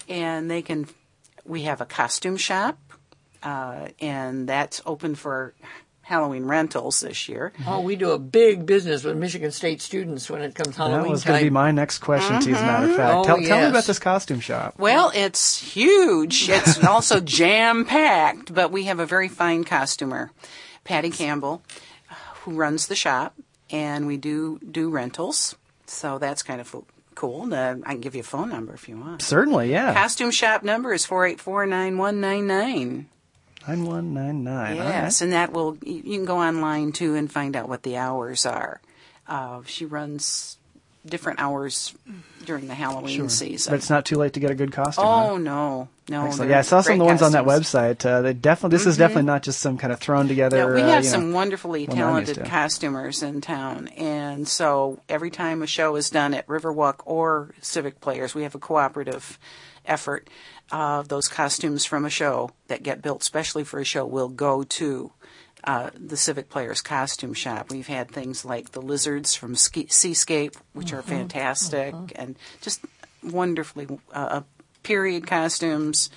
and 0.08 0.50
they 0.50 0.62
can, 0.62 0.88
we 1.46 1.64
have 1.64 1.82
a 1.82 1.86
costume 1.86 2.38
shop, 2.38 2.78
uh, 3.44 3.88
and 4.00 4.48
that's 4.48 4.82
open 4.86 5.16
for 5.16 5.54
Halloween 6.06 6.46
rentals 6.46 7.00
this 7.00 7.28
year. 7.28 7.52
Oh, 7.66 7.82
we 7.82 7.96
do 7.96 8.12
a 8.12 8.20
big 8.20 8.68
business 8.68 9.04
with 9.04 9.18
Michigan 9.18 9.52
State 9.52 9.82
students 9.82 10.30
when 10.30 10.44
it 10.44 10.54
comes 10.54 10.78
Halloween 10.78 11.02
that 11.02 11.10
was 11.10 11.24
going 11.24 11.40
to 11.40 11.46
be 11.46 11.50
my 11.50 11.72
next 11.72 11.98
question 11.98 12.40
to 12.42 12.50
you, 12.50 12.56
as 12.56 12.62
a 12.62 12.66
matter 12.66 12.90
of 12.92 12.96
fact. 12.96 13.16
Oh, 13.16 13.24
tell, 13.24 13.42
tell 13.42 13.62
me 13.62 13.66
about 13.66 13.86
this 13.86 13.98
costume 13.98 14.40
shop. 14.40 14.76
Well, 14.78 15.12
it's 15.16 15.60
huge. 15.60 16.48
It's 16.48 16.84
also 16.84 17.20
jam 17.20 17.86
packed, 17.86 18.54
but 18.54 18.72
we 18.72 18.84
have 18.84 19.00
a 19.00 19.08
very 19.08 19.28
fine 19.30 19.64
costumer, 19.64 20.32
Patty 20.84 21.10
Campbell, 21.10 21.64
who 22.46 22.54
runs 22.54 22.88
the 22.88 22.96
shop, 22.96 23.36
and 23.70 24.08
we 24.08 24.18
do 24.18 24.60
do 24.60 24.90
rentals. 24.90 25.56
So 25.88 26.18
that's 26.18 26.44
kind 26.44 26.62
of 26.62 26.76
cool. 27.16 27.54
Uh, 27.54 27.76
I 27.86 27.94
can 27.94 28.02
give 28.02 28.16
you 28.16 28.22
a 28.22 28.24
phone 28.24 28.50
number 28.50 28.74
if 28.74 28.88
you 28.88 28.98
want. 28.98 29.22
Certainly, 29.22 29.72
yeah. 29.72 29.94
Costume 29.94 30.32
shop 30.32 30.64
number 30.64 30.94
is 30.94 31.06
four 31.06 31.26
eight 31.26 31.40
four 31.40 31.66
nine 31.66 31.98
one 31.98 32.22
nine 32.22 32.48
nine. 32.48 33.10
Nine 33.68 33.86
one 33.86 34.14
nine 34.14 34.44
nine. 34.44 34.76
Yes, 34.76 35.22
and 35.22 35.34
that 35.34 35.52
will 35.52 35.78
you 35.82 36.02
you 36.06 36.18
can 36.18 36.26
go 36.26 36.38
online 36.38 36.92
too 36.92 37.16
and 37.16 37.32
find 37.32 37.56
out 37.56 37.68
what 37.68 37.84
the 37.84 37.98
hours 37.98 38.46
are. 38.46 38.80
Uh, 39.28 39.62
she 39.66 39.86
runs 39.86 40.58
different 41.06 41.40
hours 41.40 41.94
during 42.46 42.68
the 42.68 42.74
Halloween 42.76 43.16
Sure. 43.18 43.30
season. 43.30 43.72
But 43.72 43.78
it's 43.78 43.90
not 43.90 44.06
too 44.06 44.18
late 44.18 44.34
to 44.34 44.40
get 44.40 44.52
a 44.52 44.56
good 44.56 44.72
costume. 44.72 45.06
Oh 45.06 45.30
huh? 45.34 45.38
no, 45.38 45.88
no! 46.10 46.26
Excellent. 46.28 46.52
Yeah, 46.52 46.60
I 46.60 46.62
saw 46.62 46.82
some 46.82 46.94
of 46.94 47.00
the 47.00 47.06
ones 47.06 47.22
on 47.22 47.32
that 47.34 47.46
website. 47.46 48.06
Uh, 48.06 48.22
they 48.22 48.34
definitely. 48.34 48.78
This 48.78 48.86
is 48.86 48.96
Mhm. 48.96 49.00
definitely 49.00 49.24
not 49.24 49.44
just 49.44 49.60
some 49.60 49.78
kind 49.78 49.92
of 49.94 50.00
thrown 50.00 50.28
together. 50.28 50.58
Yeah, 50.58 50.66
we 50.76 50.82
uh, 50.82 50.88
have 50.88 51.04
you 51.04 51.10
know, 51.10 51.14
some 51.16 51.32
wonderfully 51.32 51.86
one 51.88 51.98
I'm 51.98 52.18
used 52.20 52.34
talented 52.36 52.36
to. 52.46 52.50
costumers 52.50 53.24
in 53.24 53.42
town, 53.42 53.88
and 53.90 54.48
so 54.48 55.00
every 55.10 55.32
time 55.32 55.62
a 55.62 55.68
show 55.68 55.96
is 55.96 56.10
done 56.10 56.34
at 56.34 56.46
Riverwalk 56.48 56.96
or 57.06 57.54
Civic 57.62 58.00
Players, 58.02 58.36
we 58.36 58.44
have 58.44 58.56
a 58.56 58.60
cooperative 58.60 59.38
effort. 59.86 60.30
Uh, 60.72 61.04
those 61.04 61.28
costumes 61.28 61.86
from 61.86 62.06
a 62.06 62.10
show 62.10 62.50
that 62.68 62.82
get 62.82 63.02
built, 63.02 63.24
specially 63.24 63.64
for 63.64 63.80
a 63.80 63.84
show, 63.86 64.04
will 64.06 64.30
go 64.30 64.64
to 64.64 65.12
uh, 65.66 65.90
the 65.96 66.18
Civic 66.18 66.50
Players 66.50 66.82
Costume 66.82 67.34
Shop. 67.34 67.72
We've 67.72 67.88
had 67.88 68.10
things 68.12 68.46
like 68.46 68.72
the 68.72 68.82
lizards 68.82 69.36
from 69.36 69.56
Ski- 69.56 69.88
Seascape, 69.90 70.56
which 70.74 70.94
are 70.94 71.02
Mhm. 71.02 71.06
fantastic, 71.10 71.94
and 72.16 72.36
just 72.62 72.82
wonderfully 73.24 73.88
uh, 74.14 74.42
period 74.84 75.26
costumes. 75.28 76.10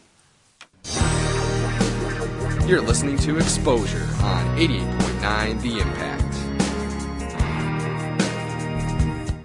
You're 2.67 2.81
listening 2.81 3.17
to 3.19 3.37
Exposure 3.37 4.07
on 4.23 4.57
88.9 4.57 5.61
The 5.61 5.79
Impact. 5.79 6.24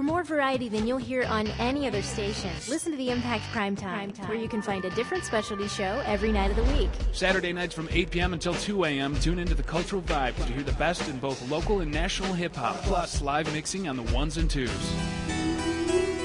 For 0.00 0.04
more 0.04 0.24
variety 0.24 0.70
than 0.70 0.86
you'll 0.86 0.96
hear 0.96 1.24
on 1.24 1.48
any 1.58 1.86
other 1.86 2.00
station, 2.00 2.48
listen 2.70 2.90
to 2.90 2.96
the 2.96 3.10
Impact 3.10 3.44
Prime 3.52 3.76
Time, 3.76 4.14
where 4.24 4.38
you 4.38 4.48
can 4.48 4.62
find 4.62 4.82
a 4.86 4.90
different 4.92 5.26
specialty 5.26 5.68
show 5.68 6.02
every 6.06 6.32
night 6.32 6.50
of 6.50 6.56
the 6.56 6.64
week. 6.72 6.88
Saturday 7.12 7.52
nights 7.52 7.74
from 7.74 7.86
8 7.92 8.10
p.m. 8.10 8.32
until 8.32 8.54
2 8.54 8.86
a.m. 8.86 9.14
Tune 9.20 9.38
into 9.38 9.54
the 9.54 9.62
Cultural 9.62 10.00
Vibe 10.00 10.36
to 10.36 10.52
hear 10.54 10.62
the 10.62 10.72
best 10.72 11.06
in 11.10 11.18
both 11.18 11.46
local 11.50 11.80
and 11.80 11.92
national 11.92 12.32
hip 12.32 12.56
hop, 12.56 12.76
plus 12.76 13.20
live 13.20 13.52
mixing 13.52 13.88
on 13.88 13.96
the 13.96 14.14
ones 14.14 14.38
and 14.38 14.48
twos. 14.48 14.70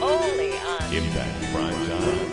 Only 0.01 0.53
on 0.53 0.93
Impact 0.93 1.43
Prime 1.51 1.85
Time. 1.85 2.31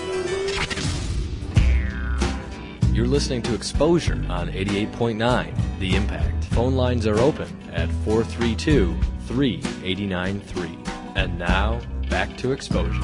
You're 2.95 3.09
listening 3.09 3.43
to 3.43 3.55
Exposure 3.55 4.25
on 4.29 4.49
88.9 4.49 5.81
The 5.81 5.97
Impact. 5.97 6.45
Phone 6.45 6.77
lines 6.77 7.05
are 7.05 7.19
open 7.19 7.49
at 7.73 7.89
432 8.05 8.97
3893. 9.27 10.82
And 11.15 11.39
now, 11.39 11.81
back 12.09 12.37
to 12.39 12.53
Exposure. 12.53 13.03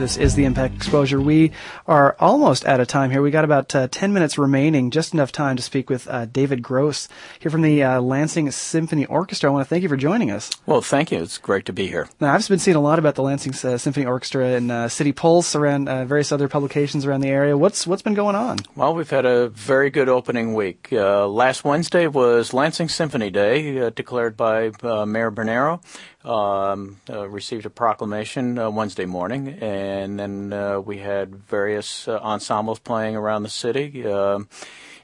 This 0.00 0.16
is 0.16 0.34
the 0.34 0.46
Impact 0.46 0.74
Exposure. 0.76 1.20
We 1.20 1.52
are 1.86 2.16
almost 2.18 2.64
out 2.64 2.80
of 2.80 2.88
time 2.88 3.10
here. 3.10 3.20
We 3.20 3.30
got 3.30 3.44
about 3.44 3.74
uh, 3.74 3.86
10 3.88 4.14
minutes 4.14 4.38
remaining, 4.38 4.90
just 4.90 5.12
enough 5.12 5.30
time 5.30 5.56
to 5.56 5.62
speak 5.62 5.90
with 5.90 6.08
uh, 6.08 6.24
David 6.24 6.62
Gross 6.62 7.06
here 7.38 7.50
from 7.50 7.60
the 7.60 7.82
uh, 7.82 8.00
Lansing 8.00 8.50
Symphony 8.50 9.04
Orchestra. 9.04 9.50
I 9.50 9.52
want 9.52 9.66
to 9.66 9.68
thank 9.68 9.82
you 9.82 9.90
for 9.90 9.98
joining 9.98 10.30
us. 10.30 10.50
Well, 10.64 10.80
thank 10.80 11.12
you. 11.12 11.20
It's 11.20 11.36
great 11.36 11.66
to 11.66 11.74
be 11.74 11.86
here. 11.86 12.08
Now, 12.18 12.32
I've 12.32 12.48
been 12.48 12.58
seeing 12.58 12.78
a 12.78 12.80
lot 12.80 12.98
about 12.98 13.14
the 13.14 13.22
Lansing 13.22 13.52
uh, 13.52 13.76
Symphony 13.76 14.06
Orchestra 14.06 14.52
in 14.52 14.70
uh, 14.70 14.88
City 14.88 15.12
Pulse, 15.12 15.54
around 15.54 15.86
uh, 15.86 16.06
various 16.06 16.32
other 16.32 16.48
publications 16.48 17.04
around 17.04 17.20
the 17.20 17.28
area. 17.28 17.58
What's 17.58 17.86
what's 17.86 18.00
been 18.00 18.14
going 18.14 18.36
on? 18.36 18.56
Well, 18.76 18.94
we've 18.94 19.10
had 19.10 19.26
a 19.26 19.50
very 19.50 19.90
good 19.90 20.08
opening 20.08 20.54
week. 20.54 20.88
Uh, 20.90 21.28
last 21.28 21.62
Wednesday 21.62 22.06
was 22.06 22.54
Lansing 22.54 22.88
Symphony 22.88 23.28
Day, 23.28 23.78
uh, 23.78 23.90
declared 23.90 24.34
by 24.34 24.68
uh, 24.82 25.04
Mayor 25.04 25.30
Bernero. 25.30 25.82
Um, 26.22 27.00
uh, 27.08 27.26
received 27.30 27.64
a 27.64 27.70
proclamation 27.70 28.58
uh, 28.58 28.68
Wednesday 28.68 29.06
morning, 29.06 29.48
and 29.62 30.20
then 30.20 30.52
uh, 30.52 30.78
we 30.78 30.98
had 30.98 31.34
various 31.34 32.06
uh, 32.06 32.18
ensembles 32.18 32.78
playing 32.78 33.16
around 33.16 33.42
the 33.42 33.48
city. 33.48 34.06
Um, 34.06 34.46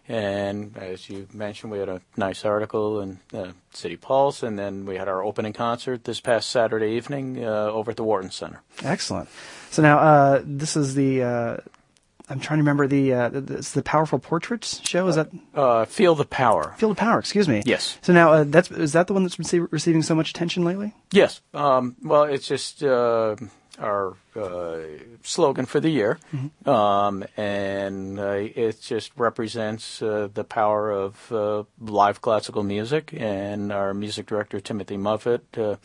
and 0.08 0.76
as 0.76 1.08
you 1.08 1.26
mentioned, 1.32 1.72
we 1.72 1.78
had 1.78 1.88
a 1.88 2.02
nice 2.18 2.44
article 2.44 3.00
in 3.00 3.18
uh, 3.32 3.52
City 3.72 3.96
Pulse, 3.96 4.42
and 4.42 4.58
then 4.58 4.84
we 4.84 4.96
had 4.96 5.08
our 5.08 5.24
opening 5.24 5.54
concert 5.54 6.04
this 6.04 6.20
past 6.20 6.50
Saturday 6.50 6.96
evening 6.96 7.42
uh, 7.42 7.48
over 7.48 7.92
at 7.92 7.96
the 7.96 8.04
Wharton 8.04 8.30
Center. 8.30 8.60
Excellent. 8.84 9.30
So 9.70 9.80
now 9.80 10.42
this 10.44 10.76
is 10.76 10.94
the. 10.94 11.62
Uh, 12.28 12.32
I'm 12.32 12.40
trying 12.40 12.58
to 12.58 12.62
remember 12.62 12.86
the. 12.86 13.14
Uh, 13.14 13.30
it's 13.32 13.72
the 13.72 13.82
Powerful 13.82 14.18
Portraits 14.18 14.80
show. 14.86 15.06
Is 15.08 15.16
that 15.16 15.30
Uh, 15.54 15.84
Feel 15.84 16.14
the 16.14 16.24
Power. 16.24 16.74
Feel 16.78 16.88
the 16.90 16.94
Power? 16.94 17.18
Excuse 17.18 17.48
me. 17.48 17.62
Yes. 17.64 17.98
So 18.02 18.12
now 18.12 18.32
uh, 18.32 18.44
that's 18.44 18.70
is 18.70 18.92
that 18.92 19.06
the 19.06 19.12
one 19.14 19.22
that's 19.22 19.36
rece- 19.36 19.68
receiving 19.70 20.02
so 20.02 20.14
much 20.14 20.30
attention 20.30 20.64
lately? 20.64 20.94
Yes. 21.12 21.40
Um, 21.54 21.96
well, 22.02 22.24
it's 22.24 22.46
just 22.48 22.82
uh, 22.82 23.36
our 23.78 24.14
uh, 24.34 24.78
slogan 25.22 25.66
for 25.66 25.80
the 25.80 25.90
year, 25.90 26.18
um, 26.64 27.24
and 27.36 28.18
uh, 28.18 28.32
it 28.54 28.80
just 28.80 29.12
represents 29.16 30.00
uh, 30.02 30.28
the 30.32 30.44
power 30.44 30.90
of 30.90 31.30
uh, 31.32 31.64
live 31.80 32.20
classical 32.22 32.62
music. 32.62 33.12
And 33.16 33.72
our 33.72 33.92
music 33.94 34.26
director 34.26 34.60
Timothy 34.60 34.96
Muffitt 34.96 35.42
uh, 35.58 35.76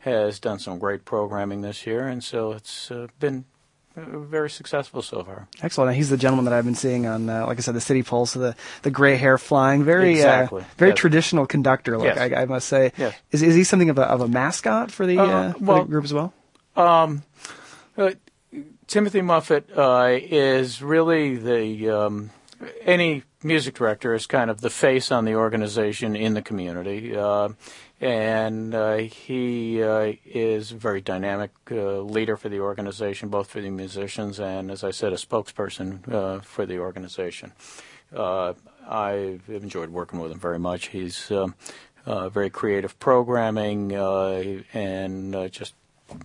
has 0.00 0.38
done 0.38 0.58
some 0.58 0.78
great 0.78 1.04
programming 1.04 1.62
this 1.62 1.86
year, 1.86 2.06
and 2.06 2.22
so 2.22 2.52
it's 2.52 2.90
uh, 2.90 3.06
been 3.18 3.44
uh, 3.49 3.49
very 3.96 4.48
successful 4.50 5.02
so 5.02 5.24
far. 5.24 5.48
Excellent. 5.62 5.96
He's 5.96 6.10
the 6.10 6.16
gentleman 6.16 6.44
that 6.46 6.54
I've 6.54 6.64
been 6.64 6.74
seeing 6.76 7.06
on, 7.06 7.28
uh, 7.28 7.46
like 7.46 7.58
I 7.58 7.60
said, 7.60 7.74
the 7.74 7.80
City 7.80 8.02
Pulse, 8.02 8.34
the 8.34 8.54
the 8.82 8.90
gray 8.90 9.16
hair 9.16 9.36
flying, 9.38 9.82
very 9.84 10.12
Exactly. 10.12 10.62
uh, 10.62 10.66
very 10.78 10.90
Yes. 10.92 10.98
traditional 10.98 11.46
conductor 11.46 11.96
look. 11.98 12.06
Yes. 12.06 12.18
I, 12.18 12.42
I 12.42 12.44
must 12.44 12.68
say. 12.68 12.92
Yes. 12.96 13.14
Is 13.32 13.42
is 13.42 13.54
he 13.54 13.64
something 13.64 13.90
of 13.90 13.98
a 13.98 14.02
of 14.02 14.20
a 14.20 14.28
mascot 14.28 14.90
for 14.90 15.06
the, 15.06 15.18
Uh, 15.18 15.24
uh, 15.24 15.52
for 15.54 15.78
the 15.80 15.84
group 15.84 16.04
as 16.04 16.14
well? 16.14 16.32
Um, 16.76 17.24
uh, 17.98 18.12
Timothy 18.86 19.20
Muffitt 19.20 19.64
uh, 19.76 20.18
is 20.20 20.82
really 20.82 21.36
the 21.36 21.90
um, 21.90 22.30
any 22.82 23.24
music 23.42 23.74
director 23.74 24.14
is 24.14 24.26
kind 24.26 24.50
of 24.50 24.60
the 24.60 24.70
face 24.70 25.10
on 25.10 25.24
the 25.24 25.34
organization 25.34 26.14
in 26.14 26.34
the 26.34 26.42
community, 26.42 27.16
uh, 27.16 27.48
and 28.00 28.74
uh, 28.74 28.96
he 28.96 29.82
uh, 29.82 30.12
is 30.24 30.72
a 30.72 30.76
very 30.76 31.00
dynamic 31.00 31.50
uh, 31.70 32.00
leader 32.00 32.36
for 32.36 32.48
the 32.48 32.60
organization, 32.60 33.28
both 33.28 33.48
for 33.48 33.60
the 33.60 33.70
musicians 33.70 34.38
and, 34.38 34.70
as 34.70 34.84
I 34.84 34.90
said, 34.90 35.12
a 35.12 35.16
spokesperson 35.16 36.10
uh, 36.12 36.40
for 36.40 36.66
the 36.66 36.78
organization. 36.78 37.52
Uh, 38.14 38.54
I've 38.88 39.48
enjoyed 39.48 39.90
working 39.90 40.18
with 40.18 40.32
him 40.32 40.40
very 40.40 40.58
much. 40.58 40.88
He's 40.88 41.30
very 42.06 42.50
creative 42.50 42.98
programming 42.98 43.92
and 43.92 45.52
just 45.52 45.74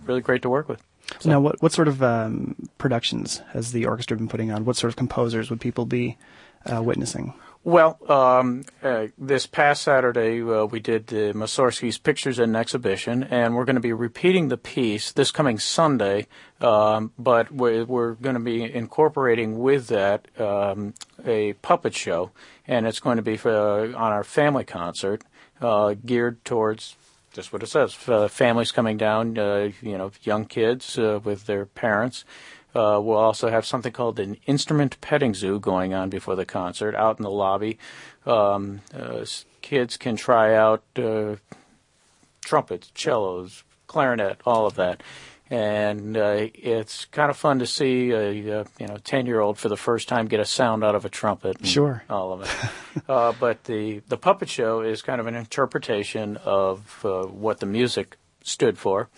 really 0.04 0.20
great 0.20 0.42
to 0.42 0.50
work 0.50 0.68
with. 0.68 0.82
So 1.20 1.30
now, 1.30 1.40
what 1.40 1.62
what 1.62 1.72
sort 1.72 1.86
of 1.86 2.02
um, 2.02 2.68
productions 2.78 3.40
has 3.52 3.70
the 3.70 3.86
orchestra 3.86 4.16
been 4.16 4.26
putting 4.28 4.50
on? 4.50 4.64
What 4.64 4.76
sort 4.76 4.92
of 4.92 4.96
composers 4.96 5.50
would 5.50 5.60
people 5.60 5.86
be 5.86 6.18
uh, 6.66 6.82
witnessing? 6.82 7.34
Well, 7.66 7.98
um, 8.08 8.62
uh, 8.80 9.08
this 9.18 9.48
past 9.48 9.82
Saturday 9.82 10.40
uh, 10.40 10.66
we 10.66 10.78
did 10.78 11.12
uh, 11.12 11.32
Mussorgsky's 11.32 11.98
Pictures 11.98 12.38
in 12.38 12.54
Exhibition, 12.54 13.24
and 13.24 13.56
we're 13.56 13.64
going 13.64 13.74
to 13.74 13.80
be 13.80 13.92
repeating 13.92 14.46
the 14.46 14.56
piece 14.56 15.10
this 15.10 15.32
coming 15.32 15.58
Sunday. 15.58 16.28
Um, 16.60 17.10
but 17.18 17.50
we're, 17.50 17.84
we're 17.84 18.12
going 18.12 18.36
to 18.36 18.40
be 18.40 18.62
incorporating 18.62 19.58
with 19.58 19.88
that 19.88 20.28
um, 20.40 20.94
a 21.24 21.54
puppet 21.54 21.96
show, 21.96 22.30
and 22.68 22.86
it's 22.86 23.00
going 23.00 23.16
to 23.16 23.22
be 23.22 23.36
for, 23.36 23.50
uh, 23.50 23.88
on 23.88 24.12
our 24.12 24.22
family 24.22 24.62
concert, 24.62 25.24
uh, 25.60 25.96
geared 26.06 26.44
towards 26.44 26.94
just 27.32 27.52
what 27.52 27.64
it 27.64 27.66
says: 27.66 27.92
families 27.92 28.70
coming 28.70 28.96
down, 28.96 29.36
uh, 29.36 29.70
you 29.82 29.98
know, 29.98 30.12
young 30.22 30.44
kids 30.44 31.00
uh, 31.00 31.18
with 31.24 31.46
their 31.46 31.66
parents. 31.66 32.24
Uh, 32.76 33.00
we'll 33.00 33.16
also 33.16 33.48
have 33.48 33.64
something 33.64 33.92
called 33.92 34.20
an 34.20 34.36
instrument 34.46 35.00
petting 35.00 35.32
zoo 35.32 35.58
going 35.58 35.94
on 35.94 36.10
before 36.10 36.36
the 36.36 36.44
concert 36.44 36.94
out 36.94 37.18
in 37.18 37.22
the 37.22 37.30
lobby. 37.30 37.78
Um, 38.26 38.82
uh, 38.94 39.24
kids 39.62 39.96
can 39.96 40.16
try 40.16 40.54
out 40.54 40.82
uh, 40.96 41.36
trumpets, 42.44 42.92
cellos, 42.94 43.64
clarinet, 43.86 44.40
all 44.44 44.66
of 44.66 44.74
that. 44.74 45.02
and 45.48 46.16
uh, 46.16 46.48
it's 46.54 47.04
kind 47.06 47.30
of 47.30 47.36
fun 47.36 47.60
to 47.60 47.66
see 47.66 48.10
a, 48.10 48.30
a 48.60 48.66
you 48.78 48.86
know 48.86 48.98
ten 49.04 49.26
year 49.26 49.40
old 49.40 49.58
for 49.58 49.68
the 49.68 49.76
first 49.76 50.08
time 50.08 50.26
get 50.26 50.40
a 50.40 50.44
sound 50.44 50.84
out 50.84 50.94
of 50.94 51.04
a 51.04 51.08
trumpet. 51.08 51.64
Sure. 51.64 52.02
all 52.10 52.32
of 52.32 52.42
it. 52.42 53.02
uh, 53.08 53.32
but 53.40 53.64
the 53.64 54.02
the 54.08 54.18
puppet 54.18 54.48
show 54.50 54.82
is 54.82 55.02
kind 55.02 55.20
of 55.20 55.26
an 55.26 55.34
interpretation 55.36 56.36
of 56.38 57.00
uh, 57.04 57.22
what 57.22 57.60
the 57.60 57.66
music 57.66 58.16
stood 58.42 58.76
for, 58.76 59.08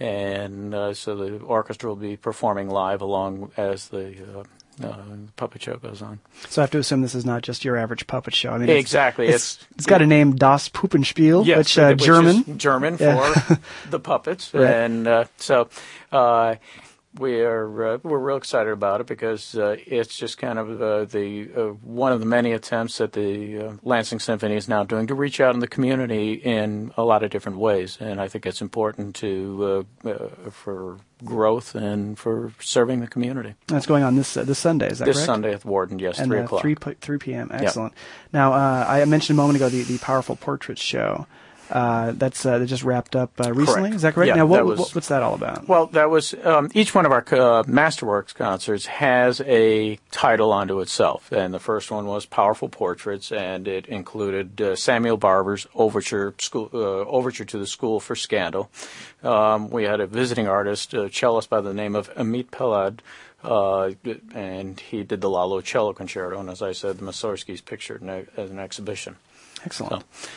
and 0.00 0.74
uh, 0.74 0.94
so 0.94 1.16
the 1.16 1.38
orchestra 1.38 1.88
will 1.88 1.96
be 1.96 2.16
performing 2.16 2.68
live 2.70 3.00
along 3.00 3.52
as 3.56 3.88
the. 3.88 4.14
Uh, 4.38 4.42
uh, 4.82 4.96
puppet 5.36 5.62
show 5.62 5.76
goes 5.76 6.02
on. 6.02 6.18
So 6.48 6.60
I 6.60 6.64
have 6.64 6.70
to 6.72 6.78
assume 6.78 7.02
this 7.02 7.14
is 7.14 7.24
not 7.24 7.42
just 7.42 7.64
your 7.64 7.76
average 7.76 8.08
puppet 8.08 8.34
show. 8.34 8.50
I 8.50 8.54
mean, 8.54 8.62
it's- 8.64 8.80
Exactly. 8.80 9.28
It's, 9.28 9.54
It's- 9.54 9.66
it's 9.76 9.86
got 9.86 10.02
a 10.02 10.06
name, 10.06 10.34
Das 10.34 10.68
Puppenspiel, 10.68 11.46
Yes, 11.46 11.58
which 11.58 11.78
uh, 11.78 11.88
which 11.90 12.00
is 12.00 12.06
German. 12.06 12.58
German 12.58 12.96
Yeah. 12.98 13.32
for 13.34 13.58
the 13.90 14.00
puppets, 14.00 14.52
Right. 14.52 14.64
and 14.68 15.06
uh, 15.06 15.24
so 15.36 15.68
uh, 16.10 16.56
we're 17.18 17.94
uh, 17.94 17.98
we're 18.02 18.18
real 18.18 18.36
excited 18.36 18.72
about 18.72 19.00
it 19.00 19.06
because 19.06 19.56
uh, 19.56 19.76
it's 19.86 20.16
just 20.16 20.38
kind 20.38 20.58
of 20.58 20.82
uh, 20.82 21.04
the 21.04 21.48
uh, 21.56 21.60
one 21.82 22.12
of 22.12 22.20
the 22.20 22.26
many 22.26 22.52
attempts 22.52 22.98
that 22.98 23.12
the 23.12 23.58
uh, 23.58 23.72
Lansing 23.82 24.18
Symphony 24.18 24.56
is 24.56 24.68
now 24.68 24.82
doing 24.82 25.06
to 25.06 25.14
reach 25.14 25.40
out 25.40 25.54
in 25.54 25.60
the 25.60 25.68
community 25.68 26.32
in 26.32 26.92
a 26.96 27.04
lot 27.04 27.22
of 27.22 27.30
different 27.30 27.58
ways, 27.58 27.98
and 28.00 28.20
I 28.20 28.28
think 28.28 28.46
it's 28.46 28.60
important 28.60 29.14
to 29.16 29.86
uh, 30.04 30.08
uh, 30.10 30.50
for 30.50 30.98
growth 31.24 31.74
and 31.74 32.18
for 32.18 32.52
serving 32.60 33.00
the 33.00 33.06
community. 33.06 33.54
That's 33.68 33.86
going 33.86 34.02
on 34.02 34.16
this 34.16 34.36
uh, 34.36 34.42
this 34.44 34.58
Sunday. 34.58 34.88
Is 34.90 34.98
that 34.98 35.04
this 35.04 35.16
correct? 35.16 35.26
Sunday 35.26 35.52
at 35.54 35.64
Wharton, 35.64 35.98
yes, 35.98 36.18
and 36.18 36.28
three 36.28 36.40
o'clock. 36.40 36.62
Three 36.62 36.74
p- 36.74 36.94
three 37.00 37.18
p.m. 37.18 37.48
Yep. 37.52 37.62
Excellent. 37.62 37.94
Now 38.32 38.52
uh, 38.52 38.84
I 38.88 39.04
mentioned 39.04 39.38
a 39.38 39.40
moment 39.40 39.56
ago 39.56 39.68
the 39.68 39.82
the 39.82 39.98
powerful 39.98 40.36
portrait 40.36 40.78
show. 40.78 41.26
Uh, 41.70 42.12
that's 42.12 42.44
uh, 42.44 42.58
that 42.58 42.66
just 42.66 42.84
wrapped 42.84 43.16
up 43.16 43.32
uh, 43.40 43.52
recently. 43.52 43.82
Correct. 43.82 43.94
Is 43.96 44.02
that 44.02 44.14
correct? 44.14 44.28
Yeah, 44.28 44.34
now 44.34 44.46
what, 44.46 44.56
that 44.58 44.66
was- 44.66 44.78
what- 44.78 44.94
what's 44.94 45.08
that 45.08 45.22
all 45.22 45.34
about? 45.34 45.66
Well, 45.66 45.86
that 45.88 46.10
was 46.10 46.34
um, 46.44 46.70
each 46.74 46.94
one 46.94 47.06
of 47.06 47.12
our 47.12 47.20
uh, 47.20 47.62
Masterworks 47.64 48.34
concerts 48.34 48.86
has 48.86 49.40
a 49.40 49.98
title 50.10 50.52
unto 50.52 50.80
itself, 50.80 51.32
and 51.32 51.54
the 51.54 51.58
first 51.58 51.90
one 51.90 52.06
was 52.06 52.26
"Powerful 52.26 52.68
Portraits," 52.68 53.32
and 53.32 53.66
it 53.66 53.86
included 53.86 54.60
uh, 54.60 54.76
Samuel 54.76 55.16
Barber's 55.16 55.66
overture 55.74 56.34
school, 56.38 56.68
uh, 56.74 56.78
overture 56.78 57.44
to 57.46 57.58
the 57.58 57.66
School 57.66 57.98
for 57.98 58.14
Scandal. 58.14 58.70
Um, 59.22 59.70
we 59.70 59.84
had 59.84 60.00
a 60.00 60.06
visiting 60.06 60.46
artist, 60.46 60.92
a 60.92 61.08
cellist 61.10 61.48
by 61.48 61.60
the 61.62 61.72
name 61.74 61.96
of 61.96 62.12
Amit 62.14 62.50
Peled. 62.50 63.00
Uh, 63.42 63.90
and 64.34 64.80
he 64.80 65.02
did 65.02 65.20
the 65.20 65.28
Lalo 65.28 65.60
Cello 65.60 65.92
Concerto, 65.92 66.40
and 66.40 66.48
as 66.48 66.62
I 66.62 66.72
said, 66.72 66.96
the 66.96 67.04
Mussorgsky's 67.04 67.60
pictured 67.60 68.02
a, 68.02 68.24
as 68.38 68.50
an 68.50 68.58
exhibition. 68.58 69.16
Excellent. 69.66 70.02
So 70.14 70.28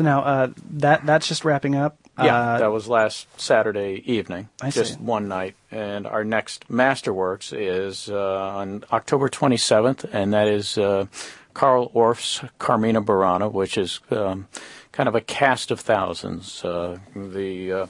now 0.00 0.22
uh, 0.22 0.48
that 0.70 1.04
that's 1.06 1.28
just 1.28 1.44
wrapping 1.44 1.74
up. 1.74 1.96
Yeah, 2.18 2.34
Uh, 2.36 2.58
that 2.58 2.72
was 2.72 2.88
last 2.88 3.28
Saturday 3.40 4.02
evening, 4.04 4.48
I 4.60 4.70
just 4.70 4.94
see. 4.94 5.00
one 5.00 5.28
night. 5.28 5.54
And 5.70 6.06
our 6.06 6.24
next 6.24 6.68
Masterworks 6.68 7.52
is 7.56 8.08
uh, 8.10 8.56
on 8.56 8.84
October 8.92 9.28
27th, 9.28 10.04
and 10.12 10.32
that 10.32 10.48
is 10.48 10.76
uh, 10.78 11.06
Carl 11.54 11.90
Orff's 11.94 12.42
Carmina 12.58 13.00
Burana, 13.02 13.50
which 13.52 13.78
is 13.78 14.00
um, 14.10 14.48
kind 14.92 15.08
of 15.08 15.14
a 15.14 15.20
cast 15.20 15.70
of 15.70 15.78
thousands. 15.78 16.64
Uh, 16.64 16.98
the 17.14 17.72
uh, 17.72 17.86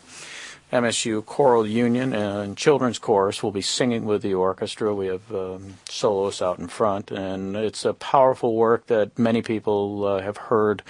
MSU 0.72 1.24
Choral 1.24 1.66
Union 1.66 2.12
and 2.12 2.54
Children's 2.54 2.98
Chorus 2.98 3.42
will 3.42 3.52
be 3.52 3.62
singing 3.62 4.04
with 4.04 4.20
the 4.20 4.34
orchestra. 4.34 4.94
We 4.94 5.06
have 5.06 5.32
um, 5.34 5.74
soloists 5.88 6.42
out 6.42 6.58
in 6.58 6.68
front, 6.68 7.10
and 7.10 7.56
it's 7.56 7.86
a 7.86 7.94
powerful 7.94 8.54
work 8.54 8.86
that 8.88 9.18
many 9.18 9.40
people 9.40 10.04
uh, 10.04 10.20
have 10.20 10.36
heard. 10.36 10.82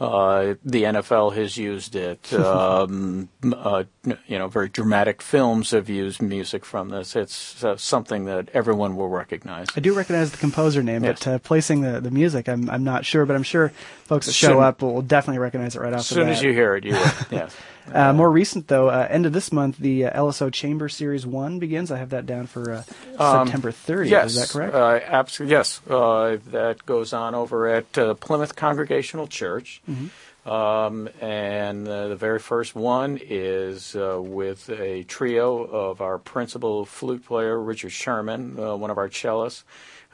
Uh, 0.00 0.54
the 0.64 0.82
NFL 0.84 1.34
has 1.36 1.56
used 1.56 1.94
it. 1.94 2.32
Um, 2.42 3.28
uh, 3.42 3.84
you 4.26 4.38
know, 4.38 4.48
very 4.48 4.68
dramatic 4.68 5.22
films 5.22 5.70
have 5.70 5.88
used 5.88 6.20
music 6.20 6.64
from 6.64 6.88
this. 6.88 7.14
It's 7.14 7.62
uh, 7.62 7.76
something 7.76 8.24
that 8.24 8.48
everyone 8.52 8.96
will 8.96 9.08
recognize. 9.08 9.66
I 9.76 9.80
do 9.80 9.92
recognize 9.94 10.30
the 10.32 10.38
composer 10.38 10.82
name, 10.82 11.04
Yes. 11.04 11.20
but 11.24 11.28
uh, 11.30 11.38
placing 11.38 11.82
the, 11.82 12.00
the 12.00 12.10
music, 12.10 12.48
I'm 12.48 12.68
I'm 12.68 12.82
not 12.84 13.04
sure. 13.04 13.24
But 13.26 13.36
I'm 13.36 13.42
sure 13.44 13.70
folks 14.04 14.26
that 14.26 14.32
show 14.32 14.54
Soon- 14.54 14.62
up 14.62 14.82
will 14.82 15.02
definitely 15.02 15.38
recognize 15.38 15.76
it 15.76 15.80
right 15.80 15.92
off 15.92 16.00
As 16.00 16.06
soon 16.08 16.28
as 16.28 16.42
you 16.42 16.52
hear 16.52 16.74
it, 16.74 16.84
you 16.84 16.92
will. 16.94 17.10
yes. 17.30 17.54
Uh, 17.92 18.12
more 18.12 18.30
recent 18.30 18.68
though, 18.68 18.88
uh, 18.88 19.06
end 19.10 19.26
of 19.26 19.32
this 19.32 19.50
month, 19.52 19.78
the 19.78 20.06
uh, 20.06 20.18
LSO 20.20 20.52
Chamber 20.52 20.88
Series 20.88 21.26
One 21.26 21.58
begins. 21.58 21.90
I 21.90 21.98
have 21.98 22.10
that 22.10 22.26
down 22.26 22.46
for 22.46 22.72
uh, 22.72 22.82
Um, 23.18 23.46
September 23.46 23.72
30th. 23.72 24.08
Yes, 24.10 24.34
Is 24.34 24.40
that 24.40 24.48
correct? 24.50 24.74
Uh, 24.74 25.00
absolutely. 25.04 25.52
Yes, 25.56 25.80
uh, 25.88 26.36
that 26.50 26.84
goes 26.86 27.12
on 27.12 27.34
over 27.34 27.66
at 27.68 27.96
uh, 27.98 28.14
Plymouth 28.14 28.54
Congregational 28.56 29.26
Church. 29.26 29.82
Mhm. 29.90 30.10
Um, 30.44 31.08
and 31.20 31.86
uh, 31.86 32.08
the 32.08 32.16
very 32.16 32.40
first 32.40 32.74
one 32.74 33.16
is 33.22 33.94
uh, 33.94 34.20
with 34.20 34.68
a 34.70 35.04
trio 35.04 35.62
of 35.62 36.00
our 36.00 36.18
principal 36.18 36.84
flute 36.84 37.24
player, 37.24 37.60
Richard 37.60 37.92
Sherman, 37.92 38.58
uh, 38.58 38.74
one 38.76 38.90
of 38.90 38.98
our 38.98 39.08
cellists, 39.08 39.62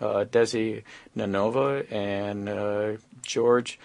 uh, 0.03 0.25
Desi 0.31 0.83
Nanova, 1.17 1.91
and 1.91 2.47
uh, 2.47 2.93
George 3.23 3.79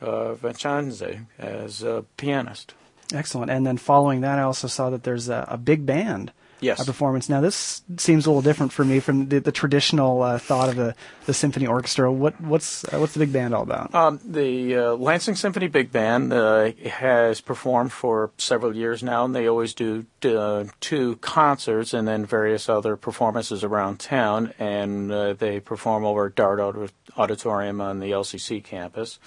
uh, 0.00 0.32
Vincenze 0.34 1.26
as 1.38 1.82
a 1.82 2.04
pianist. 2.16 2.72
Excellent. 3.12 3.50
And 3.50 3.66
then 3.66 3.76
following 3.76 4.20
that, 4.22 4.38
I 4.38 4.42
also 4.42 4.68
saw 4.68 4.90
that 4.90 5.02
there's 5.02 5.28
a, 5.28 5.46
a 5.48 5.58
big 5.58 5.86
band. 5.86 6.32
Yes. 6.62 6.78
A 6.78 6.84
performance. 6.84 7.30
Now 7.30 7.40
this 7.40 7.82
seems 7.96 8.26
a 8.26 8.30
little 8.30 8.42
different 8.42 8.70
for 8.70 8.84
me 8.84 9.00
from 9.00 9.30
the, 9.30 9.40
the 9.40 9.50
traditional 9.50 10.20
uh, 10.20 10.38
thought 10.38 10.68
of 10.68 10.76
the, 10.76 10.94
the 11.24 11.32
symphony 11.32 11.66
orchestra. 11.66 12.12
What 12.12 12.38
what's 12.38 12.84
uh, 12.84 12.98
what's 12.98 13.14
the 13.14 13.20
big 13.20 13.32
band 13.32 13.54
all 13.54 13.62
about? 13.62 13.94
Um, 13.94 14.20
the 14.22 14.76
uh, 14.76 14.92
Lansing 14.92 15.36
Symphony 15.36 15.68
Big 15.68 15.90
Band 15.90 16.34
uh, 16.34 16.72
has 16.84 17.40
performed 17.40 17.92
for 17.92 18.30
several 18.36 18.76
years 18.76 19.02
now, 19.02 19.24
and 19.24 19.34
they 19.34 19.48
always 19.48 19.72
do 19.72 20.04
uh, 20.22 20.64
two 20.80 21.16
concerts 21.16 21.94
and 21.94 22.06
then 22.06 22.26
various 22.26 22.68
other 22.68 22.94
performances 22.94 23.64
around 23.64 23.98
town. 23.98 24.52
And 24.58 25.10
uh, 25.10 25.32
they 25.32 25.60
perform 25.60 26.04
over 26.04 26.26
at 26.26 26.34
Dart 26.34 26.60
Auditorium 27.16 27.80
on 27.80 28.00
the 28.00 28.10
LCC 28.10 28.62
campus. 28.62 29.18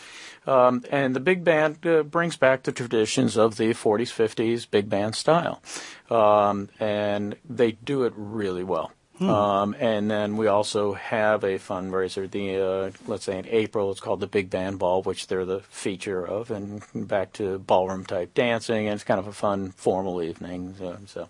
Um, 0.45 0.83
and 0.91 1.15
the 1.15 1.19
big 1.19 1.43
band 1.43 1.85
uh, 1.85 2.03
brings 2.03 2.37
back 2.37 2.63
the 2.63 2.71
traditions 2.71 3.37
of 3.37 3.57
the 3.57 3.69
40s, 3.73 4.11
50s 4.11 4.69
big 4.69 4.89
band 4.89 5.15
style. 5.15 5.61
Um, 6.09 6.69
and 6.79 7.35
they 7.47 7.73
do 7.73 8.03
it 8.03 8.13
really 8.15 8.63
well. 8.63 8.91
Hmm. 9.17 9.29
Um, 9.29 9.75
and 9.79 10.09
then 10.09 10.37
we 10.37 10.47
also 10.47 10.93
have 10.93 11.43
a 11.43 11.59
fundraiser. 11.59 12.29
The 12.29 12.57
uh, 12.57 12.91
let's 13.05 13.25
say 13.25 13.37
in 13.37 13.47
April, 13.47 13.91
it's 13.91 13.99
called 13.99 14.19
the 14.19 14.27
Big 14.27 14.49
Band 14.49 14.79
Ball, 14.79 15.03
which 15.03 15.27
they're 15.27 15.45
the 15.45 15.59
feature 15.59 16.25
of, 16.25 16.49
and 16.49 16.81
back 16.95 17.33
to 17.33 17.59
ballroom 17.59 18.05
type 18.05 18.33
dancing, 18.33 18.87
and 18.87 18.95
it's 18.95 19.03
kind 19.03 19.19
of 19.19 19.27
a 19.27 19.33
fun 19.33 19.71
formal 19.71 20.21
evening. 20.23 20.75
So, 20.79 20.97
so. 21.05 21.29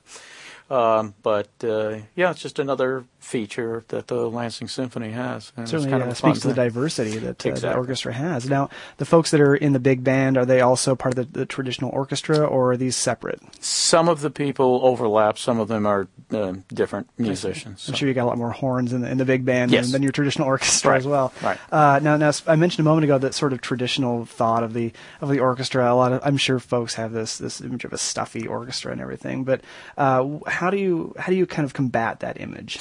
Um, 0.74 1.14
but 1.24 1.50
uh, 1.62 1.98
yeah, 2.16 2.32
it's 2.32 2.42
just 2.42 2.58
another 2.58 3.04
feature 3.24 3.86
that 3.88 4.08
the 4.08 4.30
Lansing 4.30 4.68
Symphony 4.68 5.12
has. 5.12 5.52
And 5.56 5.68
Certainly 5.68 5.92
kind 5.92 6.04
of 6.04 6.10
a 6.10 6.16
fun 6.16 6.32
speaks 6.36 6.42
to 6.42 6.50
the 6.50 6.54
diversity 6.54 7.18
that 7.20 7.46
uh, 7.46 7.52
the 7.56 7.74
orchestra 7.76 8.12
has. 8.14 8.50
Now, 8.50 8.70
the 8.98 9.06
folks 9.06 9.32
that 9.32 9.40
are 9.42 9.56
in 9.56 9.74
the 9.74 9.80
big 9.80 10.04
band 10.04 10.38
are 10.38 10.46
they 10.46 10.62
also 10.62 10.96
part 10.96 11.18
of 11.18 11.32
the, 11.32 11.40
the 11.40 11.46
traditional 11.46 11.90
orchestra, 11.92 12.46
or 12.46 12.74
are 12.74 12.78
these 12.78 12.96
separate? 12.96 13.40
Some 13.64 14.10
of 14.10 14.22
the 14.22 14.30
people 14.30 14.82
overlap. 14.84 15.38
Some 15.38 15.60
of 15.60 15.68
them 15.70 15.86
are 15.86 16.08
uh, 16.32 16.54
different 16.68 17.08
musicians. 17.18 17.88
I'm 17.88 17.96
sure 17.96 18.08
you 18.08 18.14
got 18.14 18.26
a 18.26 18.28
lot 18.28 18.38
more 18.38 18.52
horns 18.52 18.92
in 18.94 19.02
the, 19.02 19.10
in 19.10 19.18
the 19.18 19.26
big 19.26 19.46
band 19.46 19.72
Yes. 19.72 19.86
than, 19.86 19.94
than 19.94 20.04
your 20.04 20.12
traditional 20.12 20.48
orchestra 20.48 20.92
Right, 20.92 20.98
as 20.98 21.08
well. 21.08 21.34
right. 21.42 21.58
Uh, 21.72 22.00
now, 22.04 22.18
now 22.18 22.32
I 22.46 22.56
mentioned 22.58 22.86
a 22.86 22.90
moment 22.90 23.06
ago 23.06 23.18
that 23.18 23.34
sort 23.34 23.54
of 23.54 23.62
traditional 23.62 24.26
thought 24.26 24.64
of 24.64 24.74
the 24.74 24.92
of 25.22 25.30
the 25.30 25.40
orchestra. 25.40 25.92
A 25.92 25.96
lot 25.96 26.12
of 26.14 26.22
I'm 26.24 26.38
sure 26.38 26.60
folks 26.60 26.96
have 26.96 27.12
this 27.14 27.38
this 27.38 27.62
image 27.62 27.86
of 27.86 27.94
a 27.94 27.98
stuffy 27.98 28.46
orchestra 28.48 28.92
and 28.92 29.00
everything. 29.02 29.44
But 29.46 29.62
uh, 29.98 30.28
how 30.48 30.70
do 30.70 30.78
you 30.78 31.16
how 31.18 31.28
do 31.32 31.36
you 31.36 31.46
kind 31.46 31.66
of 31.66 31.74
combat 31.74 32.20
that 32.20 32.40
image? 32.40 32.80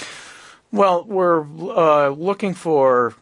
Well, 0.73 1.05
we're 1.05 1.43
uh, 1.43 2.09
looking 2.09 2.55
for 2.55 3.12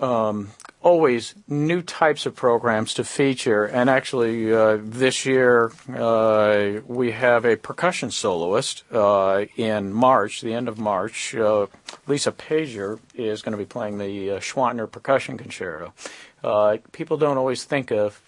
um, 0.00 0.50
always 0.80 1.34
new 1.48 1.82
types 1.82 2.24
of 2.24 2.36
programs 2.36 2.94
to 2.94 3.04
feature, 3.04 3.64
and 3.64 3.90
actually, 3.90 4.54
uh, 4.54 4.78
this 4.80 5.26
year 5.26 5.72
uh, 5.92 6.80
we 6.86 7.10
have 7.10 7.44
a 7.44 7.56
percussion 7.56 8.12
soloist 8.12 8.84
uh, 8.92 9.46
in 9.56 9.92
March, 9.92 10.40
the 10.40 10.54
end 10.54 10.68
of 10.68 10.78
March. 10.78 11.34
Uh, 11.34 11.66
Lisa 12.06 12.30
Pegher 12.30 13.00
is 13.16 13.42
going 13.42 13.58
to 13.58 13.58
be 13.58 13.66
playing 13.66 13.98
the 13.98 14.30
uh, 14.30 14.38
Schwantner 14.38 14.88
Percussion 14.88 15.36
Concerto. 15.36 15.92
Uh, 16.44 16.76
people 16.92 17.16
don't 17.16 17.38
always 17.38 17.64
think 17.64 17.90
of 17.90 18.22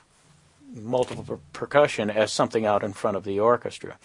multiple 0.74 1.22
per- 1.22 1.38
percussion 1.52 2.10
as 2.10 2.32
something 2.32 2.66
out 2.66 2.82
in 2.82 2.92
front 2.92 3.16
of 3.16 3.22
the 3.22 3.38
orchestra. 3.38 3.96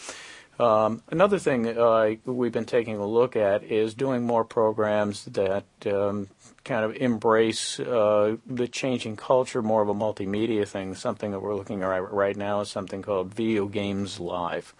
Um, 0.60 1.04
another 1.10 1.38
thing 1.38 1.78
uh, 1.78 2.16
we've 2.26 2.52
been 2.52 2.66
taking 2.66 2.98
a 2.98 3.06
look 3.06 3.36
at 3.36 3.64
is 3.64 3.94
doing 3.94 4.24
more 4.24 4.44
programs 4.44 5.26
that 5.26 5.66
um, 5.86 6.30
kind 6.64 6.84
of 6.84 6.96
embrace 6.96 7.80
uh, 7.80 8.38
the 8.46 8.68
changing 8.68 9.16
culture, 9.16 9.62
more 9.62 9.82
of 9.82 9.90
a 9.90 9.94
multimedia 9.94 10.68
thing. 10.68 10.96
Something 10.96 11.32
that 11.32 11.42
we're 11.42 11.56
looking 11.56 11.84
at 11.84 12.12
right 12.12 12.36
now 12.36 12.62
is 12.62 12.70
something 12.70 13.02
called 13.02 13.34
Video 13.34 13.68
Games 13.68 14.20
Live. 14.20 14.74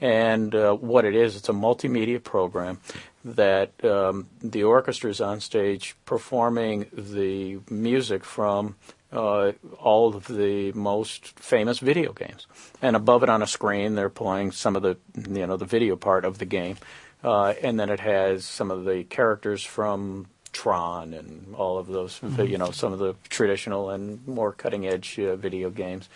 And 0.00 0.54
uh, 0.54 0.74
what 0.74 1.04
it 1.04 1.14
is, 1.14 1.36
it's 1.36 1.48
a 1.48 1.52
multimedia 1.52 2.22
program 2.22 2.80
that 3.24 3.72
um, 3.84 4.28
the 4.42 4.62
orchestra 4.62 5.10
is 5.10 5.20
on 5.20 5.40
stage 5.40 5.96
performing 6.04 6.86
the 6.92 7.58
music 7.68 8.24
from 8.24 8.76
uh, 9.12 9.52
all 9.78 10.14
of 10.14 10.26
the 10.26 10.72
most 10.72 11.38
famous 11.38 11.78
video 11.78 12.12
games. 12.12 12.46
And 12.82 12.94
above 12.96 13.22
it 13.22 13.28
on 13.28 13.42
a 13.42 13.46
screen, 13.46 13.94
they're 13.94 14.08
playing 14.10 14.52
some 14.52 14.76
of 14.76 14.82
the 14.82 14.96
you 15.16 15.46
know 15.46 15.56
the 15.56 15.64
video 15.64 15.96
part 15.96 16.24
of 16.24 16.38
the 16.38 16.44
game, 16.44 16.76
uh, 17.24 17.54
and 17.62 17.78
then 17.80 17.88
it 17.90 18.00
has 18.00 18.44
some 18.44 18.70
of 18.70 18.84
the 18.84 19.04
characters 19.04 19.62
from 19.64 20.26
Tron 20.52 21.14
and 21.14 21.54
all 21.54 21.78
of 21.78 21.86
those 21.86 22.18
Mhm. 22.20 22.48
you 22.48 22.58
know 22.58 22.70
some 22.70 22.92
of 22.92 22.98
the 22.98 23.14
traditional 23.28 23.90
and 23.90 24.26
more 24.26 24.52
cutting 24.52 24.86
edge 24.86 25.18
uh, 25.18 25.36
video 25.36 25.70
games. 25.70 26.08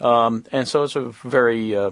Um, 0.00 0.44
and 0.52 0.66
so 0.66 0.82
it's 0.84 0.96
a 0.96 1.10
very 1.24 1.76
uh, 1.76 1.90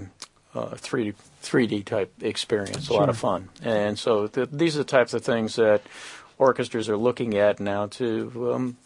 uh, 0.55 0.75
3D 0.77 1.15
3D 1.43 1.85
type 1.85 2.13
experience, 2.23 2.89
a 2.89 2.95
lot 2.95 3.09
of 3.09 3.17
fun. 3.19 3.49
And 3.63 3.99
so 3.99 4.27
th- 4.27 4.49
these 4.53 4.75
are 4.77 4.79
the 4.79 4.85
types 4.85 5.15
of 5.15 5.23
things 5.23 5.57
that 5.57 5.83
orchestras 6.39 6.89
are 6.89 6.97
looking 6.97 7.37
at 7.37 7.61
now 7.61 7.87
to, 7.87 8.53
um, 8.55 8.77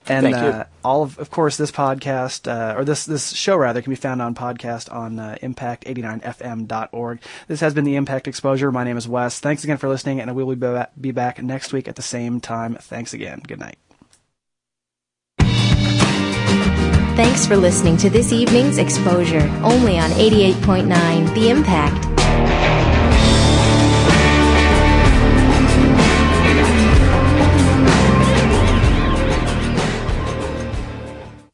And 0.06 0.26
Thank 0.26 0.36
you. 0.36 0.42
uh, 0.42 0.66
all 0.84 1.04
of, 1.04 1.18
of 1.18 1.32
course, 1.32 1.56
this 1.56 1.72
podcast 1.72 2.52
or 2.52 2.80
uh, 2.80 2.84
this 2.84 3.06
this 3.06 3.32
show 3.32 3.56
rather 3.56 3.82
can 3.82 3.90
be 3.90 3.96
found 3.96 4.22
on 4.22 4.36
podcast 4.36 4.94
on 4.94 5.18
uh, 5.18 5.38
impact89fm.org. 5.42 7.22
This 7.48 7.62
has 7.62 7.74
been 7.74 7.86
the 7.86 7.96
Impact 7.96 8.28
Exposure. 8.28 8.70
My 8.70 8.84
name 8.84 8.98
is 8.98 9.08
Wes. 9.08 9.40
Thanks 9.40 9.64
again 9.64 9.78
for 9.78 9.88
listening, 9.88 10.20
and 10.20 10.36
we 10.36 10.44
will 10.44 10.56
be 10.56 10.60
ba- 10.60 10.90
be 11.00 11.12
back 11.12 11.42
next 11.42 11.72
week 11.72 11.88
at 11.88 11.96
the 11.96 12.02
same 12.02 12.42
time. 12.42 12.76
Thanks 12.82 13.14
again. 13.14 13.44
Good 13.48 13.62
night. 13.62 13.78
Thanks 17.16 17.46
for 17.46 17.56
listening 17.56 17.96
to 17.98 18.10
this 18.10 18.34
evening's 18.34 18.80
exposure, 18.80 19.48
only 19.64 20.00
on 20.00 20.10
88.9 20.12 21.34
The 21.36 21.50
Impact. 21.50 22.13